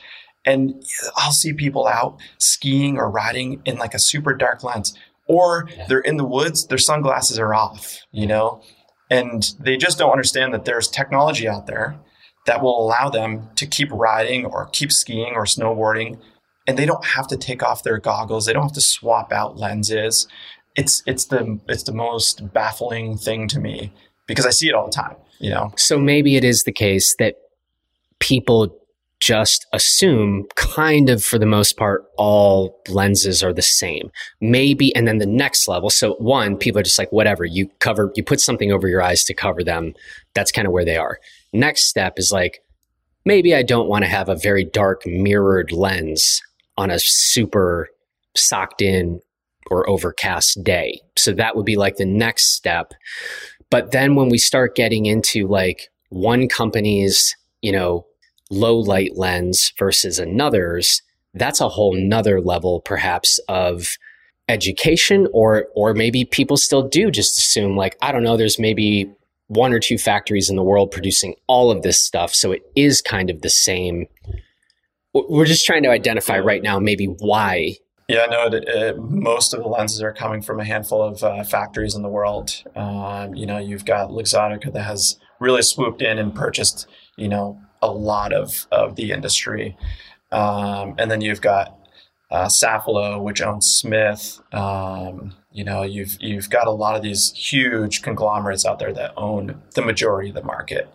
And 0.46 0.84
I'll 1.16 1.32
see 1.32 1.54
people 1.54 1.88
out 1.88 2.20
skiing 2.38 2.98
or 2.98 3.10
riding 3.10 3.62
in 3.66 3.78
like 3.78 3.94
a 3.94 4.00
super 4.00 4.34
dark 4.36 4.64
lens, 4.64 4.98
or 5.28 5.70
they're 5.88 6.00
in 6.00 6.18
the 6.18 6.26
woods, 6.26 6.68
their 6.68 6.78
sunglasses 6.78 7.40
are 7.40 7.54
off, 7.54 8.00
you 8.12 8.28
know, 8.28 8.62
and 9.10 9.54
they 9.60 9.78
just 9.78 9.98
don't 9.98 10.12
understand 10.12 10.54
that 10.54 10.66
there's 10.66 10.88
technology 10.88 11.48
out 11.48 11.68
there 11.68 12.00
that 12.46 12.62
will 12.62 12.84
allow 12.84 13.10
them 13.10 13.50
to 13.56 13.68
keep 13.68 13.92
riding 13.92 14.46
or 14.46 14.68
keep 14.74 14.92
skiing 14.92 15.34
or 15.36 15.46
snowboarding 15.46 16.20
and 16.72 16.80
they 16.80 16.86
don't 16.86 17.06
have 17.06 17.28
to 17.28 17.38
take 17.38 17.62
off 17.62 17.84
their 17.84 18.00
goggles. 18.00 18.46
They 18.46 18.54
don't 18.54 18.64
have 18.64 18.74
to 18.74 18.82
swap 18.82 19.32
out 19.32 19.58
lenses. 19.58 20.28
It's 20.76 21.04
it's 21.06 21.26
the 21.26 21.60
it's 21.68 21.84
the 21.84 21.94
most 21.94 22.52
baffling 22.54 23.18
thing 23.18 23.48
to 23.50 23.60
me 23.60 23.92
because 24.26 24.46
i 24.46 24.50
see 24.50 24.70
it 24.70 24.74
all 24.74 24.86
the 24.86 24.92
time 24.94 25.18
you 25.42 25.50
know? 25.50 25.74
So 25.76 25.98
maybe 25.98 26.38
it 26.38 26.44
is 26.44 26.64
the 26.64 26.72
case 26.72 27.16
that 27.18 27.36
people 28.20 28.78
just 29.20 29.68
assume 29.74 30.46
kind 30.56 31.10
of 31.10 31.24
for 31.24 31.38
the 31.38 31.46
most 31.46 31.78
part 31.78 32.06
all 32.18 32.82
lenses 32.88 33.44
are 33.44 33.54
the 33.54 33.62
same. 33.62 34.10
Maybe 34.40 34.96
and 34.96 35.08
then 35.08 35.18
the 35.18 35.28
next 35.28 35.68
level 35.68 35.90
so 35.90 36.14
one 36.16 36.58
people 36.58 36.80
are 36.80 36.84
just 36.84 36.98
like 36.98 37.12
whatever 37.12 37.46
you 37.46 37.68
cover 37.80 38.12
you 38.16 38.24
put 38.24 38.40
something 38.40 38.72
over 38.72 38.88
your 38.88 39.02
eyes 39.02 39.24
to 39.26 39.34
cover 39.34 39.64
them. 39.64 39.94
That's 40.34 40.52
kind 40.52 40.66
of 40.66 40.72
where 40.72 40.86
they 40.86 40.98
are. 40.98 41.20
Next 41.54 41.88
step 41.88 42.18
is 42.18 42.32
like, 42.32 42.64
maybe 43.26 43.54
I 43.54 43.64
don't 43.64 43.90
want 43.90 44.06
to 44.06 44.10
have 44.10 44.30
a 44.30 44.36
very 44.36 44.64
dark 44.64 45.06
mirrored 45.06 45.72
lens 45.72 46.42
on 46.78 46.92
a 46.92 47.00
super 47.00 47.90
socked 48.36 48.82
in 48.82 49.20
or 49.70 49.90
overcast 49.90 50.64
day. 50.64 51.00
So 51.18 51.34
that 51.34 51.56
would 51.56 51.66
be 51.66 51.76
like 51.76 51.98
the 51.98 52.06
next 52.06 52.56
step. 52.56 52.94
But 53.70 53.92
then 53.92 54.16
when 54.16 54.30
we 54.30 54.38
start 54.38 54.76
getting 54.76 55.06
into 55.06 55.48
like 55.48 55.90
one 56.10 56.48
company's, 56.48 57.36
you 57.62 57.72
know, 57.72 58.06
low 58.50 58.78
light 58.78 59.12
lens 59.16 59.74
versus 59.80 60.20
another's, 60.20 61.02
that's 61.34 61.62
a 61.62 61.70
whole 61.70 61.96
nother 61.96 62.42
level 62.42 62.82
perhaps 62.82 63.40
of 63.48 63.88
education 64.50 65.28
or 65.32 65.68
or 65.76 65.94
maybe 65.94 66.26
people 66.26 66.58
still 66.58 66.86
do 66.86 67.10
just 67.10 67.38
assume 67.38 67.78
like 67.78 67.96
I 68.02 68.12
don't 68.12 68.24
know 68.24 68.36
there's 68.36 68.60
maybe 68.60 69.10
one 69.48 69.74
or 69.74 69.80
two 69.80 69.98
factories 69.98 70.50
in 70.50 70.56
the 70.56 70.64
world 70.64 70.92
producing 70.92 71.36
all 71.48 71.72
of 71.72 71.82
this 71.82 72.02
stuff. 72.02 72.34
So 72.34 72.54
it 72.54 72.62
is 72.76 73.02
kind 73.02 73.30
of 73.30 73.42
the 73.42 73.50
same. 73.50 74.08
We're 75.14 75.46
just 75.46 75.66
trying 75.66 75.84
to 75.84 75.90
identify 75.90 76.40
right 76.40 76.64
now 76.64 76.80
maybe 76.80 77.06
why. 77.06 77.78
Yeah, 78.08 78.26
no, 78.26 78.48
it, 78.48 78.66
it, 78.68 78.98
most 78.98 79.54
of 79.54 79.62
the 79.62 79.68
lenses 79.68 80.02
are 80.02 80.12
coming 80.14 80.42
from 80.42 80.60
a 80.60 80.66
handful 80.66 81.02
of 81.02 81.24
uh, 81.24 81.44
factories 81.44 81.96
in 81.96 82.02
the 82.02 82.10
world. 82.10 82.64
Um, 82.76 83.34
you 83.36 83.46
know, 83.46 83.58
you've 83.58 83.86
got 83.86 84.10
Luxottica 84.10 84.72
that 84.74 84.84
has 84.84 85.18
really 85.40 85.62
swooped 85.62 86.02
in 86.02 86.18
and 86.18 86.36
purchased, 86.36 86.88
you 87.18 87.30
know, 87.30 87.60
a 87.82 87.90
lot 87.90 88.34
of, 88.34 88.68
of 88.72 88.96
the 88.96 89.12
industry. 89.12 89.78
Um, 90.32 90.96
and 90.98 91.10
then 91.10 91.22
you've 91.22 91.42
got 91.42 91.78
uh, 92.32 92.50
which 93.20 93.42
owns 93.42 93.68
Smith. 93.68 94.40
Um, 94.54 95.36
you 95.52 95.64
know, 95.64 95.84
you've 95.84 96.16
you've 96.20 96.50
got 96.50 96.68
a 96.68 96.72
lot 96.72 96.96
of 96.96 97.02
these 97.02 97.34
huge 97.34 98.02
conglomerates 98.02 98.66
out 98.66 98.80
there 98.80 98.94
that 98.94 99.14
own 99.18 99.62
the 99.76 99.82
majority 99.82 100.30
of 100.30 100.36
the 100.36 100.44
market, 100.44 100.90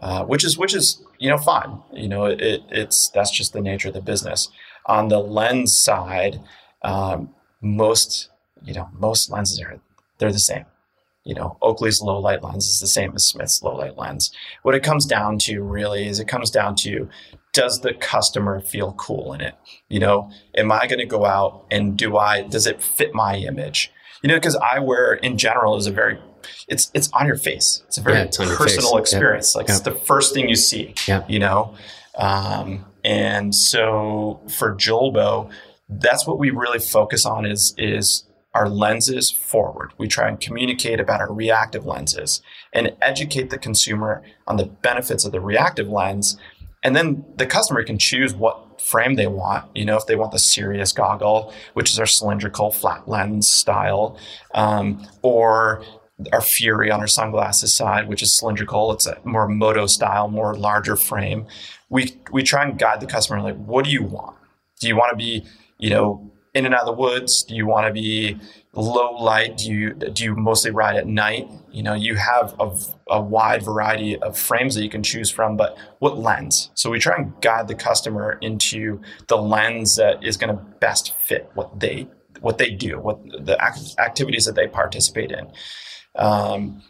uh, 0.00 0.24
which 0.24 0.44
is 0.44 0.58
which 0.58 0.74
is 0.74 1.02
you 1.22 1.30
know 1.30 1.38
fine. 1.38 1.80
You 1.92 2.08
know, 2.08 2.24
it, 2.24 2.62
it's 2.68 3.08
that's 3.10 3.30
just 3.30 3.52
the 3.52 3.60
nature 3.60 3.88
of 3.88 3.94
the 3.94 4.00
business. 4.00 4.50
On 4.86 5.08
the 5.08 5.20
lens 5.20 5.76
side, 5.76 6.40
um, 6.82 7.30
most 7.60 8.28
you 8.64 8.74
know 8.74 8.88
most 8.92 9.30
lenses 9.30 9.60
are 9.60 9.80
they're 10.18 10.32
the 10.32 10.38
same. 10.38 10.64
You 11.24 11.36
know, 11.36 11.56
Oakley's 11.62 12.02
low 12.02 12.18
light 12.18 12.42
lens 12.42 12.66
is 12.66 12.80
the 12.80 12.88
same 12.88 13.12
as 13.14 13.24
Smith's 13.24 13.62
low 13.62 13.76
light 13.76 13.96
lens. 13.96 14.32
What 14.62 14.74
it 14.74 14.82
comes 14.82 15.06
down 15.06 15.38
to 15.40 15.62
really 15.62 16.08
is 16.08 16.18
it 16.18 16.26
comes 16.26 16.50
down 16.50 16.74
to 16.76 17.08
does 17.52 17.80
the 17.82 17.94
customer 17.94 18.60
feel 18.60 18.92
cool 18.94 19.32
in 19.32 19.40
it? 19.40 19.54
You 19.88 20.00
know, 20.00 20.30
am 20.56 20.72
I 20.72 20.86
going 20.86 20.98
to 20.98 21.06
go 21.06 21.24
out 21.24 21.66
and 21.70 21.96
do 21.96 22.16
I, 22.16 22.42
does 22.42 22.66
it 22.66 22.82
fit 22.82 23.14
my 23.14 23.36
image? 23.36 23.92
You 24.22 24.28
know, 24.28 24.36
because 24.36 24.56
eyewear 24.56 25.20
in 25.20 25.38
general 25.38 25.76
is 25.76 25.86
a 25.86 25.92
very, 25.92 26.18
it's 26.68 26.90
it's 26.94 27.10
on 27.12 27.26
your 27.26 27.36
face. 27.36 27.82
It's 27.86 27.98
a 27.98 28.02
very 28.02 28.18
yeah, 28.18 28.56
personal 28.56 28.96
experience. 28.98 29.54
Like 29.54 29.68
it's 29.68 29.80
the 29.80 29.94
first 29.94 30.34
thing 30.34 30.48
you 30.48 30.56
see. 30.56 30.94
Yeah. 31.06 31.24
You 31.28 31.38
know, 31.38 31.74
um, 32.16 32.84
and 33.04 33.54
so 33.54 34.40
for 34.48 34.74
Julbo, 34.74 35.50
that's 35.88 36.26
what 36.26 36.38
we 36.38 36.50
really 36.50 36.78
focus 36.78 37.26
on 37.26 37.44
is 37.46 37.74
is 37.78 38.24
our 38.54 38.68
lenses 38.68 39.30
forward. 39.30 39.92
We 39.96 40.08
try 40.08 40.28
and 40.28 40.38
communicate 40.38 41.00
about 41.00 41.20
our 41.20 41.32
reactive 41.32 41.86
lenses 41.86 42.42
and 42.72 42.94
educate 43.00 43.48
the 43.48 43.56
consumer 43.56 44.22
on 44.46 44.56
the 44.56 44.66
benefits 44.66 45.24
of 45.24 45.32
the 45.32 45.40
reactive 45.40 45.88
lens 45.88 46.36
and 46.82 46.96
then 46.96 47.24
the 47.36 47.46
customer 47.46 47.84
can 47.84 47.98
choose 47.98 48.34
what 48.34 48.80
frame 48.80 49.14
they 49.14 49.28
want. 49.28 49.64
You 49.74 49.84
know, 49.84 49.96
if 49.96 50.06
they 50.06 50.16
want 50.16 50.32
the 50.32 50.38
Cyrius 50.38 50.94
goggle, 50.94 51.52
which 51.74 51.90
is 51.90 51.98
our 51.98 52.06
cylindrical 52.06 52.72
flat 52.72 53.08
lens 53.08 53.48
style, 53.48 54.18
um, 54.54 55.06
or 55.22 55.84
our 56.32 56.40
Fury 56.40 56.90
on 56.90 57.00
our 57.00 57.06
sunglasses 57.06 57.72
side, 57.72 58.08
which 58.08 58.22
is 58.22 58.34
cylindrical. 58.34 58.92
It's 58.92 59.06
a 59.06 59.18
more 59.24 59.48
moto 59.48 59.86
style, 59.86 60.28
more 60.28 60.54
larger 60.54 60.96
frame. 60.96 61.46
We 61.88 62.16
we 62.30 62.42
try 62.42 62.64
and 62.64 62.78
guide 62.78 63.00
the 63.00 63.06
customer 63.06 63.40
like, 63.40 63.56
what 63.56 63.84
do 63.84 63.90
you 63.90 64.02
want? 64.02 64.36
Do 64.80 64.88
you 64.88 64.96
want 64.96 65.10
to 65.10 65.16
be, 65.16 65.44
you 65.78 65.90
know, 65.90 66.32
in 66.54 66.66
and 66.66 66.74
out 66.74 66.80
of 66.82 66.86
the 66.86 66.92
woods? 66.92 67.42
Do 67.44 67.54
you 67.54 67.66
want 67.66 67.86
to 67.86 67.92
be 67.92 68.38
low 68.74 69.12
light? 69.12 69.58
Do 69.58 69.70
you 69.70 69.94
do 69.94 70.24
you 70.24 70.34
mostly 70.34 70.70
ride 70.70 70.96
at 70.96 71.06
night? 71.06 71.48
You 71.70 71.82
know, 71.82 71.94
you 71.94 72.16
have 72.16 72.54
a, 72.60 72.76
a 73.08 73.20
wide 73.20 73.62
variety 73.62 74.18
of 74.18 74.38
frames 74.38 74.74
that 74.74 74.82
you 74.82 74.90
can 74.90 75.02
choose 75.02 75.30
from, 75.30 75.56
but 75.56 75.76
what 76.00 76.18
lens? 76.18 76.70
So 76.74 76.90
we 76.90 76.98
try 76.98 77.16
and 77.16 77.32
guide 77.40 77.68
the 77.68 77.74
customer 77.74 78.38
into 78.42 79.00
the 79.28 79.36
lens 79.36 79.96
that 79.96 80.22
is 80.22 80.36
going 80.36 80.54
to 80.54 80.62
best 80.80 81.14
fit 81.26 81.50
what 81.54 81.80
they 81.80 82.08
what 82.40 82.58
they 82.58 82.70
do, 82.70 82.98
what 82.98 83.22
the 83.24 83.56
activities 83.98 84.44
that 84.44 84.56
they 84.56 84.66
participate 84.66 85.30
in. 85.30 85.50
Um, 86.16 86.82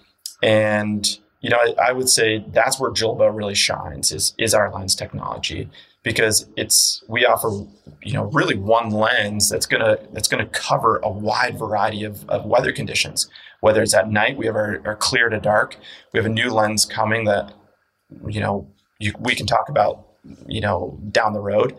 and 0.42 1.18
you 1.40 1.50
know, 1.50 1.58
I, 1.58 1.88
I, 1.88 1.92
would 1.92 2.08
say 2.08 2.44
that's 2.48 2.78
where 2.78 2.90
Julbo 2.90 3.35
really 3.35 3.54
shines 3.54 4.12
is 4.12 4.35
is 4.38 4.54
our 4.54 4.72
lens 4.72 4.94
technology 4.94 5.68
because 6.02 6.46
it's 6.56 7.02
we 7.08 7.24
offer 7.24 7.48
you 8.02 8.12
know 8.14 8.24
really 8.26 8.56
one 8.56 8.90
lens 8.90 9.48
that's 9.48 9.66
gonna 9.66 9.98
that's 10.12 10.28
gonna 10.28 10.46
cover 10.46 10.98
a 11.02 11.08
wide 11.08 11.58
variety 11.58 12.04
of, 12.04 12.28
of 12.28 12.44
weather 12.44 12.72
conditions. 12.72 13.28
Whether 13.61 13.82
it's 13.82 13.94
at 13.94 14.11
night, 14.11 14.37
we 14.37 14.46
have 14.46 14.56
our, 14.56 14.80
our 14.85 14.96
clear 14.96 15.28
to 15.28 15.38
dark. 15.38 15.76
We 16.12 16.18
have 16.18 16.26
a 16.26 16.30
new 16.30 16.50
lens 16.50 16.85
coming 16.85 17.24
that 17.24 17.52
you 18.28 18.40
know 18.40 18.68
you, 18.98 19.12
we 19.18 19.35
can 19.35 19.46
talk 19.46 19.68
about 19.68 20.06
you 20.46 20.61
know 20.61 20.98
down 21.11 21.32
the 21.32 21.40
road. 21.40 21.76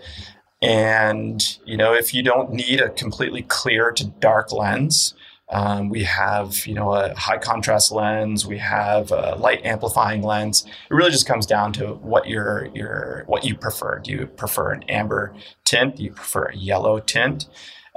And 0.62 1.42
you 1.66 1.76
know 1.76 1.94
if 1.94 2.14
you 2.14 2.24
don't 2.24 2.52
need 2.52 2.80
a 2.80 2.90
completely 2.90 3.44
clear 3.44 3.92
to 3.92 4.06
dark 4.06 4.52
lens, 4.52 5.14
Um, 5.50 5.90
we 5.90 6.04
have, 6.04 6.66
you 6.66 6.74
know, 6.74 6.94
a 6.94 7.14
high 7.16 7.38
contrast 7.38 7.92
lens. 7.92 8.46
We 8.46 8.58
have 8.60 9.12
a 9.12 9.36
light 9.36 9.66
amplifying 9.66 10.24
lens. 10.24 10.66
It 10.66 10.94
really 10.94 11.12
just 11.12 11.28
comes 11.28 11.46
down 11.46 11.74
to 11.74 11.94
what 11.96 12.28
your 12.28 12.70
your 12.74 13.24
what 13.28 13.44
you 13.44 13.56
prefer. 13.56 14.00
Do 14.00 14.12
you 14.12 14.28
prefer 14.28 14.72
an 14.72 14.84
amber 14.84 15.36
tint? 15.66 15.98
Do 15.98 16.04
you 16.04 16.12
prefer 16.12 16.46
a 16.46 16.56
yellow 16.56 17.00
tint? 17.00 17.48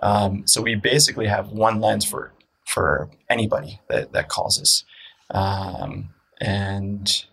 Um, 0.03 0.47
so 0.47 0.61
we 0.61 0.75
basically 0.75 1.27
have 1.29 1.51
one 1.51 1.81
lens 1.81 2.05
for 2.05 2.33
for 2.67 3.11
anybody 3.31 3.81
that 3.89 4.13
that 4.13 4.29
calls 4.29 4.61
us, 4.61 4.85
um, 5.31 6.11
and 6.41 7.25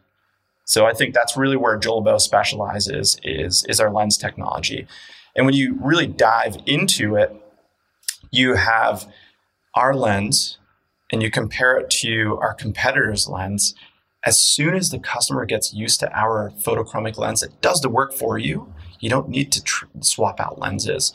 so 0.65 0.85
I 0.85 0.93
think 0.93 1.13
that's 1.13 1.35
really 1.35 1.57
where 1.57 1.77
Julbo 1.77 2.21
specializes 2.21 3.17
is 3.23 3.65
is 3.67 3.79
our 3.79 3.91
lens 3.91 4.17
technology. 4.17 4.87
And 5.35 5.45
when 5.45 5.55
you 5.55 5.77
really 5.81 6.07
dive 6.07 6.57
into 6.65 7.15
it, 7.15 7.35
you 8.31 8.55
have 8.55 9.11
our 9.75 9.93
lens 9.95 10.57
and 11.11 11.21
you 11.21 11.29
compare 11.29 11.77
it 11.77 11.89
to 11.89 12.37
our 12.41 12.53
competitor's 12.53 13.27
lens, 13.27 13.75
as 14.25 14.41
soon 14.41 14.73
as 14.75 14.89
the 14.89 14.99
customer 14.99 15.45
gets 15.45 15.73
used 15.73 15.99
to 15.99 16.11
our 16.17 16.51
photochromic 16.51 17.17
lens, 17.17 17.43
it 17.43 17.61
does 17.61 17.81
the 17.81 17.89
work 17.89 18.13
for 18.13 18.37
you. 18.37 18.73
You 18.99 19.09
don't 19.09 19.29
need 19.29 19.51
to 19.51 19.63
tr- 19.63 19.85
swap 19.99 20.39
out 20.39 20.59
lenses. 20.59 21.13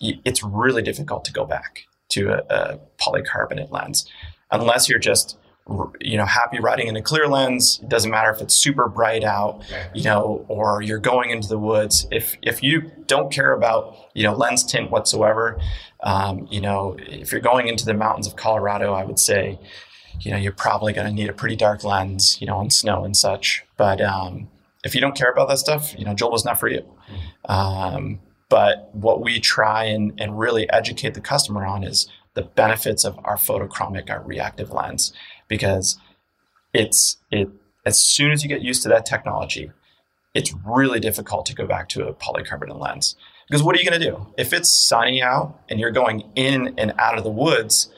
It's 0.00 0.42
really 0.42 0.82
difficult 0.82 1.24
to 1.26 1.32
go 1.32 1.44
back 1.44 1.84
to 2.10 2.30
a, 2.30 2.54
a 2.54 2.78
polycarbonate 2.98 3.70
lens 3.70 4.08
unless 4.50 4.88
you're 4.88 4.98
just 4.98 5.38
you 6.00 6.16
know 6.16 6.24
happy 6.24 6.60
riding 6.60 6.86
in 6.86 6.94
a 6.94 7.02
clear 7.02 7.26
lens 7.26 7.80
it 7.82 7.88
doesn't 7.88 8.12
matter 8.12 8.30
if 8.30 8.40
it's 8.40 8.54
super 8.54 8.88
bright 8.88 9.24
out 9.24 9.64
you 9.92 10.04
know 10.04 10.44
or 10.48 10.80
you're 10.80 11.00
going 11.00 11.30
into 11.30 11.48
the 11.48 11.58
woods 11.58 12.06
if 12.12 12.36
if 12.40 12.62
you 12.62 12.92
don't 13.06 13.32
care 13.32 13.52
about 13.52 13.96
you 14.14 14.22
know 14.22 14.32
lens 14.32 14.62
tint 14.62 14.92
whatsoever 14.92 15.58
um, 16.06 16.46
you 16.50 16.60
know 16.60 16.96
if 16.98 17.32
you're 17.32 17.40
going 17.40 17.68
into 17.68 17.84
the 17.84 17.94
mountains 17.94 18.26
of 18.26 18.36
colorado 18.36 18.94
i 18.94 19.04
would 19.04 19.18
say 19.18 19.58
you 20.20 20.30
know 20.30 20.36
you're 20.36 20.52
probably 20.52 20.92
going 20.92 21.06
to 21.06 21.12
need 21.12 21.28
a 21.28 21.32
pretty 21.32 21.56
dark 21.56 21.84
lens 21.84 22.40
you 22.40 22.46
know 22.46 22.56
on 22.56 22.70
snow 22.70 23.04
and 23.04 23.16
such. 23.16 23.64
But 23.76 24.00
um, 24.00 24.48
if 24.84 24.94
you 24.94 25.00
don't 25.00 25.16
care 25.16 25.30
about 25.30 25.48
that 25.48 25.58
stuff 25.58 25.94
you 25.98 26.04
know 26.04 26.14
Julbo's 26.14 26.44
not 26.44 26.58
for 26.58 26.68
you. 26.68 26.84
Um, 27.48 28.20
but 28.48 28.94
what 28.94 29.22
we 29.22 29.40
try 29.40 29.84
and, 29.84 30.12
and 30.20 30.38
really 30.38 30.70
educate 30.70 31.14
the 31.14 31.20
customer 31.20 31.66
on 31.66 31.82
is 31.82 32.08
the 32.34 32.42
benefits 32.42 33.04
of 33.04 33.18
our 33.24 33.36
photochromic 33.36 34.08
our 34.10 34.22
reactive 34.22 34.70
lens. 34.70 35.12
Because 35.48 35.98
it's 36.72 37.18
it 37.30 37.48
as 37.84 38.00
soon 38.00 38.32
as 38.32 38.42
you 38.42 38.48
get 38.48 38.62
used 38.62 38.82
to 38.82 38.88
that 38.88 39.06
technology, 39.06 39.70
it's 40.34 40.52
really 40.64 41.00
difficult 41.00 41.46
to 41.46 41.54
go 41.54 41.66
back 41.66 41.88
to 41.90 42.06
a 42.06 42.14
polycarbonate 42.14 42.80
lens. 42.80 43.16
Because 43.48 43.62
what 43.62 43.76
are 43.76 43.78
you 43.78 43.88
going 43.88 44.00
to 44.00 44.06
do? 44.06 44.26
If 44.36 44.52
it's 44.52 44.70
sunny 44.70 45.22
out 45.22 45.60
and 45.68 45.78
you're 45.78 45.92
going 45.92 46.30
in 46.34 46.74
and 46.78 46.92
out 46.98 47.16
of 47.16 47.24
the 47.24 47.30
woods, 47.30 47.92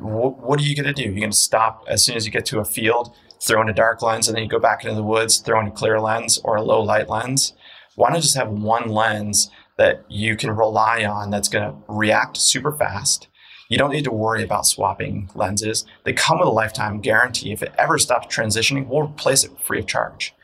what 0.00 0.60
are 0.60 0.62
you 0.62 0.74
going 0.74 0.92
to 0.92 0.92
do? 0.92 1.02
You're 1.02 1.20
going 1.20 1.30
to 1.30 1.36
stop 1.36 1.84
as 1.88 2.04
soon 2.04 2.16
as 2.16 2.26
you 2.26 2.32
get 2.32 2.46
to 2.46 2.58
a 2.58 2.64
field, 2.64 3.14
throw 3.40 3.62
in 3.62 3.68
a 3.68 3.74
dark 3.74 4.02
lens, 4.02 4.26
and 4.26 4.36
then 4.36 4.44
you 4.44 4.50
go 4.50 4.58
back 4.58 4.82
into 4.82 4.96
the 4.96 5.02
woods, 5.02 5.38
throw 5.38 5.60
in 5.60 5.68
a 5.68 5.70
clear 5.70 6.00
lens 6.00 6.38
or 6.42 6.56
a 6.56 6.62
low 6.62 6.82
light 6.82 7.08
lens. 7.08 7.52
Why 7.94 8.10
not 8.10 8.22
just 8.22 8.36
have 8.36 8.48
one 8.48 8.88
lens 8.88 9.50
that 9.76 10.04
you 10.08 10.36
can 10.36 10.50
rely 10.50 11.04
on 11.04 11.30
that's 11.30 11.48
going 11.48 11.70
to 11.70 11.76
react 11.88 12.36
super 12.36 12.72
fast 12.72 13.28
you 13.68 13.78
don't 13.78 13.90
need 13.90 14.04
to 14.04 14.12
worry 14.12 14.42
about 14.42 14.66
swapping 14.66 15.30
lenses. 15.34 15.86
They 16.04 16.12
come 16.12 16.38
with 16.38 16.48
a 16.48 16.52
lifetime 16.52 17.00
guarantee. 17.00 17.52
If 17.52 17.62
it 17.62 17.72
ever 17.78 17.98
stops 17.98 18.34
transitioning, 18.34 18.86
we'll 18.86 19.08
replace 19.08 19.44
it 19.44 19.58
free 19.60 19.80
of 19.80 19.86
charge. 19.86 20.34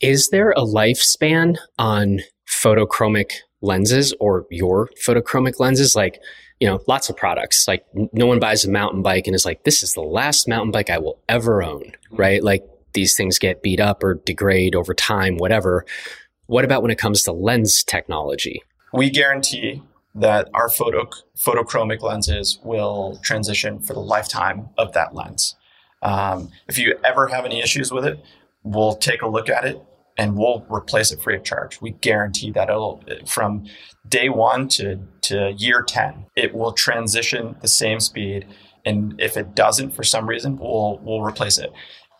Is 0.00 0.28
there 0.30 0.50
a 0.50 0.62
lifespan 0.62 1.56
on 1.78 2.20
photochromic 2.48 3.32
lenses 3.60 4.14
or 4.20 4.46
your 4.50 4.88
photochromic 5.06 5.60
lenses? 5.60 5.94
Like, 5.94 6.20
you 6.60 6.68
know, 6.68 6.80
lots 6.86 7.08
of 7.08 7.16
products. 7.16 7.66
Like, 7.66 7.84
no 8.12 8.26
one 8.26 8.38
buys 8.38 8.64
a 8.64 8.70
mountain 8.70 9.02
bike 9.02 9.26
and 9.26 9.34
is 9.34 9.44
like, 9.44 9.64
this 9.64 9.82
is 9.82 9.92
the 9.94 10.02
last 10.02 10.48
mountain 10.48 10.70
bike 10.70 10.90
I 10.90 10.98
will 10.98 11.18
ever 11.28 11.62
own, 11.62 11.92
right? 12.10 12.42
Like, 12.42 12.64
these 12.92 13.16
things 13.16 13.38
get 13.38 13.62
beat 13.62 13.80
up 13.80 14.02
or 14.02 14.14
degrade 14.14 14.74
over 14.74 14.94
time, 14.94 15.36
whatever. 15.36 15.84
What 16.46 16.64
about 16.64 16.82
when 16.82 16.90
it 16.90 16.98
comes 16.98 17.22
to 17.24 17.32
lens 17.32 17.82
technology? 17.82 18.62
We 18.92 19.10
guarantee 19.10 19.82
that 20.14 20.48
our 20.54 20.68
photo, 20.68 21.08
photochromic 21.36 22.00
lenses 22.02 22.60
will 22.62 23.18
transition 23.22 23.80
for 23.80 23.94
the 23.94 24.00
lifetime 24.00 24.68
of 24.78 24.92
that 24.92 25.14
lens. 25.14 25.56
Um, 26.02 26.50
if 26.68 26.78
you 26.78 26.96
ever 27.02 27.26
have 27.28 27.44
any 27.44 27.60
issues 27.60 27.90
with 27.90 28.04
it, 28.04 28.22
we'll 28.62 28.94
take 28.94 29.22
a 29.22 29.26
look 29.26 29.48
at 29.48 29.64
it 29.64 29.82
and 30.16 30.36
we'll 30.36 30.64
replace 30.70 31.10
it 31.12 31.22
free 31.22 31.36
of 31.36 31.44
charge. 31.44 31.80
We 31.80 31.92
guarantee 31.92 32.50
that 32.52 32.68
it'll 32.68 33.02
from 33.26 33.66
day 34.08 34.28
one 34.28 34.68
to, 34.68 35.00
to 35.22 35.52
year 35.56 35.82
10, 35.82 36.26
it 36.36 36.54
will 36.54 36.72
transition 36.72 37.56
the 37.60 37.68
same 37.68 38.00
speed. 38.00 38.46
And 38.84 39.20
if 39.20 39.36
it 39.36 39.54
doesn't 39.54 39.92
for 39.92 40.04
some 40.04 40.28
reason, 40.28 40.58
we'll, 40.58 41.00
we'll 41.02 41.22
replace 41.22 41.58
it. 41.58 41.72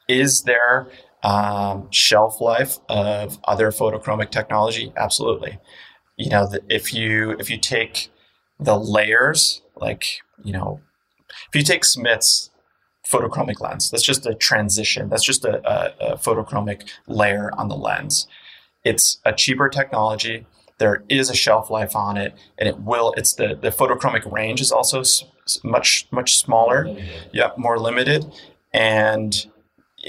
Is 0.09 0.43
there 0.43 0.89
um, 1.23 1.89
shelf 1.91 2.41
life 2.41 2.79
of 2.89 3.39
other 3.45 3.71
photochromic 3.71 4.31
technology? 4.31 4.93
Absolutely 4.97 5.59
you 6.17 6.31
know, 6.31 6.49
if 6.69 6.95
you 6.95 7.33
if 7.39 7.51
you 7.51 7.59
take 7.59 8.11
the 8.59 8.79
layers, 8.79 9.63
like 9.77 10.05
you 10.43 10.53
know, 10.53 10.81
if 11.49 11.55
you 11.55 11.63
take 11.63 11.85
Smith's 11.85 12.51
photochromic 13.09 13.61
lens, 13.61 13.91
that's 13.91 14.03
just 14.03 14.27
a 14.27 14.35
transition. 14.35 15.09
That's 15.09 15.25
just 15.25 15.45
a, 15.45 15.57
a, 15.69 16.13
a 16.13 16.17
photochromic 16.17 16.89
layer 17.07 17.51
on 17.59 17.69
the 17.69 17.77
lens. 17.77 18.27
It's 18.85 19.19
a 19.25 19.33
cheaper 19.33 19.69
technology. 19.69 20.47
There 20.79 21.05
is 21.09 21.31
a 21.31 21.35
shelf 21.35 21.71
life 21.71 21.95
on 21.95 22.17
it, 22.17 22.35
and 22.59 22.69
it 22.69 22.81
will. 22.81 23.15
It's 23.17 23.35
the 23.35 23.55
the 23.55 23.71
photochromic 23.71 24.31
range 24.31 24.61
is 24.61 24.73
also 24.73 25.03
much 25.63 26.09
much 26.11 26.37
smaller. 26.37 26.87
Yep, 27.33 27.59
more 27.59 27.79
limited, 27.79 28.27
and 28.73 29.47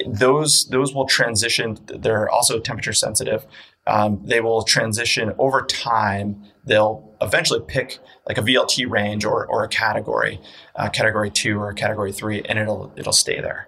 those 0.08 0.68
those 0.70 0.94
will 0.94 1.06
transition. 1.06 1.78
They're 1.86 2.30
also 2.30 2.60
temperature 2.60 2.94
sensitive, 2.94 3.46
um, 3.88 4.22
they 4.24 4.42
will 4.42 4.64
transition 4.64 5.34
over 5.38 5.62
time. 5.62 6.44
They'll 6.66 7.16
eventually 7.22 7.62
pick 7.68 8.00
like 8.28 8.38
a 8.38 8.42
VLT 8.42 8.90
range 8.90 9.26
or, 9.26 9.46
or 9.46 9.64
a 9.64 9.68
category, 9.68 10.42
uh, 10.76 10.90
category 10.90 11.30
two 11.30 11.60
or 11.60 11.74
category 11.74 12.12
three, 12.12 12.42
and 12.44 12.58
it'll 12.58 12.92
it'll 12.96 13.14
stay 13.14 13.40
there. 13.40 13.68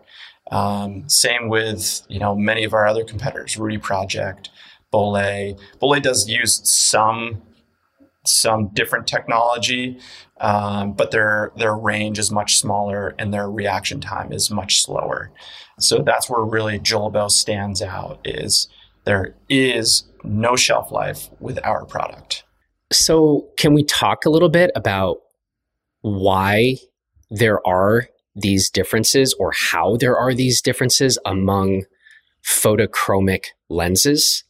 Um, 0.52 1.08
same 1.08 1.50
with 1.50 2.02
you 2.10 2.20
know 2.20 2.36
many 2.36 2.64
of 2.64 2.74
our 2.74 2.88
other 2.88 3.04
competitors, 3.04 3.58
Rudy 3.58 3.78
Project, 3.78 4.50
Bollé. 4.94 5.60
Bollé 5.82 6.02
does 6.02 6.28
use 6.28 6.62
some 6.70 7.42
some 8.26 8.70
different 8.70 9.08
technology, 9.08 10.00
um, 10.40 10.94
but 10.94 11.12
their 11.12 11.52
their 11.58 11.76
range 11.76 12.20
is 12.20 12.32
much 12.32 12.58
smaller 12.58 13.16
and 13.20 13.34
their 13.34 13.50
reaction 13.50 14.02
time 14.02 14.32
is 14.32 14.50
much 14.50 14.82
slower. 14.82 15.32
So 15.80 16.00
that's 16.00 16.30
where 16.30 16.44
really 16.44 16.80
Julbo 16.80 17.30
stands 17.30 17.82
out. 17.82 18.20
Is 18.26 18.68
there 19.06 19.36
is 19.48 20.04
no 20.24 20.56
shelf 20.56 20.92
life 20.92 21.30
with 21.40 21.60
our 21.64 21.86
product. 21.86 22.44
So, 22.92 23.50
can 23.58 23.74
we 23.74 23.84
talk 23.84 24.26
a 24.26 24.30
little 24.30 24.50
bit 24.50 24.72
about 24.76 25.18
why 26.02 26.78
there 27.30 27.66
are 27.68 28.08
these 28.36 28.70
differences 28.70 29.34
or 29.40 29.52
how 29.52 29.98
there 29.98 30.18
are 30.18 30.34
these 30.34 30.62
differences 30.62 31.18
among 31.26 31.84
photochromic 32.44 33.48
lenses? 33.70 34.44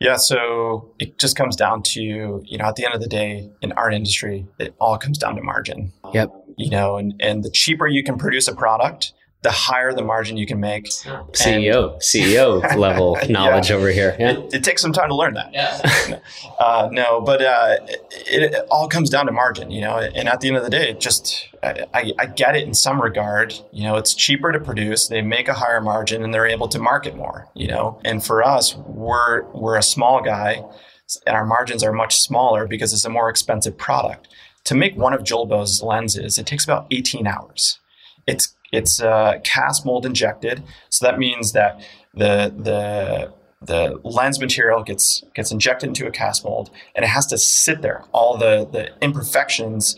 Yeah, 0.00 0.16
so 0.16 0.92
it 0.98 1.18
just 1.18 1.36
comes 1.36 1.56
down 1.56 1.82
to, 1.82 2.42
you 2.44 2.58
know, 2.58 2.64
at 2.64 2.76
the 2.76 2.84
end 2.84 2.94
of 2.94 3.00
the 3.00 3.08
day, 3.08 3.50
in 3.62 3.72
art 3.72 3.94
industry, 3.94 4.46
it 4.58 4.74
all 4.80 4.98
comes 4.98 5.18
down 5.18 5.36
to 5.36 5.42
margin. 5.42 5.92
Yep. 6.12 6.30
You 6.56 6.70
know, 6.70 6.96
and, 6.96 7.14
and 7.20 7.42
the 7.42 7.50
cheaper 7.50 7.86
you 7.86 8.02
can 8.02 8.18
produce 8.18 8.48
a 8.48 8.54
product, 8.54 9.12
the 9.44 9.50
higher 9.50 9.92
the 9.92 10.02
margin 10.02 10.38
you 10.38 10.46
can 10.46 10.58
make. 10.58 10.86
CEO, 10.86 11.92
and, 11.92 12.00
CEO 12.00 12.76
level 12.76 13.18
knowledge 13.28 13.70
yeah. 13.70 13.76
over 13.76 13.90
here. 13.90 14.16
Yeah. 14.18 14.30
It, 14.30 14.54
it, 14.54 14.64
takes 14.64 14.80
some 14.80 14.92
time 14.92 15.10
to 15.10 15.14
learn 15.14 15.34
that. 15.34 15.52
Yeah. 15.52 16.18
uh, 16.58 16.88
no, 16.90 17.20
but 17.20 17.42
uh, 17.42 17.76
it, 18.10 18.54
it, 18.54 18.66
all 18.70 18.88
comes 18.88 19.10
down 19.10 19.26
to 19.26 19.32
margin, 19.32 19.70
you 19.70 19.82
know. 19.82 19.98
And 19.98 20.28
at 20.28 20.40
the 20.40 20.48
end 20.48 20.56
of 20.56 20.64
the 20.64 20.70
day, 20.70 20.88
it 20.88 20.98
just 20.98 21.48
I, 21.62 22.12
I, 22.18 22.26
get 22.26 22.56
it 22.56 22.66
in 22.66 22.72
some 22.72 23.00
regard. 23.00 23.54
You 23.70 23.84
know, 23.84 23.96
it's 23.96 24.14
cheaper 24.14 24.50
to 24.50 24.58
produce. 24.58 25.08
They 25.08 25.20
make 25.20 25.46
a 25.46 25.54
higher 25.54 25.82
margin, 25.82 26.24
and 26.24 26.32
they're 26.32 26.46
able 26.46 26.68
to 26.68 26.78
market 26.78 27.14
more. 27.14 27.46
You 27.54 27.68
know, 27.68 28.00
and 28.02 28.24
for 28.24 28.42
us, 28.42 28.74
we're 28.74 29.44
we're 29.52 29.76
a 29.76 29.82
small 29.82 30.22
guy, 30.22 30.64
and 31.26 31.36
our 31.36 31.44
margins 31.44 31.84
are 31.84 31.92
much 31.92 32.18
smaller 32.18 32.66
because 32.66 32.94
it's 32.94 33.04
a 33.04 33.10
more 33.10 33.28
expensive 33.28 33.76
product. 33.76 34.26
To 34.64 34.74
make 34.74 34.96
one 34.96 35.12
of 35.12 35.22
Julbo's 35.22 35.82
lenses, 35.82 36.38
it 36.38 36.46
takes 36.46 36.64
about 36.64 36.86
18 36.90 37.26
hours. 37.26 37.78
It's 38.26 38.53
it's 38.74 39.00
uh, 39.00 39.38
cast 39.44 39.86
mold 39.86 40.04
injected, 40.06 40.62
so 40.88 41.06
that 41.06 41.18
means 41.18 41.52
that 41.52 41.80
the 42.14 42.52
the 42.56 43.32
the 43.62 43.98
lens 44.04 44.38
material 44.40 44.82
gets 44.82 45.22
gets 45.34 45.50
injected 45.50 45.88
into 45.88 46.06
a 46.06 46.10
cast 46.10 46.44
mold, 46.44 46.70
and 46.94 47.04
it 47.04 47.08
has 47.08 47.26
to 47.26 47.38
sit 47.38 47.82
there. 47.82 48.04
All 48.12 48.36
the 48.36 48.68
the 48.70 48.90
imperfections 49.02 49.96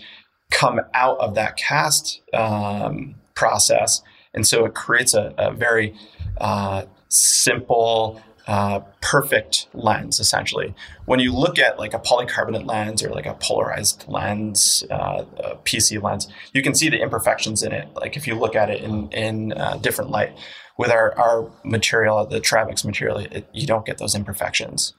come 0.51 0.81
out 0.95 1.19
of 1.19 1.35
that 1.35 1.57
cast 1.57 2.21
um, 2.33 3.17
process, 3.35 4.03
and 4.35 4.47
so 4.47 4.65
it 4.65 4.75
creates 4.75 5.15
a, 5.15 5.35
a 5.39 5.53
very 5.53 5.95
uh, 6.39 6.85
simple, 7.09 8.21
uh, 8.47 8.81
perfect 9.01 9.67
lens 9.75 10.21
essentially. 10.21 10.75
When 11.07 11.19
you 11.19 11.33
look 11.33 11.59
at 11.59 11.79
like 11.79 11.95
a 11.95 11.99
polycarbonate 11.99 12.67
lens 12.67 13.03
or 13.03 13.11
like 13.11 13.27
a 13.27 13.35
polarized 13.35 14.05
lens 14.09 14.85
uh, 14.91 15.25
a 15.39 15.57
pc 15.57 16.01
lens 16.01 16.29
you 16.53 16.63
can 16.63 16.75
see 16.75 16.89
the 16.89 17.01
imperfections 17.01 17.63
in 17.63 17.73
it 17.73 17.89
like 17.97 18.17
if 18.17 18.27
you 18.27 18.35
look 18.37 18.55
at 18.55 18.71
it 18.71 18.83
in 18.83 19.09
in 19.11 19.53
uh, 19.53 19.77
different 19.79 20.11
light. 20.11 20.37
With 20.79 20.91
our, 20.91 21.19
our 21.19 21.51
material 21.65 22.27
the 22.27 22.41
Trivex 22.41 22.85
material 22.85 23.19
it, 23.19 23.49
you 23.53 23.67
don't 23.67 23.87
get 23.87 23.97
those 23.97 24.15
imperfections. 24.15 24.93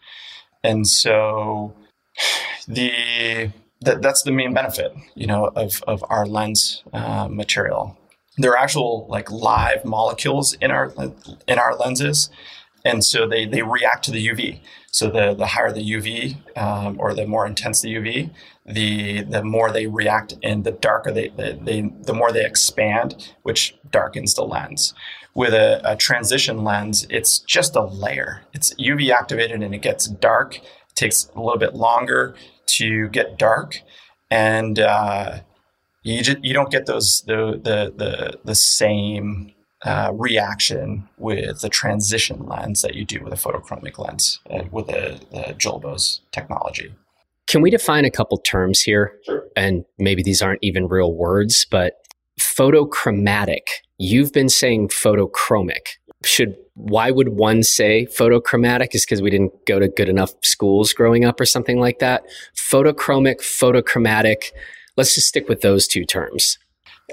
And 0.63 0.87
so 0.87 1.73
the 2.67 3.51
that, 3.81 4.01
that's 4.01 4.23
the 4.23 4.31
main 4.31 4.53
benefit 4.53 4.91
you 5.15 5.27
know 5.27 5.45
of, 5.55 5.83
of 5.87 6.03
our 6.09 6.25
lens 6.25 6.83
uh, 6.93 7.27
material. 7.29 7.97
There 8.37 8.51
are 8.51 8.57
actual 8.57 9.07
like 9.09 9.31
live 9.31 9.85
molecules 9.85 10.53
in 10.53 10.71
our 10.71 10.91
in 11.47 11.59
our 11.59 11.75
lenses 11.75 12.29
and 12.87 13.03
so 13.03 13.27
they, 13.27 13.45
they 13.45 13.61
react 13.61 14.05
to 14.05 14.11
the 14.11 14.25
UV. 14.27 14.59
So 14.91 15.09
the, 15.09 15.33
the 15.33 15.45
higher 15.45 15.71
the 15.71 15.81
UV 15.81 16.57
um, 16.57 16.95
or 16.99 17.13
the 17.13 17.27
more 17.27 17.45
intense 17.45 17.81
the 17.81 17.93
UV, 17.93 18.31
the 18.65 19.23
the 19.23 19.43
more 19.43 19.71
they 19.71 19.87
react, 19.87 20.35
and 20.41 20.63
the 20.63 20.71
darker 20.71 21.11
they, 21.11 21.27
they, 21.29 21.59
they 21.61 21.91
the 22.01 22.13
more 22.13 22.31
they 22.31 22.45
expand, 22.45 23.33
which 23.43 23.75
darkens 23.91 24.33
the 24.33 24.43
lens. 24.43 24.93
With 25.35 25.53
a, 25.53 25.81
a, 25.83 25.95
transition 25.95 26.63
lens, 26.63 27.05
it's 27.11 27.39
just 27.39 27.75
a 27.75 27.83
layer. 27.83 28.41
It's 28.53 28.73
UV 28.75 29.11
activated 29.11 29.61
and 29.61 29.75
it 29.75 29.83
gets 29.83 30.07
dark. 30.07 30.55
It 30.55 30.95
takes 30.95 31.29
a 31.35 31.39
little 31.39 31.59
bit 31.59 31.75
longer 31.75 32.35
to 32.77 33.07
get 33.09 33.37
dark, 33.37 33.81
and 34.31 34.79
uh, 34.79 35.39
you 36.03 36.23
just, 36.23 36.43
you 36.43 36.53
don't 36.53 36.71
get 36.71 36.85
those 36.85 37.23
the 37.27 37.59
the 37.61 37.93
the, 37.95 38.39
the 38.43 38.55
same 38.55 39.53
uh, 39.83 40.11
reaction 40.13 41.07
with 41.17 41.61
the 41.61 41.69
transition 41.69 42.45
lens 42.45 42.81
that 42.81 42.95
you 42.95 43.05
do 43.05 43.23
with 43.23 43.33
a 43.33 43.35
photochromic 43.35 43.97
lens 43.99 44.39
uh, 44.49 44.63
with 44.71 44.87
the, 44.87 45.19
the 45.31 45.53
Julbo's 45.57 46.21
technology. 46.31 46.93
Can 47.47 47.61
we 47.61 47.69
define 47.69 48.03
a 48.03 48.11
couple 48.11 48.37
terms 48.39 48.81
here? 48.81 49.13
Sure. 49.23 49.45
And 49.55 49.85
maybe 49.97 50.23
these 50.23 50.41
aren't 50.41 50.63
even 50.63 50.87
real 50.87 51.13
words, 51.13 51.65
but 51.69 51.93
photochromatic. 52.39 53.67
You've 53.97 54.33
been 54.33 54.49
saying 54.49 54.89
photochromic. 54.89 55.97
Should 56.23 56.57
why 56.73 57.09
would 57.09 57.29
one 57.29 57.63
say 57.63 58.07
photochromatic? 58.07 58.93
Is 58.93 59.05
because 59.05 59.21
we 59.21 59.29
didn't 59.29 59.53
go 59.65 59.79
to 59.79 59.87
good 59.87 60.09
enough 60.09 60.33
schools 60.43 60.93
growing 60.93 61.25
up 61.25 61.39
or 61.39 61.45
something 61.45 61.79
like 61.79 61.99
that. 61.99 62.23
Photochromic, 62.55 63.37
photochromatic. 63.41 64.51
Let's 64.95 65.15
just 65.15 65.27
stick 65.27 65.47
with 65.47 65.61
those 65.61 65.87
two 65.87 66.03
terms. 66.03 66.57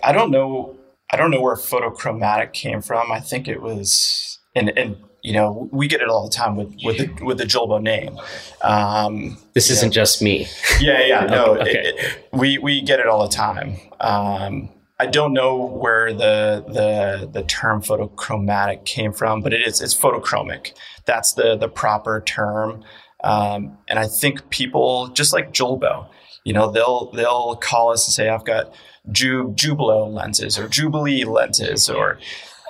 I 0.03 0.13
don't 0.13 0.31
know 0.31 0.77
I 1.15 1.17
don't 1.17 1.31
know 1.31 1.41
where 1.41 1.55
photochromatic 1.55 2.53
came 2.53 2.83
from. 2.83 3.13
I 3.13 3.21
think 3.21 3.47
it 3.47 3.63
was, 3.63 4.41
and, 4.57 4.77
and 4.77 4.97
you 5.23 5.33
know, 5.33 5.69
we 5.71 5.87
get 5.87 6.01
it 6.01 6.09
all 6.09 6.25
the 6.29 6.35
time 6.35 6.57
with 6.57 6.75
with 6.83 6.99
the 6.99 7.25
with 7.25 7.39
the 7.39 7.45
Julbo 7.45 7.81
name. 7.81 8.19
Um, 8.63 9.39
this 9.53 9.71
isn't 9.71 9.91
know. 9.91 9.93
just 9.93 10.21
me. 10.21 10.49
Yeah, 10.81 11.07
yeah, 11.07 11.21
no, 11.27 11.57
okay. 11.59 11.71
It, 11.71 11.95
it, 11.99 12.29
we 12.33 12.59
we 12.59 12.83
get 12.83 12.99
it 12.99 13.07
all 13.07 13.23
the 13.23 13.33
time. 13.33 13.77
Um, 14.01 14.71
I 14.99 15.07
don't 15.07 15.33
know 15.33 15.65
where 15.65 16.13
the 16.13 16.65
the 16.67 17.31
the 17.33 17.45
term 17.45 17.81
photochromatic 17.81 18.85
came 18.85 19.13
from, 19.13 19.41
but 19.41 19.53
it 19.53 19.65
is 19.65 19.81
it's 19.81 19.95
photochromic. 19.95 20.73
That's 21.05 21.35
the 21.35 21.57
the 21.57 21.69
proper 21.69 22.21
term. 22.21 22.83
Um, 23.23 23.79
and 23.87 24.01
I 24.01 24.09
think 24.09 24.51
people 24.51 25.07
just 25.09 25.33
like 25.33 25.53
Julbo, 25.53 26.09
you 26.43 26.53
know, 26.53 26.73
they'll 26.73 27.13
they'll 27.13 27.55
call 27.55 27.93
us 27.93 28.05
and 28.09 28.13
say, 28.15 28.29
"I've 28.29 28.45
got." 28.45 28.75
Ju- 29.11 29.53
Jubilo 29.55 30.13
lenses 30.13 30.59
or 30.59 30.69
Jubilee 30.69 31.25
lenses 31.25 31.89
or 31.91 32.19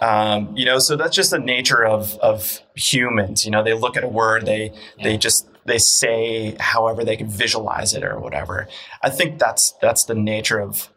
um, 0.03 0.55
you 0.57 0.65
know 0.65 0.79
so 0.79 0.97
that's 0.97 1.15
just 1.15 1.31
the 1.31 1.39
nature 1.39 1.85
of 1.85 2.17
of 2.19 2.61
humans 2.75 3.45
you 3.45 3.51
know 3.51 3.63
they 3.63 3.75
look 3.75 3.97
at 3.97 4.05
a 4.05 4.09
word 4.09 4.45
they 4.45 4.73
they 5.03 5.17
just 5.17 5.49
they 5.67 5.79
say 5.79 6.57
however 6.61 7.05
they 7.05 7.17
can 7.17 7.29
visualize 7.29 7.95
it 7.95 8.05
or 8.05 8.19
whatever. 8.19 8.69
I 9.03 9.11
think 9.11 9.39
that's 9.39 9.73
that's 9.81 10.05
the 10.05 10.15
nature 10.15 10.59
of 10.59 10.91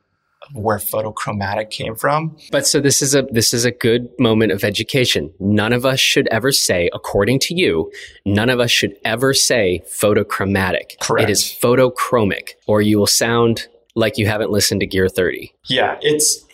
where 0.54 0.78
photochromatic 0.78 1.72
came 1.72 1.96
from. 1.96 2.38
But 2.52 2.66
so 2.66 2.80
this 2.80 3.02
is 3.02 3.14
a 3.16 3.24
this 3.32 3.54
is 3.54 3.66
a 3.66 3.72
good 3.72 4.10
moment 4.20 4.52
of 4.52 4.64
education. 4.64 5.34
None 5.40 5.74
of 5.74 5.86
us 5.86 6.00
should 6.00 6.28
ever 6.30 6.52
say 6.52 6.90
according 6.94 7.40
to 7.40 7.56
you 7.56 7.92
none 8.26 8.50
of 8.50 8.60
us 8.60 8.72
should 8.72 8.96
ever 9.04 9.34
say 9.34 9.84
photochromatic. 9.88 11.00
Correct. 11.00 11.30
it 11.30 11.32
is 11.32 11.44
photochromic 11.44 12.52
or 12.68 12.82
you 12.82 12.98
will 12.98 13.08
sound 13.08 13.68
like 13.98 14.18
you 14.18 14.28
haven't 14.28 14.52
listened 14.52 14.80
to 14.82 14.86
Gear 14.86 15.10
30. 15.10 15.52
Yeah, 15.66 15.98
it's 16.02 16.46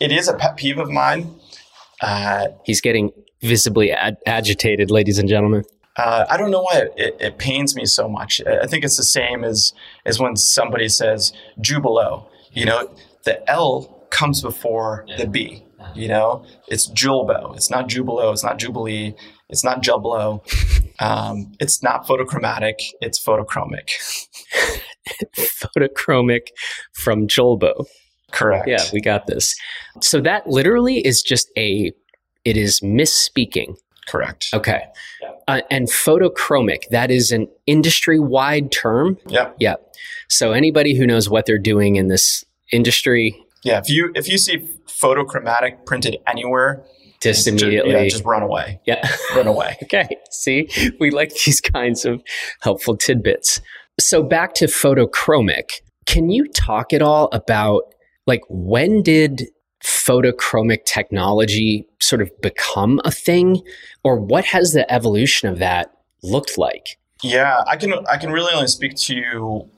it 0.00 0.12
is 0.12 0.28
a 0.28 0.34
pet 0.34 0.56
peeve 0.56 0.78
of 0.78 0.88
mine. 0.88 1.34
Uh, 2.00 2.48
He's 2.64 2.80
getting 2.80 3.10
visibly 3.42 3.90
ad- 3.90 4.18
agitated, 4.24 4.90
ladies 4.90 5.18
and 5.18 5.28
gentlemen. 5.28 5.64
Uh, 5.96 6.26
I 6.30 6.36
don't 6.36 6.52
know 6.52 6.62
why 6.62 6.78
it, 6.78 6.92
it, 6.96 7.16
it, 7.18 7.38
pains 7.38 7.74
me 7.74 7.84
so 7.84 8.08
much. 8.08 8.40
I 8.46 8.68
think 8.68 8.84
it's 8.84 8.96
the 8.96 9.02
same 9.02 9.42
as 9.42 9.72
as 10.06 10.20
when 10.20 10.36
somebody 10.36 10.88
says 10.88 11.32
Jubilo. 11.60 12.28
You 12.52 12.66
know, 12.66 12.94
the 13.24 13.48
L 13.50 14.06
comes 14.10 14.40
before 14.40 15.04
the 15.18 15.26
B. 15.26 15.64
You 15.94 16.06
know, 16.06 16.44
it's 16.68 16.88
Julbo. 16.90 17.56
It's 17.56 17.70
not 17.70 17.88
Jubilo. 17.88 18.32
It's 18.32 18.44
not 18.44 18.58
Jubilee. 18.58 19.16
It's 19.48 19.64
not 19.64 19.82
Jublo. 19.82 20.42
Um, 21.00 21.52
it's 21.58 21.82
not 21.82 22.06
photochromatic. 22.06 22.74
It's 23.00 23.18
photochromic. 23.18 23.90
photochromic 25.36 26.48
from 26.92 27.26
Julbo. 27.26 27.86
Correct. 28.32 28.68
Yeah, 28.68 28.84
we 28.92 29.00
got 29.00 29.26
this. 29.26 29.54
So 30.02 30.20
that 30.20 30.46
literally 30.46 30.98
is 30.98 31.22
just 31.22 31.50
a, 31.56 31.92
it 32.44 32.56
is 32.56 32.80
misspeaking. 32.80 33.76
Correct. 34.06 34.48
Okay. 34.54 34.84
Yeah. 35.20 35.30
Uh, 35.46 35.60
and 35.70 35.88
photochromic, 35.88 36.88
that 36.90 37.10
is 37.10 37.30
an 37.30 37.46
industry 37.66 38.18
wide 38.18 38.72
term. 38.72 39.18
Yeah. 39.26 39.50
Yeah. 39.58 39.74
So 40.28 40.52
anybody 40.52 40.94
who 40.94 41.06
knows 41.06 41.28
what 41.28 41.46
they're 41.46 41.58
doing 41.58 41.96
in 41.96 42.08
this 42.08 42.44
industry. 42.72 43.38
Yeah. 43.64 43.78
If 43.78 43.90
you, 43.90 44.12
if 44.14 44.28
you 44.28 44.38
see 44.38 44.68
photochromatic 44.86 45.84
printed 45.84 46.18
anywhere, 46.26 46.84
just 47.20 47.46
immediately 47.46 47.92
just, 47.92 48.02
yeah, 48.02 48.08
just 48.08 48.24
run 48.24 48.42
away. 48.42 48.80
Yeah. 48.86 49.08
run 49.34 49.46
away. 49.46 49.76
okay. 49.82 50.08
See, 50.30 50.68
we 51.00 51.10
like 51.10 51.34
these 51.44 51.60
kinds 51.60 52.04
of 52.04 52.22
helpful 52.60 52.96
tidbits. 52.96 53.60
So 54.00 54.22
back 54.22 54.54
to 54.54 54.66
photochromic. 54.66 55.80
Can 56.06 56.30
you 56.30 56.48
talk 56.48 56.92
at 56.92 57.02
all 57.02 57.28
about 57.32 57.82
like 58.26 58.42
when 58.48 59.02
did 59.02 59.44
photochromic 59.82 60.84
technology 60.84 61.86
sort 62.00 62.22
of 62.22 62.30
become 62.40 63.00
a 63.04 63.10
thing 63.10 63.62
or 64.04 64.20
what 64.20 64.44
has 64.46 64.72
the 64.72 64.90
evolution 64.92 65.48
of 65.48 65.58
that 65.58 65.92
looked 66.22 66.58
like? 66.58 66.98
Yeah, 67.22 67.62
I 67.66 67.76
can 67.76 67.92
I 68.08 68.16
can 68.16 68.30
really 68.30 68.54
only 68.54 68.68
speak 68.68 68.94
to 68.96 69.68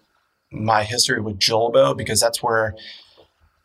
my 0.53 0.83
history 0.83 1.21
with 1.21 1.39
Julbo 1.39 1.97
because 1.97 2.21
that's 2.21 2.43
where 2.43 2.75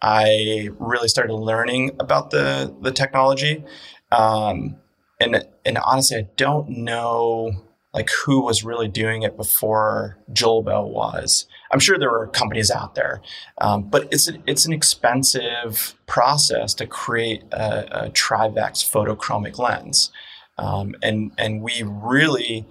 I 0.02 0.70
really 0.80 1.08
started 1.08 1.34
learning 1.34 1.92
about 2.00 2.30
the 2.30 2.74
the 2.82 2.92
technology. 2.92 3.64
Um, 4.12 4.78
and 5.20 5.46
and 5.66 5.78
honestly, 5.80 6.18
I 6.18 6.28
don't 6.38 6.70
know 6.70 7.65
like 7.96 8.10
who 8.26 8.44
was 8.44 8.66
really 8.66 8.90
doing 8.90 9.24
it 9.24 9.38
before 9.38 10.18
Julbo 10.34 10.86
was. 10.86 11.48
I'm 11.72 11.80
sure 11.80 11.98
there 11.98 12.12
were 12.12 12.28
companies 12.28 12.70
out 12.70 12.94
there, 12.94 13.22
um, 13.60 13.84
but 13.84 14.10
it's 14.12 14.28
a, 14.30 14.34
it's 14.46 14.66
an 14.66 14.74
expensive 14.74 15.96
process 16.06 16.74
to 16.76 16.88
create 16.88 17.44
a, 17.54 18.06
a 18.06 18.10
Trivex 18.12 18.84
photochromic 18.84 19.58
lens, 19.58 20.12
um, 20.58 20.94
and 21.02 21.32
and 21.38 21.62
we 21.62 21.84
really 21.84 22.68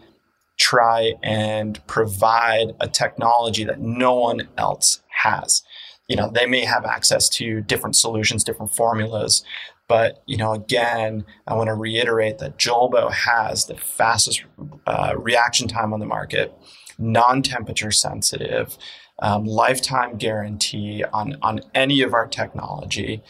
try 0.59 1.15
and 1.23 1.85
provide 1.87 2.75
a 2.79 2.87
technology 2.87 3.65
that 3.65 3.81
no 3.81 4.15
one 4.15 4.49
else 4.59 5.03
has. 5.23 5.63
You 6.07 6.17
know, 6.17 6.31
they 6.31 6.45
may 6.45 6.67
have 6.67 6.85
access 6.85 7.31
to 7.31 7.63
different 7.63 7.97
solutions, 7.97 8.45
different 8.45 8.75
formulas, 8.75 9.43
but 9.89 10.23
you 10.27 10.37
know, 10.37 10.53
again, 10.53 11.25
I 11.47 11.55
want 11.55 11.69
to 11.69 11.75
reiterate 11.75 12.39
that 12.39 12.59
Julbo 12.59 13.11
has 13.13 13.67
the 13.67 13.77
fastest 13.77 14.45
uh, 14.87 15.15
reaction 15.17 15.69
time 15.69 15.93
on 15.93 16.01
the 16.01 16.07
market, 16.07 16.55
non-temperature 16.99 17.91
sensitive, 17.91 18.79
um, 19.21 19.45
lifetime 19.45 20.17
guarantee 20.17 21.05
on 21.13 21.37
on 21.43 21.61
any 21.75 22.03
of 22.03 22.15
our 22.15 22.27
technology, 22.27 23.23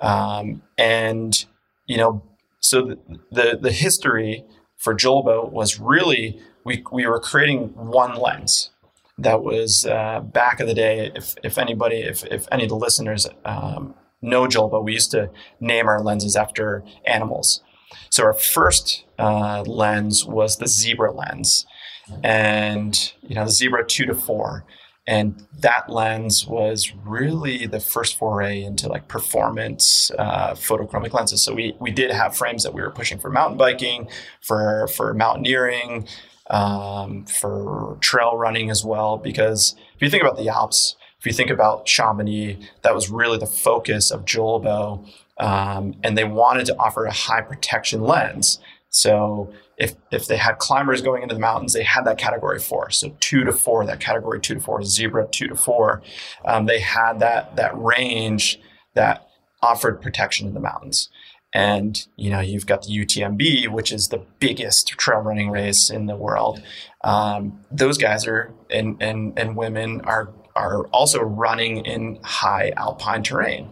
um, 0.00 0.62
and 0.76 1.44
you 1.86 1.96
know, 1.96 2.22
so 2.60 2.82
the, 2.82 2.98
the 3.30 3.58
the 3.60 3.72
history 3.72 4.44
for 4.76 4.94
Julbo 4.94 5.50
was 5.50 5.78
really 5.78 6.40
we 6.64 6.84
we 6.92 7.06
were 7.06 7.20
creating 7.20 7.68
one 7.74 8.16
lens 8.16 8.70
that 9.18 9.42
was 9.42 9.86
uh, 9.86 10.20
back 10.20 10.60
in 10.60 10.66
the 10.66 10.74
day. 10.74 11.12
If 11.14 11.34
if 11.44 11.58
anybody, 11.58 11.98
if 11.98 12.24
if 12.24 12.46
any 12.50 12.64
of 12.64 12.68
the 12.68 12.76
listeners 12.76 13.26
um, 13.44 13.94
no 14.22 14.46
but 14.46 14.84
We 14.84 14.92
used 14.94 15.10
to 15.10 15.30
name 15.60 15.88
our 15.88 16.00
lenses 16.00 16.36
after 16.36 16.84
animals. 17.04 17.60
So 18.08 18.24
our 18.24 18.32
first 18.32 19.04
uh, 19.18 19.62
lens 19.62 20.24
was 20.24 20.56
the 20.56 20.68
zebra 20.68 21.12
lens, 21.12 21.66
and 22.22 23.12
you 23.22 23.34
know 23.34 23.44
the 23.44 23.50
zebra 23.50 23.86
two 23.86 24.06
to 24.06 24.14
four, 24.14 24.64
and 25.06 25.46
that 25.58 25.90
lens 25.90 26.46
was 26.46 26.92
really 27.04 27.66
the 27.66 27.80
first 27.80 28.18
foray 28.18 28.62
into 28.62 28.88
like 28.88 29.08
performance 29.08 30.10
uh, 30.18 30.52
photochromic 30.52 31.12
lenses. 31.12 31.42
So 31.42 31.54
we 31.54 31.74
we 31.80 31.90
did 31.90 32.10
have 32.10 32.36
frames 32.36 32.62
that 32.62 32.74
we 32.74 32.82
were 32.82 32.90
pushing 32.90 33.18
for 33.18 33.30
mountain 33.30 33.58
biking, 33.58 34.08
for 34.40 34.86
for 34.88 35.12
mountaineering, 35.14 36.06
um, 36.48 37.26
for 37.26 37.98
trail 38.00 38.36
running 38.36 38.70
as 38.70 38.84
well. 38.84 39.18
Because 39.18 39.74
if 39.94 40.02
you 40.02 40.10
think 40.10 40.22
about 40.22 40.36
the 40.36 40.48
Alps, 40.48 40.96
if 41.22 41.26
you 41.26 41.32
think 41.32 41.50
about 41.50 41.86
Chamonix, 41.86 42.58
that 42.82 42.96
was 42.96 43.08
really 43.08 43.38
the 43.38 43.46
focus 43.46 44.10
of 44.10 44.24
Julbo, 44.24 45.08
um, 45.38 45.94
and 46.02 46.18
they 46.18 46.24
wanted 46.24 46.66
to 46.66 46.76
offer 46.78 47.04
a 47.04 47.12
high 47.12 47.42
protection 47.42 48.00
lens. 48.00 48.58
So 48.90 49.52
if 49.76 49.94
if 50.10 50.26
they 50.26 50.36
had 50.36 50.58
climbers 50.58 51.00
going 51.00 51.22
into 51.22 51.36
the 51.36 51.40
mountains, 51.40 51.74
they 51.74 51.84
had 51.84 52.04
that 52.06 52.18
category 52.18 52.58
four. 52.58 52.90
So 52.90 53.14
two 53.20 53.44
to 53.44 53.52
four, 53.52 53.86
that 53.86 54.00
category 54.00 54.40
two 54.40 54.54
to 54.54 54.60
four, 54.60 54.82
zebra 54.82 55.28
two 55.28 55.46
to 55.46 55.54
four. 55.54 56.02
Um, 56.44 56.66
they 56.66 56.80
had 56.80 57.20
that 57.20 57.54
that 57.54 57.80
range 57.80 58.58
that 58.94 59.28
offered 59.62 60.02
protection 60.02 60.48
in 60.48 60.54
the 60.54 60.60
mountains. 60.60 61.08
And 61.52 62.04
you 62.16 62.30
know 62.30 62.40
you've 62.40 62.66
got 62.66 62.82
the 62.82 62.98
UTMB, 62.98 63.68
which 63.68 63.92
is 63.92 64.08
the 64.08 64.26
biggest 64.40 64.88
trail 64.88 65.20
running 65.20 65.50
race 65.50 65.88
in 65.88 66.06
the 66.06 66.16
world. 66.16 66.60
Um, 67.04 67.60
those 67.70 67.96
guys 67.96 68.26
are 68.26 68.52
and 68.70 69.00
and 69.00 69.38
and 69.38 69.54
women 69.54 70.00
are 70.00 70.32
are 70.54 70.86
also 70.88 71.20
running 71.20 71.84
in 71.84 72.18
high 72.22 72.72
alpine 72.76 73.22
terrain 73.22 73.70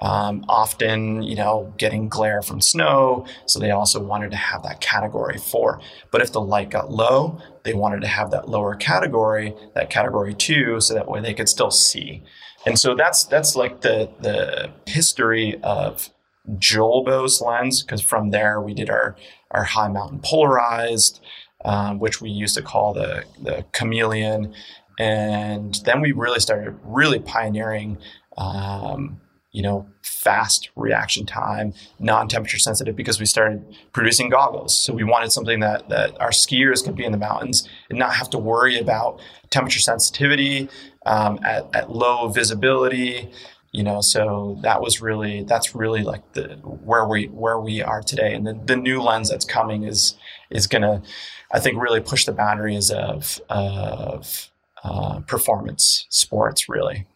um, 0.00 0.44
often, 0.48 1.22
you 1.22 1.36
know, 1.36 1.72
getting 1.78 2.08
glare 2.08 2.42
from 2.42 2.60
snow. 2.60 3.26
So 3.46 3.58
they 3.58 3.70
also 3.70 4.02
wanted 4.02 4.30
to 4.32 4.36
have 4.36 4.62
that 4.62 4.80
category 4.80 5.38
four. 5.38 5.80
But 6.10 6.20
if 6.20 6.32
the 6.32 6.40
light 6.40 6.70
got 6.70 6.90
low, 6.90 7.40
they 7.64 7.74
wanted 7.74 8.02
to 8.02 8.08
have 8.08 8.30
that 8.30 8.48
lower 8.48 8.74
category, 8.74 9.54
that 9.74 9.90
category 9.90 10.34
two, 10.34 10.80
so 10.80 10.94
that 10.94 11.08
way 11.08 11.20
they 11.20 11.34
could 11.34 11.48
still 11.48 11.70
see. 11.70 12.22
And 12.66 12.78
so 12.78 12.94
that's 12.94 13.24
that's 13.24 13.56
like 13.56 13.80
the 13.80 14.10
the 14.20 14.70
history 14.86 15.58
of 15.62 16.10
Julbo's 16.58 17.40
lens, 17.40 17.82
because 17.82 18.02
from 18.02 18.30
there 18.30 18.60
we 18.60 18.74
did 18.74 18.90
our 18.90 19.16
our 19.52 19.64
high 19.64 19.88
mountain 19.88 20.20
polarized, 20.22 21.20
um, 21.64 21.98
which 21.98 22.20
we 22.20 22.28
used 22.28 22.56
to 22.56 22.62
call 22.62 22.92
the 22.92 23.24
the 23.42 23.64
chameleon, 23.72 24.52
and 24.98 25.74
then 25.84 26.00
we 26.00 26.12
really 26.12 26.40
started 26.40 26.78
really 26.84 27.18
pioneering 27.18 27.98
um, 28.36 29.20
you 29.56 29.62
know, 29.62 29.88
fast 30.02 30.68
reaction 30.76 31.24
time, 31.24 31.72
non-temperature 31.98 32.58
sensitive 32.58 32.94
because 32.94 33.18
we 33.18 33.24
started 33.24 33.64
producing 33.94 34.28
goggles. 34.28 34.76
So 34.76 34.92
we 34.92 35.02
wanted 35.02 35.32
something 35.32 35.60
that 35.60 35.88
that 35.88 36.20
our 36.20 36.28
skiers 36.28 36.84
could 36.84 36.94
be 36.94 37.06
in 37.06 37.12
the 37.12 37.16
mountains 37.16 37.66
and 37.88 37.98
not 37.98 38.12
have 38.12 38.28
to 38.30 38.38
worry 38.38 38.78
about 38.78 39.18
temperature 39.48 39.80
sensitivity 39.80 40.68
um, 41.06 41.40
at, 41.42 41.74
at 41.74 41.90
low 41.90 42.28
visibility. 42.28 43.30
You 43.72 43.82
know, 43.82 44.02
so 44.02 44.58
that 44.60 44.82
was 44.82 45.00
really 45.00 45.42
that's 45.44 45.74
really 45.74 46.02
like 46.02 46.34
the 46.34 46.56
where 46.62 47.06
we 47.06 47.28
where 47.28 47.58
we 47.58 47.80
are 47.80 48.02
today. 48.02 48.34
And 48.34 48.46
the, 48.46 48.60
the 48.62 48.76
new 48.76 49.00
lens 49.00 49.30
that's 49.30 49.46
coming 49.46 49.84
is 49.84 50.18
is 50.50 50.66
gonna, 50.66 51.00
I 51.50 51.60
think, 51.60 51.80
really 51.80 52.00
push 52.00 52.26
the 52.26 52.32
boundaries 52.32 52.90
of 52.90 53.40
of 53.48 54.50
uh, 54.86 55.20
performance 55.20 56.06
sports 56.10 56.68
really 56.68 57.06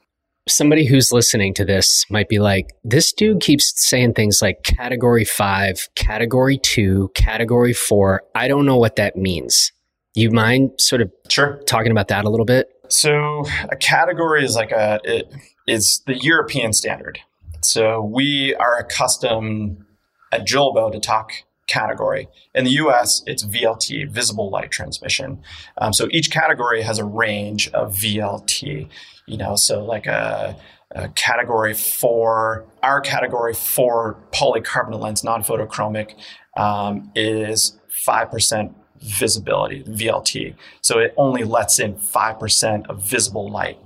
somebody 0.48 0.84
who's 0.84 1.12
listening 1.12 1.54
to 1.54 1.64
this 1.64 2.04
might 2.10 2.28
be 2.28 2.38
like, 2.38 2.70
this 2.84 3.12
dude 3.12 3.40
keeps 3.40 3.72
saying 3.76 4.14
things 4.14 4.40
like 4.42 4.62
category 4.62 5.24
five, 5.24 5.88
category 5.94 6.58
two, 6.58 7.10
category 7.14 7.72
four. 7.72 8.22
I 8.34 8.48
don't 8.48 8.66
know 8.66 8.76
what 8.76 8.96
that 8.96 9.16
means. 9.16 9.72
You 10.14 10.30
mind 10.30 10.72
sort 10.78 11.02
of 11.02 11.12
sure 11.28 11.60
talking 11.66 11.92
about 11.92 12.08
that 12.08 12.24
a 12.24 12.30
little 12.30 12.46
bit? 12.46 12.68
So 12.88 13.44
a 13.70 13.76
category 13.76 14.44
is 14.44 14.56
like 14.56 14.72
a 14.72 14.98
it 15.04 15.32
is 15.66 16.02
the 16.06 16.16
European 16.16 16.72
standard. 16.72 17.20
So 17.62 18.02
we 18.02 18.54
are 18.56 18.78
accustomed 18.78 19.84
at 20.32 20.46
Julbo 20.46 20.90
to 20.90 20.98
talk 20.98 21.32
category. 21.70 22.28
In 22.54 22.64
the 22.64 22.72
US, 22.82 23.22
it's 23.26 23.44
VLT, 23.44 24.10
visible 24.10 24.50
light 24.50 24.70
transmission. 24.70 25.38
Um, 25.78 25.92
so 25.92 26.08
each 26.10 26.30
category 26.30 26.82
has 26.82 26.98
a 26.98 27.04
range 27.04 27.68
of 27.68 27.94
VLT 27.94 28.88
you 29.30 29.36
know, 29.36 29.54
so 29.54 29.84
like 29.84 30.06
a, 30.06 30.56
a 30.90 31.08
category 31.10 31.72
four, 31.72 32.66
our 32.82 33.00
category 33.00 33.54
four 33.54 34.18
polycarbonate 34.32 35.00
lens, 35.00 35.22
non-photochromic, 35.22 36.14
um, 36.56 37.10
is 37.14 37.78
5% 38.06 38.74
visibility, 38.98 39.84
VLT. 39.84 40.54
So 40.82 40.98
it 40.98 41.14
only 41.16 41.44
lets 41.44 41.78
in 41.78 41.94
5% 41.94 42.88
of 42.88 43.02
visible 43.02 43.50
light. 43.50 43.78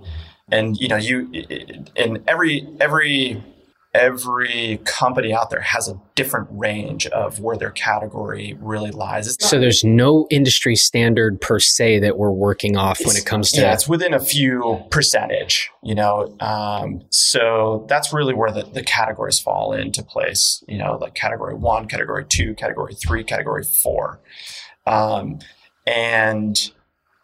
And, 0.51 0.77
you 0.79 0.89
know, 0.89 0.97
you, 0.97 1.31
in 1.95 2.25
every, 2.27 2.67
every 2.81 3.43
every 3.95 4.81
company 4.85 5.33
out 5.33 5.51
there 5.51 5.61
has 5.61 5.89
a 5.89 5.99
different 6.17 6.49
range 6.51 7.07
of 7.07 7.39
where 7.39 7.57
their 7.57 7.71
category 7.71 8.57
really 8.61 8.91
lies. 8.91 9.37
so 9.41 9.59
there's 9.59 9.85
no 9.85 10.27
industry 10.31 10.75
standard 10.75 11.41
per 11.41 11.61
se 11.61 12.01
that 12.01 12.19
we're 12.19 12.33
working 12.33 12.77
off 12.77 12.99
when 13.07 13.17
it 13.17 13.25
comes 13.25 13.53
to 13.53 13.61
yeah, 13.61 13.73
it's 13.73 13.89
within 13.89 14.13
a 14.13 14.21
few 14.21 14.83
percentage, 14.91 15.71
you 15.83 15.95
know. 15.95 16.37
Um, 16.41 17.03
so 17.11 17.87
that's 17.89 18.13
really 18.13 18.35
where 18.35 18.51
the, 18.51 18.65
the 18.65 18.83
categories 18.83 19.39
fall 19.39 19.73
into 19.73 20.03
place. 20.03 20.63
You 20.67 20.79
know, 20.79 20.99
like 21.01 21.15
category 21.15 21.55
one, 21.55 21.87
category 21.87 22.25
two, 22.29 22.55
category 22.55 22.95
three, 22.95 23.23
category 23.23 23.65
four, 23.65 24.21
um, 24.87 25.39
and 25.87 26.73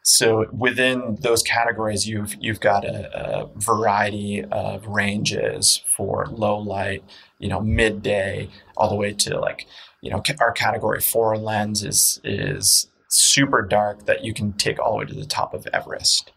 so 0.02 0.46
within 0.50 1.18
those 1.20 1.42
categories, 1.42 2.08
you've 2.08 2.34
you've 2.40 2.60
got 2.60 2.84
a, 2.84 3.42
a, 3.42 3.50
variety 3.56 4.42
of 4.50 4.86
ranges 4.86 5.82
for 5.94 6.26
low 6.30 6.58
light, 6.58 7.04
you 7.38 7.48
know, 7.48 7.60
midday, 7.60 8.48
all 8.76 8.88
the 8.88 8.96
way 8.96 9.12
to 9.12 9.38
like, 9.38 9.66
you 10.00 10.10
know, 10.10 10.22
our 10.40 10.52
category 10.52 11.00
four 11.00 11.36
lens 11.36 11.84
is 11.84 12.18
is 12.24 12.88
super 13.08 13.60
dark 13.60 14.06
that 14.06 14.24
you 14.24 14.32
can 14.32 14.54
take 14.54 14.78
all 14.78 14.92
the 14.92 14.98
way 14.98 15.04
to 15.04 15.14
the 15.14 15.26
top 15.26 15.52
of 15.52 15.66
Everest. 15.72 16.32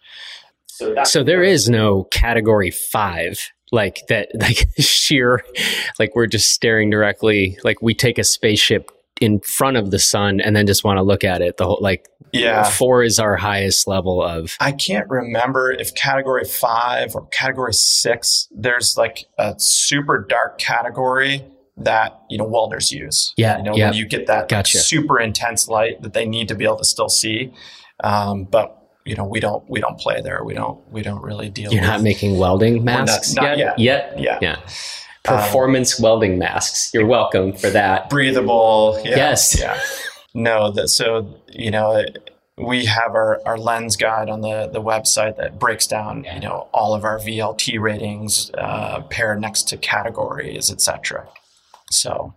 So, 0.67 0.95
so 1.03 1.23
there 1.23 1.43
is 1.43 1.69
no 1.69 2.05
category 2.05 2.71
five 2.71 3.49
like 3.71 4.01
that, 4.09 4.29
like 4.39 4.67
sheer, 4.77 5.41
like 5.99 6.15
we're 6.15 6.27
just 6.27 6.51
staring 6.51 6.89
directly, 6.89 7.57
like 7.63 7.81
we 7.81 7.93
take 7.93 8.17
a 8.17 8.23
spaceship 8.25 8.91
in 9.23 9.39
front 9.39 9.77
of 9.77 9.91
the 9.91 9.99
sun 9.99 10.39
and 10.41 10.55
then 10.55 10.67
just 10.67 10.83
want 10.83 10.97
to 10.97 11.03
look 11.03 11.23
at 11.23 11.41
it 11.41 11.57
the 11.57 11.65
whole 11.65 11.79
like 11.81 12.09
yeah. 12.31 12.63
four 12.63 13.03
is 13.03 13.19
our 13.19 13.35
highest 13.35 13.87
level 13.87 14.21
of 14.21 14.55
i 14.59 14.71
can't 14.71 15.09
remember 15.09 15.71
if 15.71 15.93
category 15.95 16.43
five 16.43 17.15
or 17.15 17.25
category 17.27 17.73
six 17.73 18.47
there's 18.51 18.97
like 18.97 19.25
a 19.37 19.55
super 19.57 20.25
dark 20.27 20.57
category 20.57 21.43
that 21.77 22.21
you 22.29 22.37
know 22.37 22.43
welders 22.43 22.91
use. 22.91 23.33
Yeah 23.37 23.57
you 23.57 23.63
know 23.63 23.75
yeah. 23.75 23.89
when 23.89 23.97
you 23.97 24.05
get 24.05 24.27
that 24.27 24.47
gotcha. 24.47 24.77
like, 24.77 24.85
super 24.85 25.19
intense 25.19 25.67
light 25.67 26.01
that 26.01 26.13
they 26.13 26.25
need 26.25 26.47
to 26.49 26.55
be 26.55 26.65
able 26.65 26.77
to 26.77 26.85
still 26.85 27.09
see. 27.09 27.51
Um, 28.03 28.43
but 28.43 28.79
you 29.05 29.15
know 29.15 29.25
we 29.25 29.39
don't 29.39 29.67
we 29.69 29.79
don't 29.79 29.99
play 29.99 30.21
there. 30.21 30.43
We 30.43 30.53
don't 30.53 30.79
we 30.91 31.01
don't 31.01 31.21
really 31.21 31.49
deal 31.49 31.71
you're 31.71 31.81
with, 31.81 31.89
not 31.89 32.01
making 32.01 32.37
welding 32.37 32.83
masks 32.83 33.33
not, 33.33 33.43
not 33.43 33.57
yet? 33.57 33.79
yet. 33.79 34.19
Yet? 34.19 34.41
Yeah 34.41 34.59
performance 35.23 35.99
um, 35.99 36.03
welding 36.03 36.37
masks. 36.37 36.91
You're 36.93 37.05
welcome 37.05 37.53
for 37.53 37.69
that. 37.69 38.09
Breathable. 38.09 39.01
Yeah, 39.03 39.15
yes. 39.15 39.59
Yeah. 39.59 39.79
No, 40.33 40.71
that 40.71 40.89
so 40.89 41.39
you 41.49 41.71
know 41.71 42.03
we 42.57 42.85
have 42.85 43.15
our, 43.15 43.41
our 43.45 43.57
lens 43.57 43.95
guide 43.95 44.29
on 44.29 44.41
the, 44.41 44.69
the 44.71 44.81
website 44.81 45.37
that 45.37 45.59
breaks 45.59 45.87
down 45.87 46.23
you 46.31 46.39
know 46.39 46.67
all 46.73 46.93
of 46.93 47.03
our 47.03 47.17
VLT 47.19 47.79
ratings 47.79 48.51
uh, 48.57 49.01
paired 49.09 49.41
next 49.41 49.67
to 49.69 49.77
categories, 49.77 50.71
etc. 50.71 51.27
So 51.91 52.33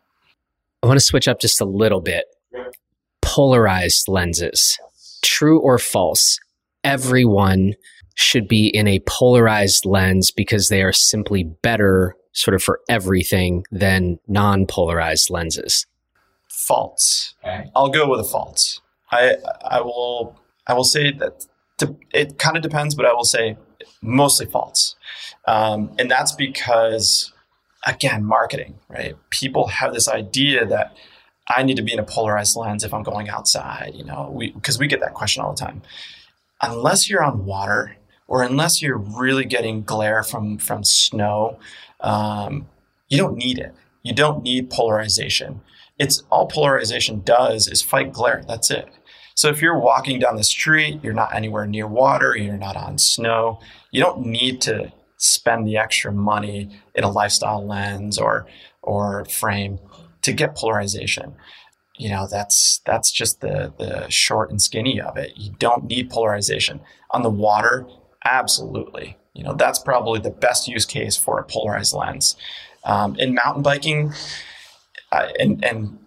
I 0.83 0.87
want 0.87 0.99
to 0.99 1.05
switch 1.05 1.29
up 1.29 1.41
just 1.41 1.61
a 1.61 1.65
little 1.65 2.01
bit. 2.01 2.27
Polarized 3.23 4.09
lenses, 4.09 4.79
true 5.23 5.61
or 5.61 5.79
false? 5.79 6.39
Everyone 6.85 7.75
should 8.15 8.49
be 8.49 8.69
in 8.69 8.87
a 8.87 9.01
polarized 9.01 9.85
lens 9.85 10.31
because 10.31 10.69
they 10.69 10.83
are 10.83 10.93
simply 10.93 11.45
better 11.45 12.15
sort 12.37 12.55
of 12.55 12.63
for 12.63 12.81
everything 12.89 13.65
than 13.73 14.19
non 14.29 14.67
polarized 14.67 15.31
lenses? 15.31 15.87
False. 16.49 17.35
Okay. 17.43 17.71
I'll 17.75 17.89
go 17.89 18.09
with 18.09 18.21
a 18.21 18.25
false. 18.25 18.81
I 19.11 19.37
I 19.69 19.81
will 19.81 20.39
I 20.67 20.75
will 20.75 20.85
say 20.85 21.13
that 21.13 21.47
to, 21.79 21.97
it 22.13 22.39
kind 22.39 22.57
of 22.57 22.63
depends, 22.63 22.95
but 22.95 23.07
I 23.07 23.13
will 23.13 23.25
say 23.25 23.57
mostly 24.03 24.47
false, 24.47 24.97
um, 25.47 25.91
and 25.99 26.11
that's 26.11 26.33
because 26.33 27.33
again, 27.87 28.25
marketing, 28.25 28.79
right? 28.89 29.17
People 29.31 29.69
have 29.69 29.95
this 29.95 30.09
idea 30.09 30.67
that 30.67 30.97
I 31.49 31.63
need 31.63 31.77
to 31.77 31.83
be 31.83 31.93
in 31.93 32.01
a 32.01 32.05
polarized 32.05 32.57
lens 32.57 32.83
if 32.83 32.93
I'm 32.93 33.05
going 33.05 33.29
outside, 33.29 33.93
you 33.95 34.05
know, 34.05 34.37
because 34.55 34.79
we, 34.79 34.85
we 34.85 34.89
get 34.89 35.01
that 35.01 35.15
question 35.15 35.43
all 35.43 35.53
the 35.53 35.61
time. 35.61 35.83
Unless 36.61 37.09
you're 37.09 37.23
on 37.23 37.47
water 37.47 37.97
or 38.27 38.43
unless 38.43 38.83
you're 38.83 38.99
really 38.99 39.45
getting 39.45 39.83
glare 39.83 40.23
from 40.23 40.59
from 40.59 40.83
snow, 40.83 41.59
um, 42.01 42.69
you 43.09 43.19
don't 43.19 43.37
need 43.37 43.59
it. 43.59 43.75
You 44.03 44.15
don't 44.15 44.43
need 44.43 44.71
polarization. 44.71 45.61
It's 45.99 46.23
all 46.31 46.47
polarization 46.47 47.23
does 47.23 47.69
is 47.69 47.83
fight 47.83 48.13
glare. 48.13 48.45
That's 48.47 48.71
it. 48.71 48.89
So 49.35 49.49
if 49.49 49.61
you're 49.61 49.79
walking 49.79 50.19
down 50.19 50.37
the 50.37 50.45
street, 50.45 51.01
you're 51.03 51.13
not 51.13 51.35
anywhere 51.35 51.67
near 51.67 51.87
water, 51.87 52.37
you're 52.37 52.57
not 52.57 52.77
on 52.77 52.99
snow, 52.99 53.61
you 53.91 54.01
don't 54.01 54.25
need 54.25 54.63
to 54.63 54.93
spend 55.19 55.67
the 55.67 55.77
extra 55.77 56.13
money 56.13 56.71
in 56.95 57.05
a 57.05 57.11
lifestyle 57.11 57.67
lens 57.67 58.19
or 58.19 58.47
or 58.83 59.25
frame 59.27 59.79
to 60.23 60.33
get 60.33 60.57
polarization. 60.57 61.35
You 61.99 62.11
know, 62.11 62.27
that's 62.31 62.81
that's 62.87 63.11
just 63.11 63.41
the 63.41 63.73
the 63.79 64.09
short 64.09 64.51
and 64.51 64.61
skinny 64.61 65.01
of 65.01 65.17
it. 65.17 65.33
You 65.37 65.53
don't 65.59 65.85
need 65.85 66.11
polarization. 66.11 66.81
On 67.11 67.23
the 67.23 67.31
water, 67.31 67.87
absolutely. 68.25 69.19
You 69.37 69.45
know, 69.45 69.55
that's 69.55 69.79
probably 69.79 70.19
the 70.19 70.31
best 70.31 70.67
use 70.67 70.87
case 70.87 71.17
for 71.17 71.39
a 71.39 71.45
polarized 71.45 71.95
lens. 71.95 72.37
Um, 72.85 73.17
in 73.17 73.35
mountain 73.35 73.63
biking, 73.63 74.13
and 75.13 75.63
and 75.65 75.99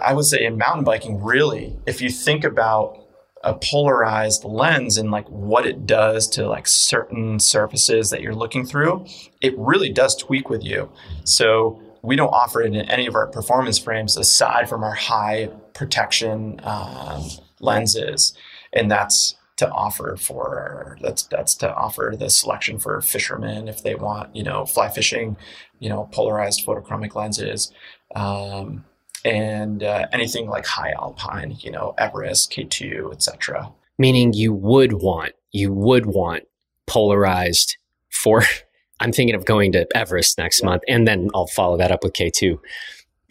I 0.00 0.12
would 0.12 0.26
say 0.26 0.44
in 0.44 0.58
mountain 0.58 0.84
biking, 0.84 1.22
really, 1.22 1.76
if 1.86 2.00
you 2.00 2.10
think 2.10 2.44
about 2.44 3.00
a 3.42 3.54
polarized 3.54 4.44
lens 4.44 4.96
and 4.96 5.10
like 5.10 5.28
what 5.28 5.66
it 5.66 5.86
does 5.86 6.26
to 6.28 6.48
like 6.48 6.66
certain 6.66 7.38
surfaces 7.38 8.10
that 8.10 8.20
you're 8.22 8.34
looking 8.34 8.64
through, 8.64 9.06
it 9.40 9.54
really 9.58 9.90
does 9.90 10.16
tweak 10.16 10.48
with 10.48 10.64
you. 10.64 10.90
So 11.24 11.80
we 12.02 12.16
don't 12.16 12.30
offer 12.30 12.62
it 12.62 12.74
in 12.74 12.88
any 12.90 13.06
of 13.06 13.14
our 13.14 13.26
performance 13.26 13.78
frames 13.78 14.16
aside 14.16 14.68
from 14.68 14.82
our 14.82 14.94
high 14.94 15.50
protection 15.74 16.60
um, 16.64 17.22
lenses, 17.60 18.34
and 18.72 18.90
that's 18.90 19.36
to 19.64 19.72
offer 19.72 20.16
for 20.16 20.96
that's 21.00 21.24
that's 21.24 21.54
to 21.56 21.74
offer 21.74 22.14
the 22.18 22.30
selection 22.30 22.78
for 22.78 23.00
fishermen 23.00 23.68
if 23.68 23.82
they 23.82 23.94
want 23.94 24.34
you 24.34 24.42
know 24.42 24.64
fly 24.64 24.88
fishing, 24.88 25.36
you 25.78 25.88
know 25.88 26.08
polarized 26.12 26.66
photochromic 26.66 27.14
lenses. 27.14 27.72
Um, 28.14 28.84
and 29.24 29.82
uh, 29.82 30.06
anything 30.12 30.48
like 30.48 30.66
high 30.66 30.92
alpine, 30.92 31.56
you 31.60 31.70
know, 31.70 31.94
Everest, 31.96 32.52
K2, 32.52 33.12
etc. 33.12 33.72
Meaning 33.98 34.34
you 34.34 34.52
would 34.52 34.94
want, 34.94 35.32
you 35.52 35.72
would 35.72 36.06
want 36.06 36.44
polarized 36.86 37.76
for, 38.10 38.42
I'm 39.00 39.12
thinking 39.12 39.34
of 39.34 39.44
going 39.44 39.72
to 39.72 39.86
Everest 39.94 40.38
next 40.38 40.60
yeah. 40.60 40.66
month 40.66 40.82
and 40.88 41.08
then 41.08 41.30
I'll 41.34 41.46
follow 41.46 41.76
that 41.78 41.90
up 41.90 42.04
with 42.04 42.12
K2. 42.12 42.58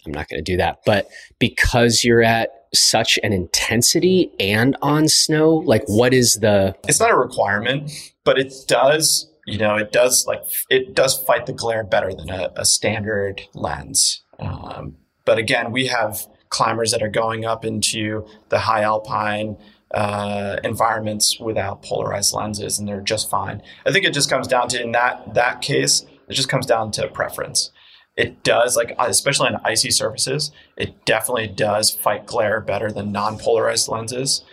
I'm 0.06 0.12
not 0.12 0.28
going 0.28 0.44
to 0.44 0.52
do 0.52 0.58
that. 0.58 0.80
But 0.86 1.08
because 1.40 2.04
you're 2.04 2.24
at 2.24 2.50
such 2.74 3.20
an 3.24 3.34
intensity 3.34 4.32
and 4.40 4.76
on 4.82 5.08
snow, 5.08 5.56
like 5.56 5.84
what 5.88 6.14
is 6.14 6.36
the. 6.36 6.76
It's 6.88 7.00
not 7.00 7.12
a 7.12 7.18
requirement, 7.18 7.92
but 8.24 8.38
it 8.38 8.54
does, 8.68 9.32
you 9.46 9.58
know, 9.58 9.76
it 9.76 9.92
does 9.92 10.26
like, 10.28 10.44
it 10.70 10.96
does 10.96 11.18
fight 11.24 11.46
the 11.46 11.54
glare 11.54 11.84
better 11.84 12.12
than 12.14 12.30
a, 12.30 12.52
a 12.56 12.66
standard 12.66 13.42
lens. 13.54 14.24
Um, 14.40 14.98
but 15.26 15.38
again, 15.38 15.72
we 15.72 15.88
have 15.88 16.26
climbers 16.50 16.92
that 16.92 17.02
are 17.02 17.10
going 17.10 17.46
up 17.46 17.66
into 17.66 18.28
the 18.50 18.60
high 18.60 18.84
alpine 18.84 19.58
uh, 19.94 20.58
environments 20.64 21.40
without 21.40 21.84
polarized 21.84 22.34
lenses, 22.34 22.80
and 22.80 22.88
they're 22.88 23.02
just 23.02 23.30
fine. 23.30 23.62
I 23.86 23.92
think 23.92 24.06
it 24.06 24.14
just 24.14 24.30
comes 24.30 24.48
down 24.48 24.68
to 24.70 24.82
in 24.82 24.92
that 24.94 25.34
that 25.36 25.62
case, 25.62 26.06
it 26.28 26.34
just 26.34 26.50
comes 26.50 26.66
down 26.66 26.92
to 26.92 27.08
preference. 27.08 27.72
It 28.16 28.44
does 28.44 28.76
like 28.78 28.96
uh, 29.00 29.06
especially 29.08 29.50
on 29.50 29.62
icy 29.64 29.92
surfaces, 29.92 30.52
it 30.78 31.06
definitely 31.06 31.48
does 31.48 31.92
fight 31.92 32.26
glare 32.26 32.62
better 32.62 32.92
than 32.92 33.12
non-polarized 33.12 33.88
lenses. 33.88 34.44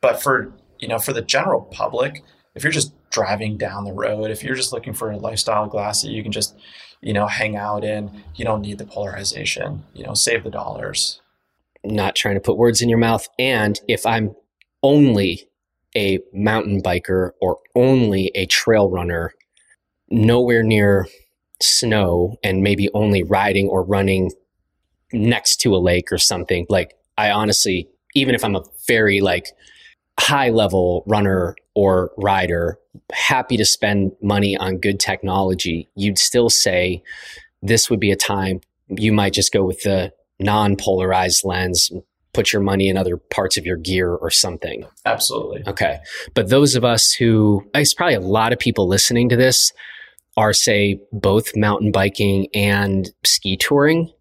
But 0.00 0.22
for 0.22 0.52
you 0.78 0.88
know 0.88 0.98
for 0.98 1.12
the 1.12 1.22
general 1.22 1.62
public, 1.62 2.22
if 2.54 2.62
you're 2.62 2.72
just 2.72 2.92
driving 3.10 3.56
down 3.56 3.84
the 3.84 3.92
road, 3.92 4.30
if 4.30 4.44
you're 4.44 4.54
just 4.54 4.72
looking 4.72 4.92
for 4.92 5.10
a 5.10 5.16
lifestyle 5.16 5.66
glass 5.66 6.02
that 6.02 6.10
you 6.10 6.22
can 6.22 6.32
just 6.32 6.54
you 7.00 7.12
know, 7.12 7.26
hang 7.26 7.56
out 7.56 7.84
in. 7.84 8.22
You 8.34 8.44
don't 8.44 8.60
need 8.60 8.78
the 8.78 8.86
polarization. 8.86 9.84
You 9.94 10.04
know, 10.04 10.14
save 10.14 10.44
the 10.44 10.50
dollars. 10.50 11.20
Not 11.84 12.14
trying 12.14 12.34
to 12.34 12.40
put 12.40 12.58
words 12.58 12.82
in 12.82 12.88
your 12.88 12.98
mouth. 12.98 13.26
And 13.38 13.80
if 13.88 14.04
I'm 14.04 14.34
only 14.82 15.48
a 15.96 16.20
mountain 16.32 16.82
biker 16.82 17.30
or 17.40 17.58
only 17.74 18.30
a 18.34 18.46
trail 18.46 18.90
runner, 18.90 19.32
nowhere 20.10 20.62
near 20.62 21.06
snow 21.60 22.36
and 22.42 22.62
maybe 22.62 22.88
only 22.94 23.22
riding 23.22 23.68
or 23.68 23.82
running 23.82 24.30
next 25.12 25.56
to 25.60 25.74
a 25.74 25.78
lake 25.78 26.12
or 26.12 26.18
something, 26.18 26.66
like 26.68 26.94
I 27.18 27.30
honestly, 27.30 27.88
even 28.14 28.34
if 28.34 28.44
I'm 28.44 28.56
a 28.56 28.64
very 28.86 29.20
like 29.20 29.48
high 30.18 30.50
level 30.50 31.04
runner 31.06 31.56
or 31.74 32.12
rider, 32.16 32.78
happy 33.12 33.56
to 33.56 33.64
spend 33.64 34.12
money 34.22 34.56
on 34.56 34.78
good 34.78 35.00
technology, 35.00 35.88
you'd 35.94 36.18
still 36.18 36.50
say 36.50 37.02
this 37.62 37.90
would 37.90 38.00
be 38.00 38.10
a 38.10 38.16
time 38.16 38.60
you 38.88 39.12
might 39.12 39.32
just 39.32 39.52
go 39.52 39.64
with 39.64 39.82
the 39.82 40.12
non 40.38 40.76
polarized 40.76 41.44
lens, 41.44 41.90
put 42.32 42.52
your 42.52 42.62
money 42.62 42.88
in 42.88 42.96
other 42.96 43.16
parts 43.16 43.56
of 43.56 43.66
your 43.66 43.76
gear 43.76 44.12
or 44.12 44.30
something. 44.30 44.84
Absolutely. 45.04 45.62
Okay. 45.66 46.00
But 46.34 46.48
those 46.48 46.74
of 46.74 46.84
us 46.84 47.12
who, 47.12 47.64
it's 47.74 47.94
probably 47.94 48.14
a 48.14 48.20
lot 48.20 48.52
of 48.52 48.58
people 48.58 48.88
listening 48.88 49.28
to 49.28 49.36
this 49.36 49.72
are, 50.36 50.52
say, 50.52 51.00
both 51.12 51.56
mountain 51.56 51.92
biking 51.92 52.48
and 52.54 53.10
ski 53.24 53.56
touring. 53.56 54.12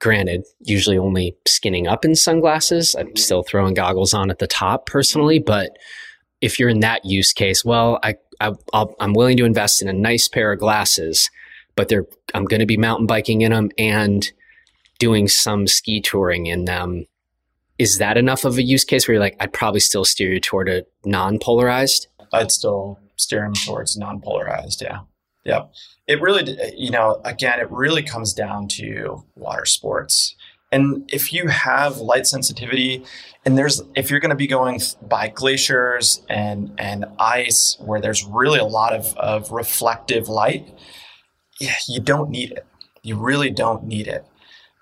Granted, 0.00 0.46
usually 0.60 0.96
only 0.96 1.36
skinning 1.46 1.86
up 1.86 2.04
in 2.04 2.14
sunglasses. 2.14 2.96
I'm 2.98 3.14
still 3.16 3.42
throwing 3.42 3.74
goggles 3.74 4.14
on 4.14 4.30
at 4.30 4.38
the 4.38 4.46
top 4.46 4.86
personally, 4.86 5.38
but 5.38 5.76
if 6.40 6.58
you're 6.58 6.70
in 6.70 6.80
that 6.80 7.04
use 7.04 7.34
case, 7.34 7.64
well, 7.66 7.98
I, 8.02 8.14
I 8.40 8.52
am 9.00 9.12
willing 9.12 9.36
to 9.36 9.44
invest 9.44 9.82
in 9.82 9.88
a 9.88 9.92
nice 9.92 10.26
pair 10.26 10.52
of 10.52 10.58
glasses, 10.58 11.28
but 11.76 11.88
they're 11.88 12.06
I'm 12.32 12.46
going 12.46 12.60
to 12.60 12.66
be 12.66 12.78
mountain 12.78 13.06
biking 13.06 13.42
in 13.42 13.52
them 13.52 13.68
and 13.76 14.26
doing 14.98 15.28
some 15.28 15.66
ski 15.66 16.00
touring 16.00 16.46
in 16.46 16.64
them. 16.64 17.04
Is 17.78 17.98
that 17.98 18.16
enough 18.16 18.44
of 18.44 18.56
a 18.56 18.62
use 18.62 18.84
case 18.84 19.06
where 19.06 19.14
you're 19.14 19.22
like, 19.22 19.36
I'd 19.40 19.52
probably 19.52 19.80
still 19.80 20.04
steer 20.04 20.32
you 20.32 20.40
toward 20.40 20.68
a 20.68 20.84
non-polarized? 21.04 22.08
I'd 22.32 22.50
still 22.50 22.98
steer 23.16 23.40
them 23.40 23.54
towards 23.54 23.96
non-polarized. 23.96 24.82
Yeah. 24.82 25.00
Yep. 25.44 25.72
It 26.06 26.20
really, 26.20 26.56
you 26.76 26.90
know, 26.90 27.20
again, 27.24 27.60
it 27.60 27.70
really 27.70 28.02
comes 28.02 28.34
down 28.34 28.68
to 28.68 29.24
water 29.36 29.64
sports. 29.64 30.34
And 30.72 31.10
if 31.12 31.32
you 31.32 31.48
have 31.48 31.98
light 31.98 32.26
sensitivity, 32.26 33.04
and 33.44 33.58
there's 33.58 33.82
if 33.96 34.10
you're 34.10 34.20
going 34.20 34.30
to 34.30 34.36
be 34.36 34.46
going 34.46 34.80
by 35.02 35.28
glaciers 35.28 36.22
and 36.28 36.72
and 36.78 37.06
ice 37.18 37.76
where 37.80 38.00
there's 38.00 38.24
really 38.24 38.58
a 38.58 38.64
lot 38.64 38.92
of, 38.92 39.16
of 39.16 39.50
reflective 39.50 40.28
light, 40.28 40.68
yeah, 41.58 41.74
you 41.88 42.00
don't 42.00 42.30
need 42.30 42.52
it. 42.52 42.66
You 43.02 43.16
really 43.16 43.50
don't 43.50 43.84
need 43.84 44.06
it. 44.06 44.24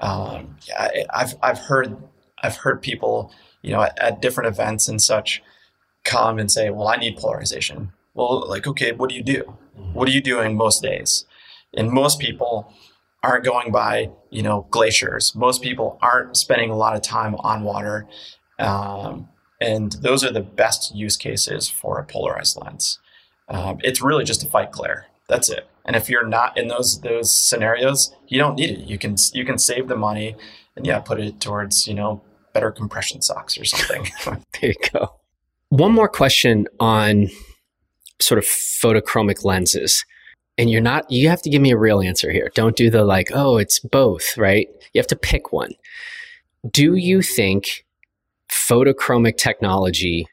Um, 0.00 0.56
yeah, 0.66 1.04
I've 1.14 1.34
I've 1.42 1.58
heard 1.58 1.96
I've 2.42 2.56
heard 2.56 2.82
people, 2.82 3.32
you 3.62 3.72
know, 3.72 3.82
at, 3.82 3.98
at 3.98 4.20
different 4.20 4.48
events 4.48 4.88
and 4.88 5.00
such, 5.00 5.42
come 6.04 6.38
and 6.38 6.50
say, 6.50 6.68
"Well, 6.70 6.88
I 6.88 6.96
need 6.96 7.16
polarization." 7.16 7.92
Well, 8.14 8.46
like, 8.48 8.66
okay, 8.66 8.92
what 8.92 9.08
do 9.08 9.16
you 9.16 9.22
do? 9.22 9.56
What 9.92 10.08
are 10.08 10.12
you 10.12 10.20
doing 10.20 10.56
most 10.56 10.82
days? 10.82 11.24
And 11.76 11.90
most 11.90 12.18
people 12.18 12.72
aren't 13.22 13.44
going 13.44 13.72
by, 13.72 14.10
you 14.30 14.42
know, 14.42 14.66
glaciers. 14.70 15.34
Most 15.34 15.62
people 15.62 15.98
aren't 16.00 16.36
spending 16.36 16.70
a 16.70 16.76
lot 16.76 16.94
of 16.94 17.02
time 17.02 17.34
on 17.36 17.62
water. 17.62 18.06
Um, 18.58 19.28
and 19.60 19.92
those 19.92 20.24
are 20.24 20.32
the 20.32 20.40
best 20.40 20.94
use 20.94 21.16
cases 21.16 21.68
for 21.68 21.98
a 21.98 22.04
polarized 22.04 22.56
lens. 22.56 22.98
Um, 23.48 23.78
it's 23.82 24.00
really 24.00 24.24
just 24.24 24.40
to 24.42 24.46
fight 24.46 24.72
glare. 24.72 25.06
That's 25.28 25.50
it. 25.50 25.68
And 25.84 25.96
if 25.96 26.08
you're 26.08 26.26
not 26.26 26.56
in 26.56 26.68
those 26.68 27.00
those 27.00 27.32
scenarios, 27.32 28.14
you 28.28 28.38
don't 28.38 28.56
need 28.56 28.70
it. 28.70 28.78
You 28.80 28.98
can 28.98 29.16
you 29.32 29.44
can 29.44 29.58
save 29.58 29.88
the 29.88 29.96
money 29.96 30.36
and 30.76 30.86
yeah, 30.86 31.00
put 31.00 31.18
it 31.18 31.40
towards 31.40 31.86
you 31.86 31.94
know 31.94 32.22
better 32.52 32.70
compression 32.70 33.22
socks 33.22 33.58
or 33.58 33.64
something. 33.64 34.06
there 34.60 34.70
you 34.70 34.74
go. 34.92 35.14
One 35.70 35.92
more 35.92 36.08
question 36.08 36.66
on 36.78 37.28
sort 38.20 38.38
of 38.38 38.44
photochromic 38.44 39.44
lenses. 39.44 40.04
And 40.56 40.70
you're 40.70 40.80
not 40.80 41.10
you 41.10 41.28
have 41.28 41.42
to 41.42 41.50
give 41.50 41.62
me 41.62 41.70
a 41.70 41.78
real 41.78 42.00
answer 42.00 42.32
here. 42.32 42.50
Don't 42.54 42.76
do 42.76 42.90
the 42.90 43.04
like 43.04 43.28
oh 43.32 43.58
it's 43.58 43.78
both 43.78 44.36
right? 44.36 44.68
You 44.92 44.98
have 44.98 45.06
to 45.08 45.16
pick 45.16 45.52
one. 45.52 45.72
Do 46.68 46.96
you 46.96 47.22
think 47.22 47.84
photochromic 48.50 49.36
technology 49.36 50.26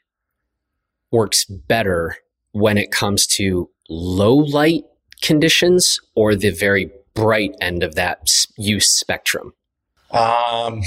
works 1.12 1.44
better 1.44 2.16
when 2.52 2.76
it 2.76 2.90
comes 2.90 3.26
to 3.26 3.70
low 3.88 4.34
light 4.34 4.82
conditions 5.22 6.00
or 6.14 6.34
the 6.34 6.50
very 6.50 6.90
bright 7.14 7.54
end 7.60 7.82
of 7.82 7.94
that 7.94 8.28
use 8.58 8.88
spectrum? 8.88 9.54
Um 10.10 10.82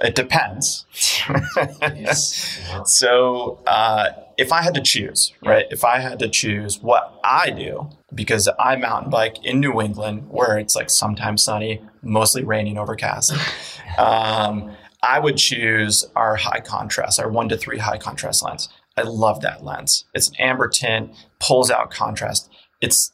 it 0.00 0.14
depends. 0.14 0.86
so, 2.84 3.60
uh, 3.66 4.08
if 4.36 4.52
I 4.52 4.62
had 4.62 4.74
to 4.74 4.82
choose, 4.82 5.32
right, 5.44 5.66
if 5.70 5.84
I 5.84 6.00
had 6.00 6.18
to 6.18 6.28
choose 6.28 6.80
what 6.80 7.18
I 7.24 7.50
do, 7.50 7.88
because 8.14 8.48
I 8.58 8.76
mountain 8.76 9.10
bike 9.10 9.44
in 9.44 9.60
New 9.60 9.80
England 9.80 10.28
where 10.28 10.58
it's 10.58 10.76
like 10.76 10.90
sometimes 10.90 11.42
sunny, 11.42 11.82
mostly 12.02 12.44
raining, 12.44 12.76
overcast, 12.76 13.32
um, 13.98 14.76
I 15.02 15.18
would 15.18 15.36
choose 15.36 16.04
our 16.14 16.36
high 16.36 16.60
contrast, 16.60 17.20
our 17.20 17.30
one 17.30 17.48
to 17.48 17.56
three 17.56 17.78
high 17.78 17.98
contrast 17.98 18.42
lens. 18.42 18.68
I 18.96 19.02
love 19.02 19.40
that 19.42 19.64
lens. 19.64 20.04
It's 20.14 20.28
an 20.28 20.36
amber 20.36 20.68
tint, 20.68 21.12
pulls 21.38 21.70
out 21.70 21.90
contrast. 21.90 22.50
It's 22.80 23.12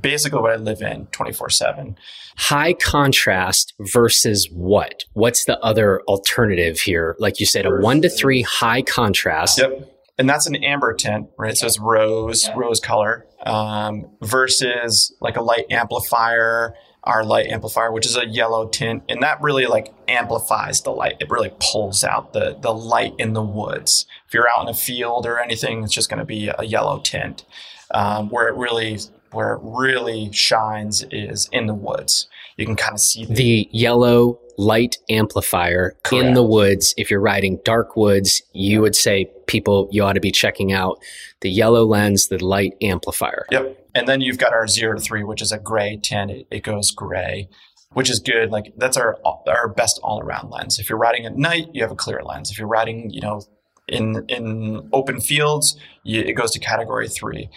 basically 0.00 0.40
what 0.40 0.52
I 0.52 0.56
live 0.56 0.82
in 0.82 1.06
24 1.06 1.50
7. 1.50 1.96
High 2.36 2.74
contrast 2.74 3.74
versus 3.80 4.48
what? 4.52 5.04
What's 5.12 5.44
the 5.44 5.58
other 5.60 6.00
alternative 6.02 6.80
here? 6.80 7.16
Like 7.18 7.40
you 7.40 7.46
said, 7.46 7.66
a 7.66 7.70
one 7.70 8.02
to 8.02 8.08
three 8.08 8.42
high 8.42 8.82
contrast. 8.82 9.58
Yep. 9.58 9.96
And 10.18 10.28
that's 10.28 10.46
an 10.46 10.56
amber 10.56 10.92
tint, 10.92 11.30
right? 11.38 11.56
So 11.56 11.66
it's 11.66 11.78
rose, 11.78 12.46
yeah. 12.46 12.54
rose 12.54 12.78
color, 12.78 13.26
um, 13.46 14.06
versus 14.20 15.14
like 15.20 15.36
a 15.36 15.42
light 15.42 15.64
amplifier, 15.70 16.74
our 17.04 17.24
light 17.24 17.46
amplifier, 17.46 17.90
which 17.90 18.04
is 18.04 18.16
a 18.16 18.26
yellow 18.26 18.68
tint. 18.68 19.02
And 19.08 19.22
that 19.22 19.40
really 19.40 19.66
like 19.66 19.94
amplifies 20.08 20.82
the 20.82 20.90
light. 20.90 21.16
It 21.20 21.30
really 21.30 21.52
pulls 21.58 22.04
out 22.04 22.34
the, 22.34 22.58
the 22.60 22.72
light 22.72 23.14
in 23.18 23.32
the 23.32 23.42
woods. 23.42 24.04
If 24.28 24.34
you're 24.34 24.48
out 24.48 24.62
in 24.62 24.68
a 24.68 24.74
field 24.74 25.24
or 25.24 25.40
anything, 25.40 25.84
it's 25.84 25.94
just 25.94 26.10
going 26.10 26.20
to 26.20 26.26
be 26.26 26.48
a 26.48 26.64
yellow 26.64 27.00
tint. 27.00 27.44
Um, 27.92 28.28
where 28.28 28.46
it 28.46 28.54
really 28.54 29.00
where 29.32 29.54
it 29.54 29.60
really 29.62 30.30
shines 30.32 31.04
is 31.10 31.48
in 31.52 31.66
the 31.66 31.74
woods. 31.74 32.28
You 32.56 32.66
can 32.66 32.76
kind 32.76 32.94
of 32.94 33.00
see 33.00 33.24
the, 33.24 33.34
the 33.34 33.68
yellow 33.72 34.38
light 34.58 34.98
amplifier 35.08 35.96
Correct. 36.02 36.26
in 36.26 36.34
the 36.34 36.42
woods. 36.42 36.94
If 36.96 37.10
you're 37.10 37.20
riding 37.20 37.58
dark 37.64 37.96
woods, 37.96 38.42
you 38.52 38.82
would 38.82 38.94
say 38.94 39.30
people 39.46 39.88
you 39.90 40.04
ought 40.04 40.12
to 40.12 40.20
be 40.20 40.30
checking 40.30 40.72
out 40.72 41.02
the 41.40 41.50
yellow 41.50 41.84
lens, 41.84 42.28
the 42.28 42.44
light 42.44 42.74
amplifier. 42.82 43.46
Yep. 43.50 43.76
And 43.94 44.06
then 44.06 44.20
you've 44.20 44.38
got 44.38 44.52
our 44.52 44.68
zero 44.68 44.96
to 44.96 45.00
three, 45.00 45.24
which 45.24 45.42
is 45.42 45.52
a 45.52 45.58
gray 45.58 45.98
tint. 46.00 46.30
It, 46.30 46.46
it 46.50 46.62
goes 46.62 46.90
gray, 46.90 47.48
which 47.92 48.10
is 48.10 48.20
good. 48.20 48.50
Like 48.50 48.74
that's 48.76 48.96
our 48.96 49.18
our 49.24 49.68
best 49.68 49.98
all 50.02 50.20
around 50.20 50.50
lens. 50.50 50.78
If 50.78 50.88
you're 50.88 50.98
riding 50.98 51.24
at 51.26 51.36
night, 51.36 51.68
you 51.72 51.82
have 51.82 51.90
a 51.90 51.96
clear 51.96 52.20
lens. 52.22 52.50
If 52.50 52.58
you're 52.58 52.68
riding, 52.68 53.10
you 53.10 53.20
know, 53.20 53.42
in 53.88 54.24
in 54.28 54.88
open 54.92 55.20
fields, 55.20 55.76
you, 56.04 56.20
it 56.20 56.34
goes 56.34 56.50
to 56.52 56.58
category 56.58 57.08
three. 57.08 57.48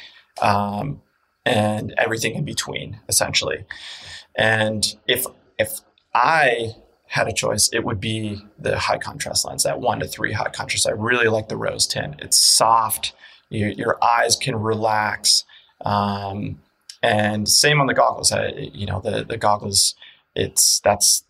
Um, 0.41 1.01
and 1.45 1.93
everything 1.97 2.35
in 2.35 2.45
between, 2.45 2.99
essentially. 3.09 3.65
And 4.35 4.95
if 5.07 5.25
if 5.57 5.81
I 6.13 6.75
had 7.07 7.27
a 7.27 7.33
choice, 7.33 7.69
it 7.71 7.83
would 7.83 7.99
be 7.99 8.43
the 8.57 8.77
high 8.79 8.97
contrast 8.97 9.45
lens, 9.45 9.63
that 9.63 9.79
one 9.79 9.99
to 9.99 10.07
three 10.07 10.31
high 10.31 10.49
contrast. 10.49 10.87
I 10.87 10.91
really 10.91 11.27
like 11.27 11.47
the 11.47 11.57
rose 11.57 11.85
tint. 11.85 12.15
It's 12.19 12.39
soft. 12.39 13.13
Your, 13.49 13.69
your 13.69 14.03
eyes 14.03 14.35
can 14.35 14.55
relax. 14.55 15.43
Um, 15.85 16.59
and 17.03 17.47
same 17.47 17.79
on 17.79 17.87
the 17.87 17.93
goggles. 17.93 18.31
I, 18.31 18.47
you 18.47 18.87
know, 18.87 18.99
the 18.99 19.23
the 19.23 19.37
goggles. 19.37 19.95
It's 20.35 20.79
that's 20.79 21.23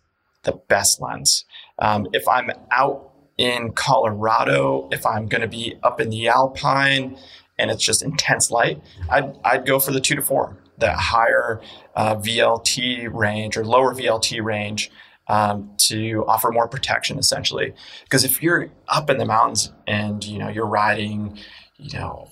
the 0.44 0.52
best 0.68 1.00
lens. 1.00 1.44
Um, 1.78 2.06
if 2.12 2.26
I'm 2.28 2.50
out 2.70 3.10
in 3.36 3.72
Colorado, 3.72 4.88
if 4.92 5.04
I'm 5.04 5.26
going 5.26 5.40
to 5.40 5.48
be 5.48 5.74
up 5.82 6.00
in 6.00 6.10
the 6.10 6.28
Alpine, 6.28 7.18
and 7.58 7.70
it's 7.70 7.84
just 7.84 8.02
intense 8.02 8.50
light, 8.50 8.82
I'd, 9.10 9.36
I'd 9.44 9.66
go 9.66 9.78
for 9.78 9.92
the 9.92 10.00
two 10.00 10.16
to 10.16 10.22
four, 10.22 10.56
that 10.78 10.96
higher 10.96 11.60
uh, 11.94 12.16
VLT 12.16 13.12
range 13.12 13.56
or 13.56 13.64
lower 13.64 13.94
VLT 13.94 14.42
range 14.42 14.90
um, 15.28 15.70
to 15.78 16.24
offer 16.26 16.50
more 16.50 16.68
protection 16.68 17.18
essentially. 17.18 17.72
Because 18.04 18.24
if 18.24 18.42
you're 18.42 18.70
up 18.88 19.10
in 19.10 19.18
the 19.18 19.24
mountains 19.24 19.72
and, 19.86 20.24
you 20.24 20.38
know, 20.38 20.48
you're 20.48 20.66
riding, 20.66 21.38
you 21.78 21.98
know, 21.98 22.28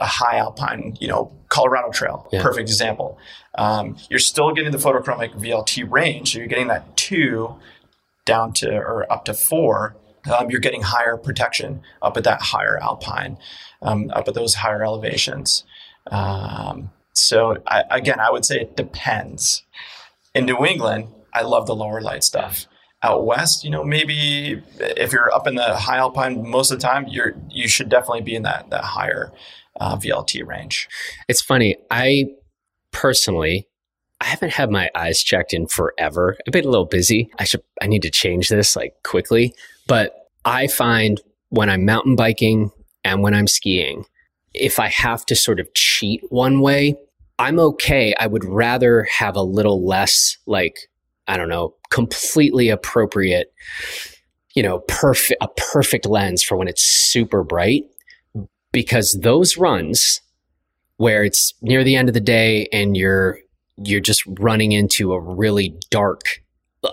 a 0.00 0.06
high 0.06 0.38
alpine, 0.38 0.96
you 1.00 1.08
know, 1.08 1.32
Colorado 1.48 1.90
Trail, 1.90 2.28
yeah. 2.32 2.42
perfect 2.42 2.68
example. 2.68 3.18
Um, 3.56 3.96
you're 4.10 4.18
still 4.18 4.52
getting 4.52 4.72
the 4.72 4.78
photochromic 4.78 5.34
VLT 5.34 5.90
range, 5.90 6.32
so 6.32 6.38
you're 6.38 6.48
getting 6.48 6.68
that 6.68 6.96
two 6.96 7.54
down 8.24 8.52
to 8.54 8.74
or 8.74 9.10
up 9.12 9.24
to 9.26 9.34
four. 9.34 9.96
Um, 10.32 10.50
you're 10.50 10.60
getting 10.60 10.82
higher 10.82 11.16
protection 11.16 11.82
up 12.00 12.16
at 12.16 12.24
that 12.24 12.40
higher 12.40 12.78
alpine 12.78 13.38
um, 13.82 14.10
up 14.14 14.28
at 14.28 14.34
those 14.34 14.54
higher 14.54 14.84
elevations. 14.84 15.64
Um, 16.10 16.90
so 17.12 17.58
I, 17.66 17.84
again, 17.90 18.20
I 18.20 18.30
would 18.30 18.44
say 18.44 18.60
it 18.60 18.76
depends. 18.76 19.62
In 20.34 20.46
New 20.46 20.64
England, 20.64 21.08
I 21.34 21.42
love 21.42 21.66
the 21.66 21.74
lower 21.74 22.00
light 22.00 22.24
stuff. 22.24 22.66
Out 23.04 23.26
west, 23.26 23.64
you 23.64 23.70
know, 23.70 23.82
maybe 23.82 24.62
if 24.78 25.12
you're 25.12 25.34
up 25.34 25.48
in 25.48 25.56
the 25.56 25.74
high 25.74 25.96
alpine 25.96 26.48
most 26.48 26.70
of 26.70 26.78
the 26.78 26.86
time, 26.86 27.06
you're 27.08 27.34
you 27.50 27.66
should 27.66 27.88
definitely 27.88 28.20
be 28.20 28.36
in 28.36 28.44
that 28.44 28.70
that 28.70 28.84
higher 28.84 29.32
uh, 29.80 29.96
VLT 29.96 30.46
range. 30.46 30.88
It's 31.28 31.42
funny. 31.42 31.76
I 31.90 32.26
personally 32.92 33.66
I 34.22 34.26
haven't 34.26 34.52
had 34.52 34.70
my 34.70 34.88
eyes 34.94 35.20
checked 35.20 35.52
in 35.52 35.66
forever. 35.66 36.36
I've 36.46 36.52
been 36.52 36.64
a 36.64 36.70
little 36.70 36.86
busy. 36.86 37.28
I 37.40 37.44
should 37.44 37.64
I 37.80 37.88
need 37.88 38.02
to 38.02 38.10
change 38.10 38.48
this 38.48 38.76
like 38.76 38.94
quickly. 39.02 39.52
But 39.88 40.14
I 40.44 40.68
find 40.68 41.20
when 41.48 41.68
I'm 41.68 41.84
mountain 41.84 42.14
biking 42.14 42.70
and 43.04 43.22
when 43.22 43.34
I'm 43.34 43.46
skiing, 43.46 44.04
if 44.54 44.78
I 44.78 44.88
have 44.88 45.24
to 45.26 45.36
sort 45.36 45.60
of 45.60 45.72
cheat 45.74 46.22
one 46.28 46.60
way, 46.60 46.96
I'm 47.38 47.58
okay. 47.58 48.14
I 48.18 48.26
would 48.26 48.44
rather 48.44 49.04
have 49.04 49.36
a 49.36 49.42
little 49.42 49.86
less, 49.86 50.36
like, 50.46 50.90
I 51.26 51.36
don't 51.36 51.48
know, 51.48 51.74
completely 51.90 52.68
appropriate, 52.68 53.52
you 54.54 54.62
know, 54.62 54.80
perfect, 54.80 55.42
a 55.42 55.48
perfect 55.48 56.06
lens 56.06 56.42
for 56.42 56.56
when 56.56 56.68
it's 56.68 56.84
super 56.84 57.42
bright. 57.42 57.84
Because 58.72 59.18
those 59.20 59.58
runs 59.58 60.20
where 60.96 61.24
it's 61.24 61.52
near 61.60 61.84
the 61.84 61.96
end 61.96 62.08
of 62.08 62.14
the 62.14 62.20
day 62.20 62.68
and 62.72 62.96
you're, 62.96 63.38
you're 63.76 64.00
just 64.00 64.22
running 64.38 64.72
into 64.72 65.12
a 65.12 65.20
really 65.20 65.76
dark, 65.90 66.42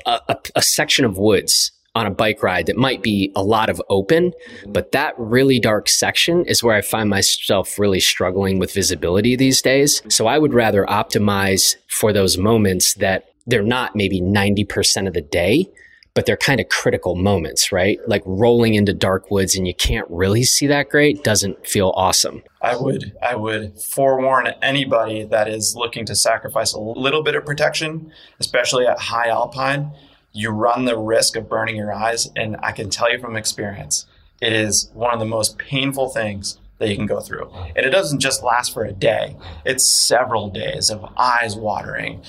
a, 0.05 0.19
a, 0.27 0.37
a 0.55 0.61
section 0.61 1.05
of 1.05 1.17
woods 1.17 1.71
on 1.99 2.07
a 2.07 2.11
bike 2.11 2.41
ride 2.41 2.65
that 2.67 2.77
might 2.77 3.03
be 3.03 3.31
a 3.35 3.43
lot 3.43 3.69
of 3.69 3.81
open, 3.89 4.31
but 4.67 4.93
that 4.93 5.13
really 5.17 5.59
dark 5.59 5.89
section 5.89 6.45
is 6.45 6.63
where 6.63 6.75
I 6.75 6.81
find 6.81 7.09
myself 7.09 7.77
really 7.77 7.99
struggling 7.99 8.57
with 8.57 8.73
visibility 8.73 9.35
these 9.35 9.61
days. 9.61 10.01
So 10.07 10.25
I 10.25 10.37
would 10.37 10.53
rather 10.53 10.85
optimize 10.85 11.75
for 11.89 12.13
those 12.13 12.37
moments 12.37 12.93
that 12.95 13.25
they're 13.45 13.63
not 13.63 13.95
maybe 13.95 14.21
90% 14.21 15.07
of 15.07 15.13
the 15.13 15.21
day, 15.21 15.69
but 16.13 16.25
they're 16.25 16.37
kind 16.37 16.61
of 16.61 16.69
critical 16.69 17.15
moments, 17.15 17.71
right? 17.71 17.99
Like 18.07 18.23
rolling 18.25 18.75
into 18.75 18.93
dark 18.93 19.29
woods 19.29 19.57
and 19.57 19.67
you 19.67 19.73
can't 19.73 20.07
really 20.09 20.43
see 20.43 20.67
that 20.67 20.89
great 20.89 21.23
doesn't 21.23 21.67
feel 21.67 21.91
awesome. 21.95 22.43
I 22.61 22.75
would 22.75 23.13
I 23.21 23.35
would 23.35 23.79
forewarn 23.79 24.47
anybody 24.61 25.25
that 25.25 25.47
is 25.49 25.75
looking 25.75 26.05
to 26.05 26.15
sacrifice 26.15 26.73
a 26.73 26.79
little 26.79 27.23
bit 27.23 27.35
of 27.35 27.45
protection, 27.45 28.11
especially 28.39 28.85
at 28.85 28.99
high 28.99 29.29
alpine 29.29 29.91
you 30.31 30.49
run 30.49 30.85
the 30.85 30.97
risk 30.97 31.35
of 31.35 31.49
burning 31.49 31.75
your 31.75 31.93
eyes. 31.93 32.29
And 32.35 32.57
I 32.61 32.71
can 32.71 32.89
tell 32.89 33.11
you 33.11 33.19
from 33.19 33.35
experience, 33.35 34.05
it 34.41 34.53
is 34.53 34.89
one 34.93 35.13
of 35.13 35.19
the 35.19 35.25
most 35.25 35.57
painful 35.57 36.09
things 36.09 36.57
that 36.77 36.89
you 36.89 36.95
can 36.95 37.05
go 37.05 37.19
through. 37.19 37.51
And 37.75 37.85
it 37.85 37.89
doesn't 37.89 38.19
just 38.19 38.43
last 38.43 38.73
for 38.73 38.83
a 38.83 38.91
day, 38.91 39.35
it's 39.65 39.85
several 39.85 40.49
days 40.49 40.89
of 40.89 41.05
eyes 41.17 41.55
watering. 41.55 42.21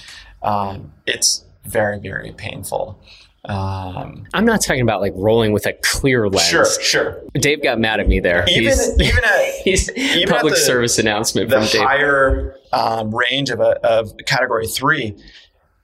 Um, 0.42 0.92
it's 1.06 1.44
very, 1.64 1.98
very 1.98 2.32
painful. 2.32 3.00
Um, 3.44 4.26
I'm 4.34 4.44
not 4.44 4.60
talking 4.60 4.82
about 4.82 5.00
like 5.00 5.14
rolling 5.16 5.52
with 5.52 5.64
a 5.66 5.72
clear 5.82 6.28
lens. 6.28 6.48
Sure, 6.48 6.66
sure. 6.82 7.22
Dave 7.34 7.62
got 7.62 7.78
mad 7.78 8.00
at 8.00 8.06
me 8.06 8.20
there. 8.20 8.44
Even 8.48 8.64
he's, 8.64 8.90
even 9.00 9.24
at 9.24 9.54
he's 9.64 9.90
even 9.96 10.28
public 10.28 10.52
at 10.52 10.58
the, 10.58 10.64
service 10.64 10.98
announcement 10.98 11.48
the 11.48 11.56
from 11.56 11.66
Dave. 11.66 11.80
higher 11.80 12.56
um, 12.72 13.14
range 13.14 13.48
of 13.48 13.60
a 13.60 13.80
of 13.86 14.12
category 14.26 14.66
three 14.66 15.16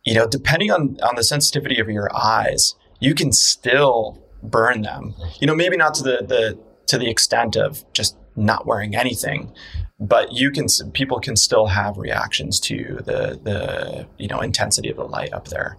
you 0.07 0.15
know, 0.15 0.27
depending 0.27 0.71
on, 0.71 0.99
on 1.03 1.17
the 1.17 1.25
sensitivity 1.25 1.81
of 1.81 1.91
your 1.91 2.09
eyes, 2.17 2.77
you 3.01 3.15
can 3.15 3.33
still 3.33 4.23
burn 4.43 4.83
them. 4.83 5.15
You 5.41 5.49
know, 5.49 5.55
maybe 5.55 5.77
not 5.77 5.95
to 5.95 6.03
the, 6.03 6.25
the 6.27 6.59
to 6.87 6.97
the 6.97 7.11
extent 7.11 7.57
of 7.57 7.85
just 7.93 8.17
not 8.37 8.65
wearing 8.67 8.95
anything, 8.95 9.53
but 9.99 10.33
you 10.33 10.53
can 10.53 10.67
people 10.93 11.19
can 11.19 11.35
still 11.35 11.67
have 11.67 11.99
reactions 11.99 12.61
to 12.61 13.01
the 13.05 13.41
the 13.43 14.07
you 14.17 14.29
know 14.29 14.41
intensity 14.41 14.89
of 14.89 14.97
the 14.97 15.05
light 15.05 15.33
up 15.33 15.49
there. 15.49 15.77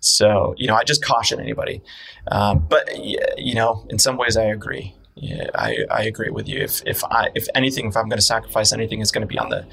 So 0.00 0.54
you 0.58 0.66
know, 0.66 0.74
I 0.74 0.82
just 0.82 1.04
caution 1.04 1.38
anybody. 1.40 1.82
Um, 2.28 2.66
but 2.68 2.98
you 2.98 3.54
know, 3.54 3.86
in 3.88 4.00
some 4.00 4.16
ways, 4.16 4.36
I 4.36 4.44
agree. 4.44 4.94
Yeah, 5.14 5.48
I, 5.54 5.78
I 5.90 6.02
agree 6.02 6.30
with 6.30 6.48
you. 6.48 6.58
If 6.58 6.82
if 6.84 7.04
I 7.04 7.30
if 7.36 7.46
anything, 7.54 7.86
if 7.86 7.96
I'm 7.96 8.08
going 8.08 8.18
to 8.18 8.24
sacrifice 8.24 8.72
anything, 8.72 9.00
it's 9.00 9.12
going 9.12 9.26
to 9.26 9.32
be 9.32 9.38
on 9.38 9.50
the 9.50 9.66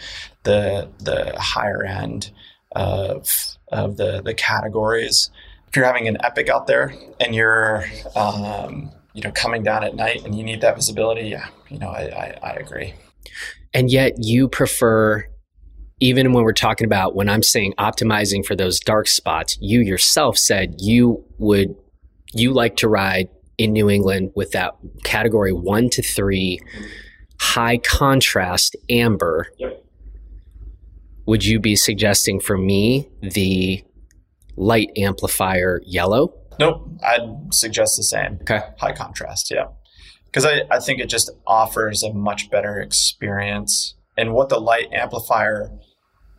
the 0.43 0.89
the 0.99 1.33
higher 1.39 1.83
end 1.83 2.31
of 2.75 3.52
of 3.73 3.97
the 3.97 4.21
the 4.21 4.33
categories. 4.33 5.29
If 5.67 5.75
you're 5.75 5.85
having 5.85 6.07
an 6.07 6.17
epic 6.23 6.49
out 6.49 6.67
there 6.67 6.93
and 7.19 7.33
you're 7.33 7.85
um, 8.15 8.91
you 9.13 9.21
know 9.21 9.31
coming 9.31 9.63
down 9.63 9.83
at 9.83 9.95
night 9.95 10.23
and 10.23 10.35
you 10.35 10.43
need 10.43 10.61
that 10.61 10.75
visibility, 10.75 11.27
yeah, 11.29 11.47
you 11.69 11.79
know 11.79 11.89
I, 11.89 12.37
I, 12.43 12.49
I 12.49 12.51
agree. 12.53 12.93
And 13.73 13.91
yet 13.91 14.13
you 14.19 14.47
prefer 14.47 15.27
even 15.99 16.33
when 16.33 16.43
we're 16.43 16.53
talking 16.53 16.85
about 16.85 17.15
when 17.15 17.29
I'm 17.29 17.43
saying 17.43 17.73
optimizing 17.79 18.45
for 18.45 18.55
those 18.55 18.79
dark 18.79 19.07
spots, 19.07 19.57
you 19.61 19.79
yourself 19.79 20.37
said 20.37 20.75
you 20.79 21.23
would 21.37 21.75
you 22.33 22.51
like 22.51 22.77
to 22.77 22.87
ride 22.87 23.29
in 23.57 23.71
New 23.73 23.89
England 23.89 24.31
with 24.35 24.51
that 24.51 24.75
category 25.03 25.53
one 25.53 25.89
to 25.91 26.01
three 26.01 26.59
high 27.39 27.77
contrast 27.77 28.75
amber. 28.89 29.47
Yep 29.57 29.82
would 31.25 31.45
you 31.45 31.59
be 31.59 31.75
suggesting 31.75 32.39
for 32.39 32.57
me 32.57 33.09
the 33.21 33.83
light 34.55 34.89
amplifier 34.97 35.81
yellow? 35.85 36.33
Nope. 36.59 36.87
I'd 37.03 37.53
suggest 37.53 37.97
the 37.97 38.03
same. 38.03 38.39
Okay. 38.41 38.61
High 38.77 38.93
contrast, 38.93 39.51
yeah. 39.51 39.67
Because 40.25 40.45
I, 40.45 40.61
I 40.71 40.79
think 40.79 40.99
it 40.99 41.09
just 41.09 41.31
offers 41.45 42.03
a 42.03 42.13
much 42.13 42.49
better 42.49 42.79
experience. 42.79 43.95
And 44.17 44.33
what 44.33 44.49
the 44.49 44.59
light 44.59 44.91
amplifier 44.91 45.71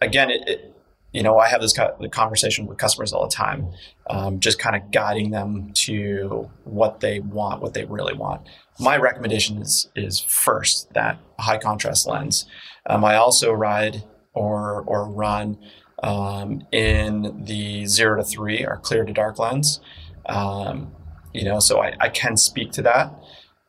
again, 0.00 0.30
it, 0.30 0.48
it, 0.48 0.74
you 1.12 1.22
know, 1.22 1.38
I 1.38 1.48
have 1.48 1.60
this 1.60 1.74
conversation 2.10 2.66
with 2.66 2.78
customers 2.78 3.12
all 3.12 3.28
the 3.28 3.34
time, 3.34 3.68
um, 4.10 4.40
just 4.40 4.58
kind 4.58 4.74
of 4.74 4.90
guiding 4.90 5.30
them 5.30 5.70
to 5.74 6.50
what 6.64 7.00
they 7.00 7.20
want, 7.20 7.62
what 7.62 7.72
they 7.74 7.84
really 7.84 8.14
want. 8.14 8.48
My 8.80 8.96
recommendation 8.96 9.62
is 9.62 9.88
is 9.94 10.20
first 10.20 10.92
that 10.94 11.18
high 11.38 11.58
contrast 11.58 12.08
lens. 12.08 12.46
Um, 12.86 13.04
I 13.04 13.14
also 13.14 13.52
ride 13.52 14.02
or 14.34 14.82
or 14.86 15.08
run 15.08 15.56
um, 16.02 16.66
in 16.72 17.44
the 17.44 17.86
zero 17.86 18.16
to 18.16 18.24
three, 18.24 18.64
or 18.64 18.76
clear 18.76 19.04
to 19.04 19.12
dark 19.12 19.38
lens. 19.38 19.80
Um, 20.26 20.92
you 21.32 21.44
know, 21.44 21.58
so 21.60 21.82
I, 21.82 21.94
I 22.00 22.08
can 22.08 22.36
speak 22.36 22.72
to 22.72 22.82
that. 22.82 23.14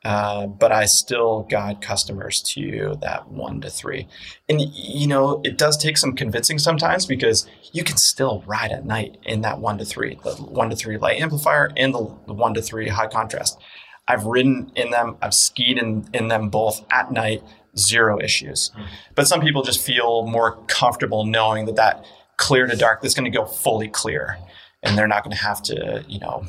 Uh, 0.03 0.45
but 0.45 0.72
I 0.72 0.86
still 0.86 1.47
guide 1.49 1.82
customers 1.82 2.39
to 2.53 2.95
that 3.01 3.28
one 3.28 3.59
to 3.61 3.72
three. 3.72 4.07
And, 4.47 4.61
you 4.61 5.07
know, 5.07 5.41
it 5.43 5.57
does 5.57 5.78
take 5.78 5.97
some 5.97 6.13
convincing 6.16 6.59
sometimes 6.59 7.07
because 7.07 7.47
you 7.74 7.84
can 7.84 7.97
still 7.97 8.43
ride 8.45 8.72
at 8.72 8.86
night 8.86 9.18
in 9.24 9.41
that 9.41 9.59
one 9.59 9.80
to 9.80 9.86
three, 9.86 10.20
the 10.24 10.36
one 10.36 10.70
to 10.70 10.76
three 10.76 10.99
light 10.99 11.20
amplifier 11.20 11.72
and 11.76 11.91
the, 11.91 12.16
the 12.28 12.34
one 12.34 12.53
to 12.53 12.61
three 12.61 12.88
high 12.88 13.07
contrast. 13.07 13.59
I've 14.08 14.26
ridden 14.26 14.72
in 14.76 14.91
them, 14.91 15.18
I've 15.22 15.34
skied 15.34 15.78
in, 15.78 16.08
in 16.14 16.28
them 16.28 16.49
both 16.49 16.86
at 16.91 17.12
night, 17.12 17.43
zero 17.78 18.22
issues. 18.22 18.72
Mm. 18.78 18.88
But 19.16 19.28
some 19.28 19.41
people 19.41 19.64
just 19.64 19.82
feel 19.82 20.28
more 20.28 20.58
comfortable 20.68 21.26
knowing 21.26 21.66
that 21.66 21.76
that 21.76 22.06
clear 22.38 22.68
to 22.68 22.76
dark 22.76 23.03
is 23.03 23.14
going 23.14 23.30
to 23.32 23.36
go 23.36 23.45
fully 23.45 23.88
clear 23.88 24.38
and 24.84 24.97
they're 24.97 25.08
not 25.08 25.24
going 25.24 25.36
to 25.36 25.41
have 25.41 25.62
to, 25.64 26.06
you 26.08 26.20
know, 26.20 26.45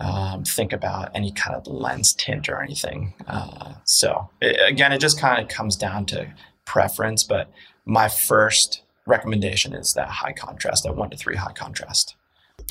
um, 0.00 0.44
think 0.44 0.72
about 0.72 1.10
any 1.14 1.30
kind 1.30 1.54
of 1.54 1.66
lens 1.66 2.14
tint 2.14 2.48
or 2.48 2.60
anything. 2.60 3.14
Uh, 3.28 3.74
so 3.84 4.28
it, 4.40 4.58
again, 4.68 4.92
it 4.92 4.98
just 4.98 5.20
kind 5.20 5.40
of 5.40 5.48
comes 5.48 5.76
down 5.76 6.06
to 6.06 6.26
preference. 6.64 7.22
But 7.22 7.50
my 7.84 8.08
first 8.08 8.82
recommendation 9.06 9.74
is 9.74 9.92
that 9.94 10.08
high 10.08 10.32
contrast, 10.32 10.84
that 10.84 10.96
one 10.96 11.10
to 11.10 11.16
three 11.16 11.36
high 11.36 11.52
contrast. 11.52 12.16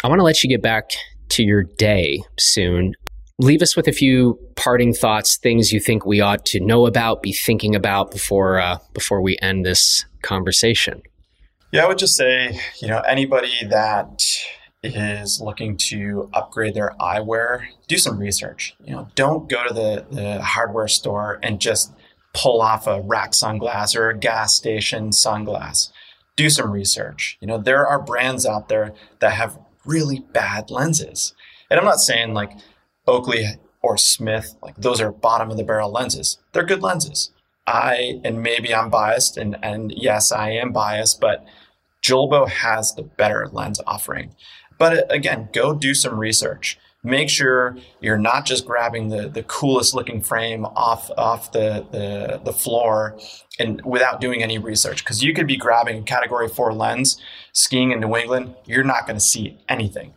I 0.03 0.07
want 0.07 0.19
to 0.19 0.23
let 0.23 0.43
you 0.43 0.49
get 0.49 0.61
back 0.61 0.91
to 1.29 1.43
your 1.43 1.63
day 1.63 2.21
soon. 2.37 2.95
Leave 3.39 3.61
us 3.61 3.75
with 3.75 3.87
a 3.87 3.91
few 3.91 4.39
parting 4.55 4.93
thoughts, 4.93 5.37
things 5.37 5.71
you 5.71 5.79
think 5.79 6.05
we 6.05 6.21
ought 6.21 6.45
to 6.45 6.59
know 6.59 6.85
about, 6.85 7.23
be 7.23 7.33
thinking 7.33 7.75
about 7.75 8.11
before 8.11 8.59
uh, 8.59 8.77
before 8.93 9.21
we 9.21 9.37
end 9.41 9.65
this 9.65 10.05
conversation. 10.21 11.01
Yeah, 11.71 11.85
I 11.85 11.87
would 11.87 11.97
just 11.97 12.15
say, 12.15 12.59
you 12.79 12.87
know, 12.87 12.99
anybody 12.99 13.65
that 13.67 14.21
is 14.83 15.41
looking 15.41 15.77
to 15.77 16.29
upgrade 16.33 16.75
their 16.75 16.93
eyewear, 16.99 17.65
do 17.87 17.97
some 17.97 18.19
research. 18.19 18.75
You 18.83 18.93
know, 18.93 19.07
don't 19.15 19.49
go 19.49 19.67
to 19.67 19.73
the, 19.73 20.05
the 20.11 20.41
hardware 20.41 20.87
store 20.87 21.39
and 21.41 21.59
just 21.59 21.91
pull 22.33 22.61
off 22.61 22.85
a 22.85 23.01
rack 23.01 23.31
sunglass 23.31 23.95
or 23.95 24.09
a 24.09 24.17
gas 24.17 24.53
station 24.53 25.09
sunglass. 25.09 25.89
Do 26.35 26.49
some 26.49 26.71
research. 26.71 27.37
You 27.41 27.47
know, 27.47 27.57
there 27.57 27.87
are 27.87 28.01
brands 28.01 28.45
out 28.45 28.67
there 28.67 28.93
that 29.19 29.33
have 29.33 29.57
really 29.85 30.19
bad 30.19 30.69
lenses. 30.69 31.33
And 31.69 31.79
I'm 31.79 31.85
not 31.85 31.99
saying 31.99 32.33
like 32.33 32.51
Oakley 33.07 33.45
or 33.81 33.97
Smith, 33.97 34.55
like 34.61 34.75
those 34.77 35.01
are 35.01 35.11
bottom 35.11 35.51
of 35.51 35.57
the 35.57 35.63
barrel 35.63 35.91
lenses. 35.91 36.37
They're 36.53 36.63
good 36.63 36.81
lenses. 36.81 37.31
I, 37.65 38.19
and 38.23 38.43
maybe 38.43 38.73
I'm 38.73 38.89
biased, 38.89 39.37
and, 39.37 39.57
and 39.63 39.93
yes, 39.95 40.31
I 40.31 40.51
am 40.51 40.73
biased, 40.73 41.21
but 41.21 41.45
Julbo 42.03 42.47
has 42.47 42.93
the 42.93 43.03
better 43.03 43.47
lens 43.51 43.79
offering. 43.87 44.35
But 44.77 44.93
uh, 44.93 45.03
again, 45.09 45.49
go 45.53 45.73
do 45.73 45.93
some 45.93 46.19
research. 46.19 46.77
Make 47.05 47.29
sure 47.29 47.77
you're 47.99 48.17
not 48.17 48.45
just 48.45 48.65
grabbing 48.65 49.09
the, 49.09 49.27
the 49.27 49.43
coolest 49.43 49.93
looking 49.93 50.21
frame 50.21 50.65
off 50.65 51.11
off 51.17 51.51
the, 51.51 51.85
the, 51.91 52.41
the 52.43 52.53
floor 52.53 53.19
and 53.59 53.83
without 53.83 54.21
doing 54.21 54.41
any 54.41 54.57
research. 54.57 55.03
Because 55.03 55.21
you 55.21 55.33
could 55.33 55.47
be 55.47 55.57
grabbing 55.57 55.99
a 55.99 56.03
category 56.03 56.47
four 56.47 56.73
lens, 56.73 57.19
skiing 57.51 57.91
in 57.91 57.99
New 57.99 58.15
England, 58.15 58.55
you're 58.65 58.85
not 58.85 59.05
going 59.05 59.17
to 59.17 59.23
see 59.23 59.59
anything. 59.67 60.13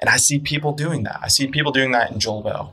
And 0.00 0.08
I 0.08 0.16
see 0.16 0.38
people 0.38 0.72
doing 0.72 1.02
that. 1.04 1.18
I 1.22 1.28
see 1.28 1.46
people 1.46 1.72
doing 1.72 1.92
that 1.92 2.10
in 2.10 2.18
Julbo. 2.18 2.72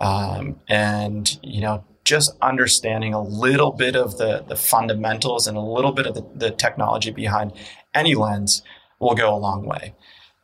Um, 0.00 0.60
and, 0.68 1.38
you 1.42 1.60
know, 1.60 1.84
just 2.04 2.36
understanding 2.40 3.14
a 3.14 3.22
little 3.22 3.72
bit 3.72 3.96
of 3.96 4.16
the, 4.16 4.44
the 4.48 4.56
fundamentals 4.56 5.46
and 5.46 5.56
a 5.56 5.60
little 5.60 5.92
bit 5.92 6.06
of 6.06 6.14
the, 6.14 6.24
the 6.34 6.50
technology 6.50 7.10
behind 7.10 7.52
any 7.94 8.14
lens 8.14 8.62
will 9.00 9.14
go 9.14 9.34
a 9.34 9.36
long 9.36 9.66
way. 9.66 9.94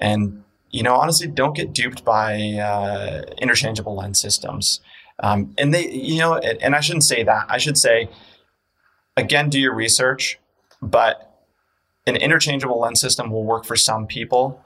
And 0.01 0.45
you 0.75 0.83
know, 0.83 0.97
honestly, 0.97 1.29
don't 1.29 1.55
get 1.55 1.73
duped 1.73 2.05
by 2.05 2.35
uh, 2.55 3.23
interchangeable 3.39 3.95
lens 3.95 4.21
systems. 4.21 4.81
Um, 5.21 5.55
and 5.57 5.73
they, 5.73 5.89
you 5.89 6.19
know, 6.19 6.37
and 6.37 6.75
I 6.75 6.81
shouldn't 6.81 7.05
say 7.05 7.23
that. 7.23 7.47
I 7.49 7.59
should 7.59 7.79
say, 7.79 8.11
again, 9.17 9.49
do 9.51 9.61
your 9.61 9.73
research. 9.73 10.41
But 10.83 11.33
an 12.09 12.17
interchangeable 12.17 12.81
lens 12.81 13.01
system 13.01 13.31
will 13.31 13.45
work 13.45 13.65
for 13.65 13.77
some 13.77 14.09
people, 14.09 14.61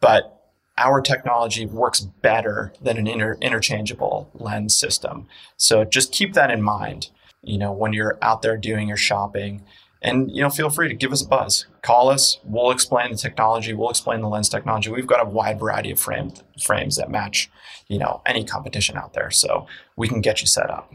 but 0.00 0.37
our 0.78 1.00
technology 1.00 1.66
works 1.66 2.00
better 2.00 2.72
than 2.80 2.96
an 2.96 3.06
inter- 3.06 3.38
interchangeable 3.40 4.30
lens 4.34 4.76
system. 4.76 5.26
So 5.56 5.84
just 5.84 6.12
keep 6.12 6.34
that 6.34 6.50
in 6.50 6.62
mind. 6.62 7.10
You 7.42 7.58
know, 7.58 7.72
when 7.72 7.92
you're 7.92 8.18
out 8.22 8.42
there 8.42 8.56
doing 8.56 8.88
your 8.88 8.96
shopping, 8.96 9.64
and 10.00 10.30
you 10.30 10.42
know, 10.42 10.50
feel 10.50 10.70
free 10.70 10.88
to 10.88 10.94
give 10.94 11.12
us 11.12 11.24
a 11.24 11.28
buzz. 11.28 11.66
Call 11.82 12.08
us. 12.08 12.38
We'll 12.44 12.70
explain 12.70 13.10
the 13.10 13.16
technology. 13.16 13.74
We'll 13.74 13.90
explain 13.90 14.20
the 14.20 14.28
lens 14.28 14.48
technology. 14.48 14.90
We've 14.90 15.06
got 15.06 15.24
a 15.24 15.28
wide 15.28 15.58
variety 15.58 15.90
of 15.90 15.98
frame, 15.98 16.32
frames 16.62 16.96
that 16.96 17.10
match, 17.10 17.50
you 17.88 17.98
know, 17.98 18.22
any 18.24 18.44
competition 18.44 18.96
out 18.96 19.14
there. 19.14 19.30
So 19.30 19.66
we 19.96 20.06
can 20.08 20.20
get 20.20 20.40
you 20.40 20.46
set 20.46 20.70
up. 20.70 20.92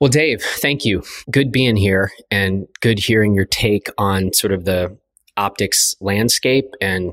Well, 0.00 0.10
Dave, 0.10 0.40
thank 0.42 0.84
you. 0.84 1.02
Good 1.30 1.50
being 1.50 1.74
here 1.74 2.12
and 2.30 2.68
good 2.80 3.00
hearing 3.00 3.34
your 3.34 3.46
take 3.46 3.88
on 3.98 4.32
sort 4.32 4.52
of 4.52 4.64
the 4.64 4.96
optics 5.36 5.96
landscape 6.00 6.72
and 6.80 7.12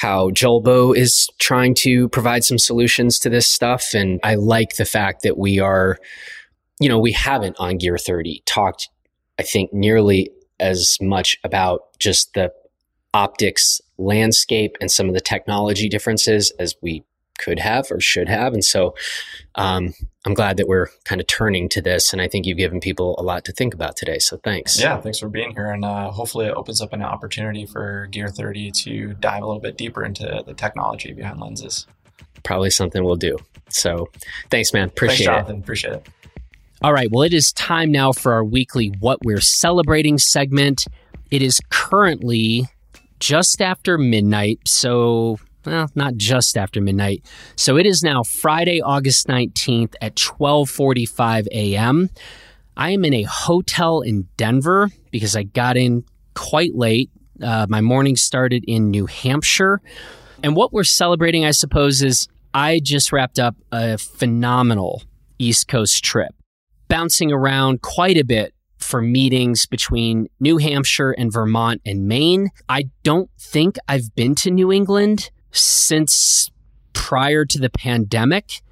how 0.00 0.30
Julbo 0.30 0.96
is 0.96 1.28
trying 1.38 1.74
to 1.76 2.08
provide 2.08 2.42
some 2.44 2.58
solutions 2.58 3.18
to 3.20 3.28
this 3.28 3.46
stuff. 3.46 3.94
And 3.94 4.18
I 4.22 4.34
like 4.36 4.76
the 4.76 4.84
fact 4.84 5.22
that 5.22 5.36
we 5.36 5.58
are, 5.58 5.98
you 6.80 6.88
know, 6.88 6.98
we 6.98 7.12
haven't 7.12 7.56
on 7.58 7.76
Gear 7.76 7.98
30 7.98 8.42
talked 8.46 8.88
I 9.40 9.42
think, 9.42 9.72
nearly 9.72 10.30
as 10.60 10.98
much 11.00 11.38
about 11.42 11.98
just 11.98 12.34
the 12.34 12.52
optics 13.14 13.80
landscape 13.96 14.76
and 14.82 14.90
some 14.90 15.08
of 15.08 15.14
the 15.14 15.20
technology 15.20 15.88
differences 15.88 16.52
as 16.58 16.74
we 16.82 17.02
could 17.40 17.58
have 17.58 17.86
or 17.90 18.00
should 18.00 18.28
have. 18.28 18.52
And 18.52 18.64
so 18.64 18.94
um, 19.54 19.94
I'm 20.26 20.34
glad 20.34 20.56
that 20.58 20.68
we're 20.68 20.88
kind 21.04 21.20
of 21.20 21.26
turning 21.26 21.68
to 21.70 21.82
this. 21.82 22.12
And 22.12 22.20
I 22.20 22.28
think 22.28 22.46
you've 22.46 22.58
given 22.58 22.80
people 22.80 23.16
a 23.18 23.22
lot 23.22 23.44
to 23.46 23.52
think 23.52 23.74
about 23.74 23.96
today. 23.96 24.18
So 24.18 24.36
thanks. 24.36 24.80
Yeah, 24.80 25.00
thanks 25.00 25.18
for 25.18 25.28
being 25.28 25.52
here. 25.52 25.72
And 25.72 25.84
uh, 25.84 26.10
hopefully 26.10 26.46
it 26.46 26.54
opens 26.54 26.80
up 26.80 26.92
an 26.92 27.02
opportunity 27.02 27.66
for 27.66 28.06
Gear 28.10 28.28
30 28.28 28.70
to 28.70 29.14
dive 29.14 29.42
a 29.42 29.46
little 29.46 29.60
bit 29.60 29.76
deeper 29.76 30.04
into 30.04 30.42
the 30.46 30.54
technology 30.54 31.12
behind 31.12 31.40
lenses. 31.40 31.86
Probably 32.42 32.70
something 32.70 33.04
we'll 33.04 33.16
do. 33.16 33.38
So 33.68 34.08
thanks, 34.50 34.72
man. 34.72 34.88
Appreciate 34.88 35.26
thanks, 35.26 35.26
Jonathan. 35.26 35.56
it. 35.56 35.60
Appreciate 35.60 35.94
it. 35.94 36.08
All 36.82 36.94
right, 36.94 37.10
well, 37.10 37.24
it 37.24 37.34
is 37.34 37.52
time 37.52 37.92
now 37.92 38.10
for 38.10 38.32
our 38.32 38.42
weekly 38.42 38.90
What 39.00 39.18
We're 39.22 39.42
Celebrating 39.42 40.16
segment. 40.16 40.86
It 41.30 41.42
is 41.42 41.60
currently 41.68 42.68
just 43.18 43.60
after 43.60 43.98
midnight, 43.98 44.60
so, 44.66 45.38
well, 45.64 45.90
not 45.94 46.16
just 46.16 46.56
after 46.56 46.80
midnight. 46.80 47.24
So 47.56 47.76
it 47.76 47.86
is 47.86 48.02
now 48.02 48.22
Friday, 48.22 48.80
August 48.80 49.26
19th 49.28 49.94
at 50.00 50.14
12:45 50.16 51.46
a.m. 51.52 52.10
I 52.76 52.90
am 52.90 53.04
in 53.04 53.14
a 53.14 53.22
hotel 53.24 54.00
in 54.00 54.28
Denver 54.36 54.90
because 55.10 55.36
I 55.36 55.42
got 55.42 55.76
in 55.76 56.04
quite 56.34 56.74
late. 56.74 57.10
Uh, 57.42 57.66
my 57.68 57.80
morning 57.80 58.16
started 58.16 58.64
in 58.66 58.90
New 58.90 59.06
Hampshire. 59.06 59.80
And 60.42 60.56
what 60.56 60.72
we're 60.72 60.84
celebrating, 60.84 61.44
I 61.44 61.50
suppose, 61.50 62.02
is 62.02 62.28
I 62.54 62.80
just 62.82 63.12
wrapped 63.12 63.38
up 63.38 63.56
a 63.70 63.98
phenomenal 63.98 65.02
East 65.38 65.68
Coast 65.68 66.02
trip 66.02 66.34
bouncing 66.88 67.30
around 67.32 67.82
quite 67.82 68.16
a 68.16 68.24
bit 68.24 68.52
for 68.78 69.00
meetings 69.00 69.66
between 69.66 70.26
New 70.40 70.58
Hampshire 70.58 71.12
and 71.12 71.32
Vermont 71.32 71.80
and 71.86 72.08
Maine. 72.08 72.50
I 72.68 72.84
don't 73.04 73.30
think 73.38 73.76
I've 73.86 74.14
been 74.14 74.34
to 74.36 74.50
New 74.50 74.72
England 74.72 75.30
since 75.52 76.50
prior 76.92 77.44
to 77.44 77.58
the 77.58 77.70
pandemic. 77.70 78.62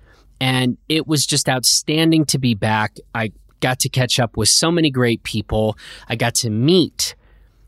And 0.40 0.78
it 0.88 1.06
was 1.06 1.26
just 1.26 1.48
outstanding 1.48 2.24
to 2.26 2.38
be 2.38 2.54
back. 2.54 2.96
I 3.14 3.32
got 3.60 3.80
to 3.80 3.88
catch 3.88 4.20
up 4.20 4.36
with 4.36 4.48
so 4.48 4.70
many 4.70 4.90
great 4.90 5.22
people. 5.22 5.76
I 6.08 6.16
got 6.16 6.34
to 6.36 6.50
meet 6.50 7.16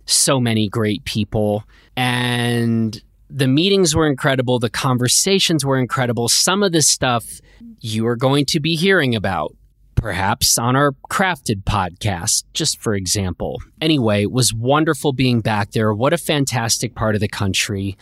so 0.06 0.40
many 0.40 0.68
great 0.68 1.04
people. 1.04 1.64
And 1.96 3.02
the 3.28 3.48
meetings 3.48 3.94
were 3.94 4.06
incredible. 4.06 4.58
The 4.58 4.70
conversations 4.70 5.64
were 5.64 5.78
incredible. 5.78 6.28
Some 6.28 6.62
of 6.62 6.72
the 6.72 6.82
stuff 6.82 7.40
you 7.80 8.06
are 8.06 8.16
going 8.16 8.44
to 8.46 8.60
be 8.60 8.76
hearing 8.76 9.14
about 9.14 9.56
perhaps 9.94 10.56
on 10.56 10.76
our 10.76 10.92
crafted 11.10 11.62
podcast, 11.64 12.44
just 12.54 12.80
for 12.80 12.94
example. 12.94 13.60
Anyway, 13.80 14.22
it 14.22 14.32
was 14.32 14.52
wonderful 14.54 15.12
being 15.12 15.40
back 15.40 15.72
there. 15.72 15.92
What 15.92 16.12
a 16.12 16.18
fantastic 16.18 16.94
part 16.94 17.14
of 17.14 17.20
the 17.20 17.28
country. 17.28 17.98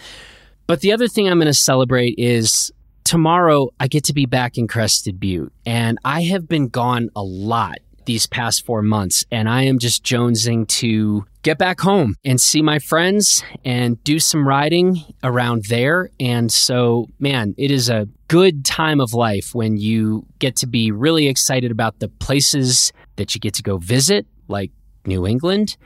But 0.69 0.83
the 0.83 0.93
other 0.93 1.09
thing 1.09 1.27
I'm 1.27 1.39
going 1.39 1.47
to 1.47 1.55
celebrate 1.55 2.15
is 2.19 2.71
tomorrow 3.03 3.71
I 3.81 3.89
get 3.89 4.05
to 4.05 4.13
be 4.13 4.27
back 4.27 4.59
in 4.59 4.69
Crested 4.69 5.19
Butte. 5.19 5.51
And 5.65 5.99
I 6.05 6.25
have 6.25 6.47
been 6.47 6.69
gone 6.69 7.09
a 7.17 7.23
lot 7.23 7.79
these 8.05 8.27
past 8.27 8.67
four 8.67 8.83
months, 8.83 9.25
and 9.31 9.49
I 9.49 9.63
am 9.63 9.79
just 9.79 10.05
jonesing 10.05 10.69
to 10.69 11.25
get 11.43 11.57
back 11.57 11.81
home 11.81 12.17
and 12.23 12.39
see 12.39 12.61
my 12.61 12.79
friends 12.79 13.43
and 13.65 14.03
do 14.05 14.19
some 14.19 14.47
riding 14.47 15.03
around 15.23 15.65
there. 15.71 16.11
And 16.21 16.53
so, 16.53 17.07
man, 17.19 17.55
it 17.57 17.71
is 17.71 17.89
a 17.89 18.07
good 18.29 18.67
time 18.67 19.01
of 19.01 19.15
life 19.15 19.55
when 19.55 19.79
you 19.79 20.27
get 20.39 20.57
to 20.57 20.67
be 20.67 20.91
really 20.91 21.29
excited 21.29 21.71
about 21.71 21.99
the 21.99 22.09
places 22.09 22.93
that 23.17 23.35
you 23.35 23.41
get 23.41 23.55
to 23.55 23.63
go 23.63 23.79
visit, 23.79 24.27
like 24.49 24.71
New 25.07 25.27
England. 25.27 25.79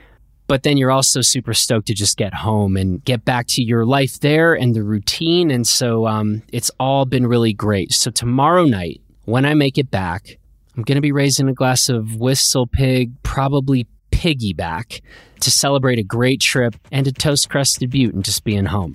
But 0.53 0.61
then 0.61 0.77
you're 0.77 0.91
also 0.91 1.21
super 1.21 1.55
stoked 1.55 1.87
to 1.87 1.95
just 1.95 2.15
get 2.15 2.31
home 2.31 2.77
and 2.77 3.03
get 3.03 3.25
back 3.25 3.47
to 3.47 3.63
your 3.63 3.87
life 3.87 4.19
there 4.19 4.53
and 4.53 4.75
the 4.75 4.83
routine. 4.83 5.49
And 5.49 5.65
so 5.65 6.05
um, 6.05 6.43
it's 6.51 6.69
all 6.79 7.05
been 7.05 7.25
really 7.25 7.53
great. 7.53 7.91
So 7.91 8.11
tomorrow 8.11 8.65
night, 8.65 9.01
when 9.25 9.45
I 9.45 9.55
make 9.55 9.79
it 9.79 9.89
back, 9.89 10.37
I'm 10.77 10.83
going 10.83 10.97
to 10.97 11.01
be 11.01 11.11
raising 11.11 11.49
a 11.49 11.53
glass 11.53 11.89
of 11.89 12.05
WhistlePig, 12.19 13.13
probably 13.23 13.87
piggyback, 14.11 15.01
to 15.39 15.49
celebrate 15.49 15.97
a 15.97 16.03
great 16.03 16.39
trip 16.39 16.75
and 16.91 17.07
to 17.07 17.11
toast 17.11 17.49
Crested 17.49 17.89
Butte 17.89 18.13
and 18.13 18.23
just 18.23 18.43
being 18.43 18.65
home. 18.65 18.93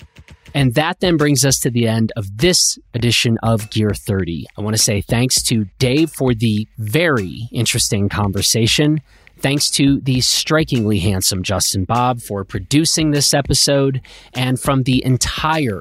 And 0.55 0.77
that 0.77 1.01
then 1.01 1.17
brings 1.17 1.45
us 1.45 1.59
to 1.61 1.71
the 1.71 1.89
end 1.89 2.13
of 2.15 2.39
this 2.39 2.79
edition 2.95 3.37
of 3.43 3.69
Gear 3.71 3.91
30. 3.91 4.47
I 4.57 4.61
want 4.61 4.77
to 4.77 4.83
say 4.83 5.01
thanks 5.01 5.43
to 5.49 5.67
Dave 5.81 6.13
for 6.13 6.35
the 6.35 6.69
very 6.79 7.49
interesting 7.51 8.09
conversation. 8.09 9.01
Thanks 9.41 9.71
to 9.71 10.01
the 10.01 10.21
strikingly 10.21 10.99
handsome 10.99 11.43
Jules 11.43 11.77
Baud 11.87 12.23
for 12.23 12.45
producing 12.45 13.13
this 13.13 13.33
episode. 13.33 14.01
And 14.35 14.59
from 14.59 14.83
the 14.83 15.05
entire 15.05 15.81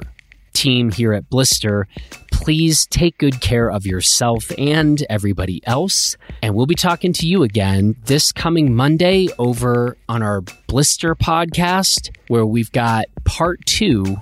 team 0.53 0.91
here 0.91 1.13
at 1.13 1.29
Blister, 1.29 1.87
please 2.31 2.85
take 2.87 3.17
good 3.17 3.41
care 3.41 3.69
of 3.69 3.85
yourself 3.85 4.51
and 4.57 5.03
everybody 5.09 5.61
else. 5.65 6.17
And 6.41 6.55
we'll 6.55 6.65
be 6.65 6.75
talking 6.75 7.13
to 7.13 7.27
you 7.27 7.43
again 7.43 7.95
this 8.05 8.31
coming 8.31 8.75
Monday 8.75 9.27
over 9.37 9.97
on 10.07 10.21
our 10.21 10.41
Blister 10.67 11.15
podcast, 11.15 12.15
where 12.27 12.45
we've 12.45 12.71
got 12.71 13.05
part 13.23 13.65
two 13.65 14.17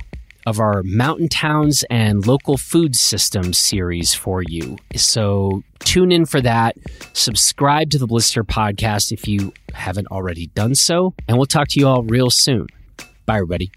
of 0.46 0.60
our 0.60 0.84
Mountain 0.84 1.30
Towns 1.30 1.84
and 1.90 2.26
Local 2.26 2.58
Food 2.58 2.96
Systems 2.96 3.58
series 3.58 4.14
for 4.14 4.44
you. 4.48 4.78
So 4.96 5.64
tune 5.80 6.12
in 6.12 6.26
for 6.26 6.42
that. 6.42 6.76
Subscribe 7.14 7.90
to 7.92 7.98
the 7.98 8.08
Blister 8.08 8.44
podcast 8.44 9.12
if 9.12 9.28
you 9.28 9.54
haven't 9.74 10.08
already 10.08 10.48
done 10.48 10.76
so. 10.76 11.14
And 11.28 11.38
we'll 11.38 11.46
talk 11.46 11.68
to 11.70 11.80
you 11.80 11.88
all 11.88 12.04
real 12.04 12.30
soon. 12.30 12.68
Bye, 13.26 13.36
everybody. 13.38 13.72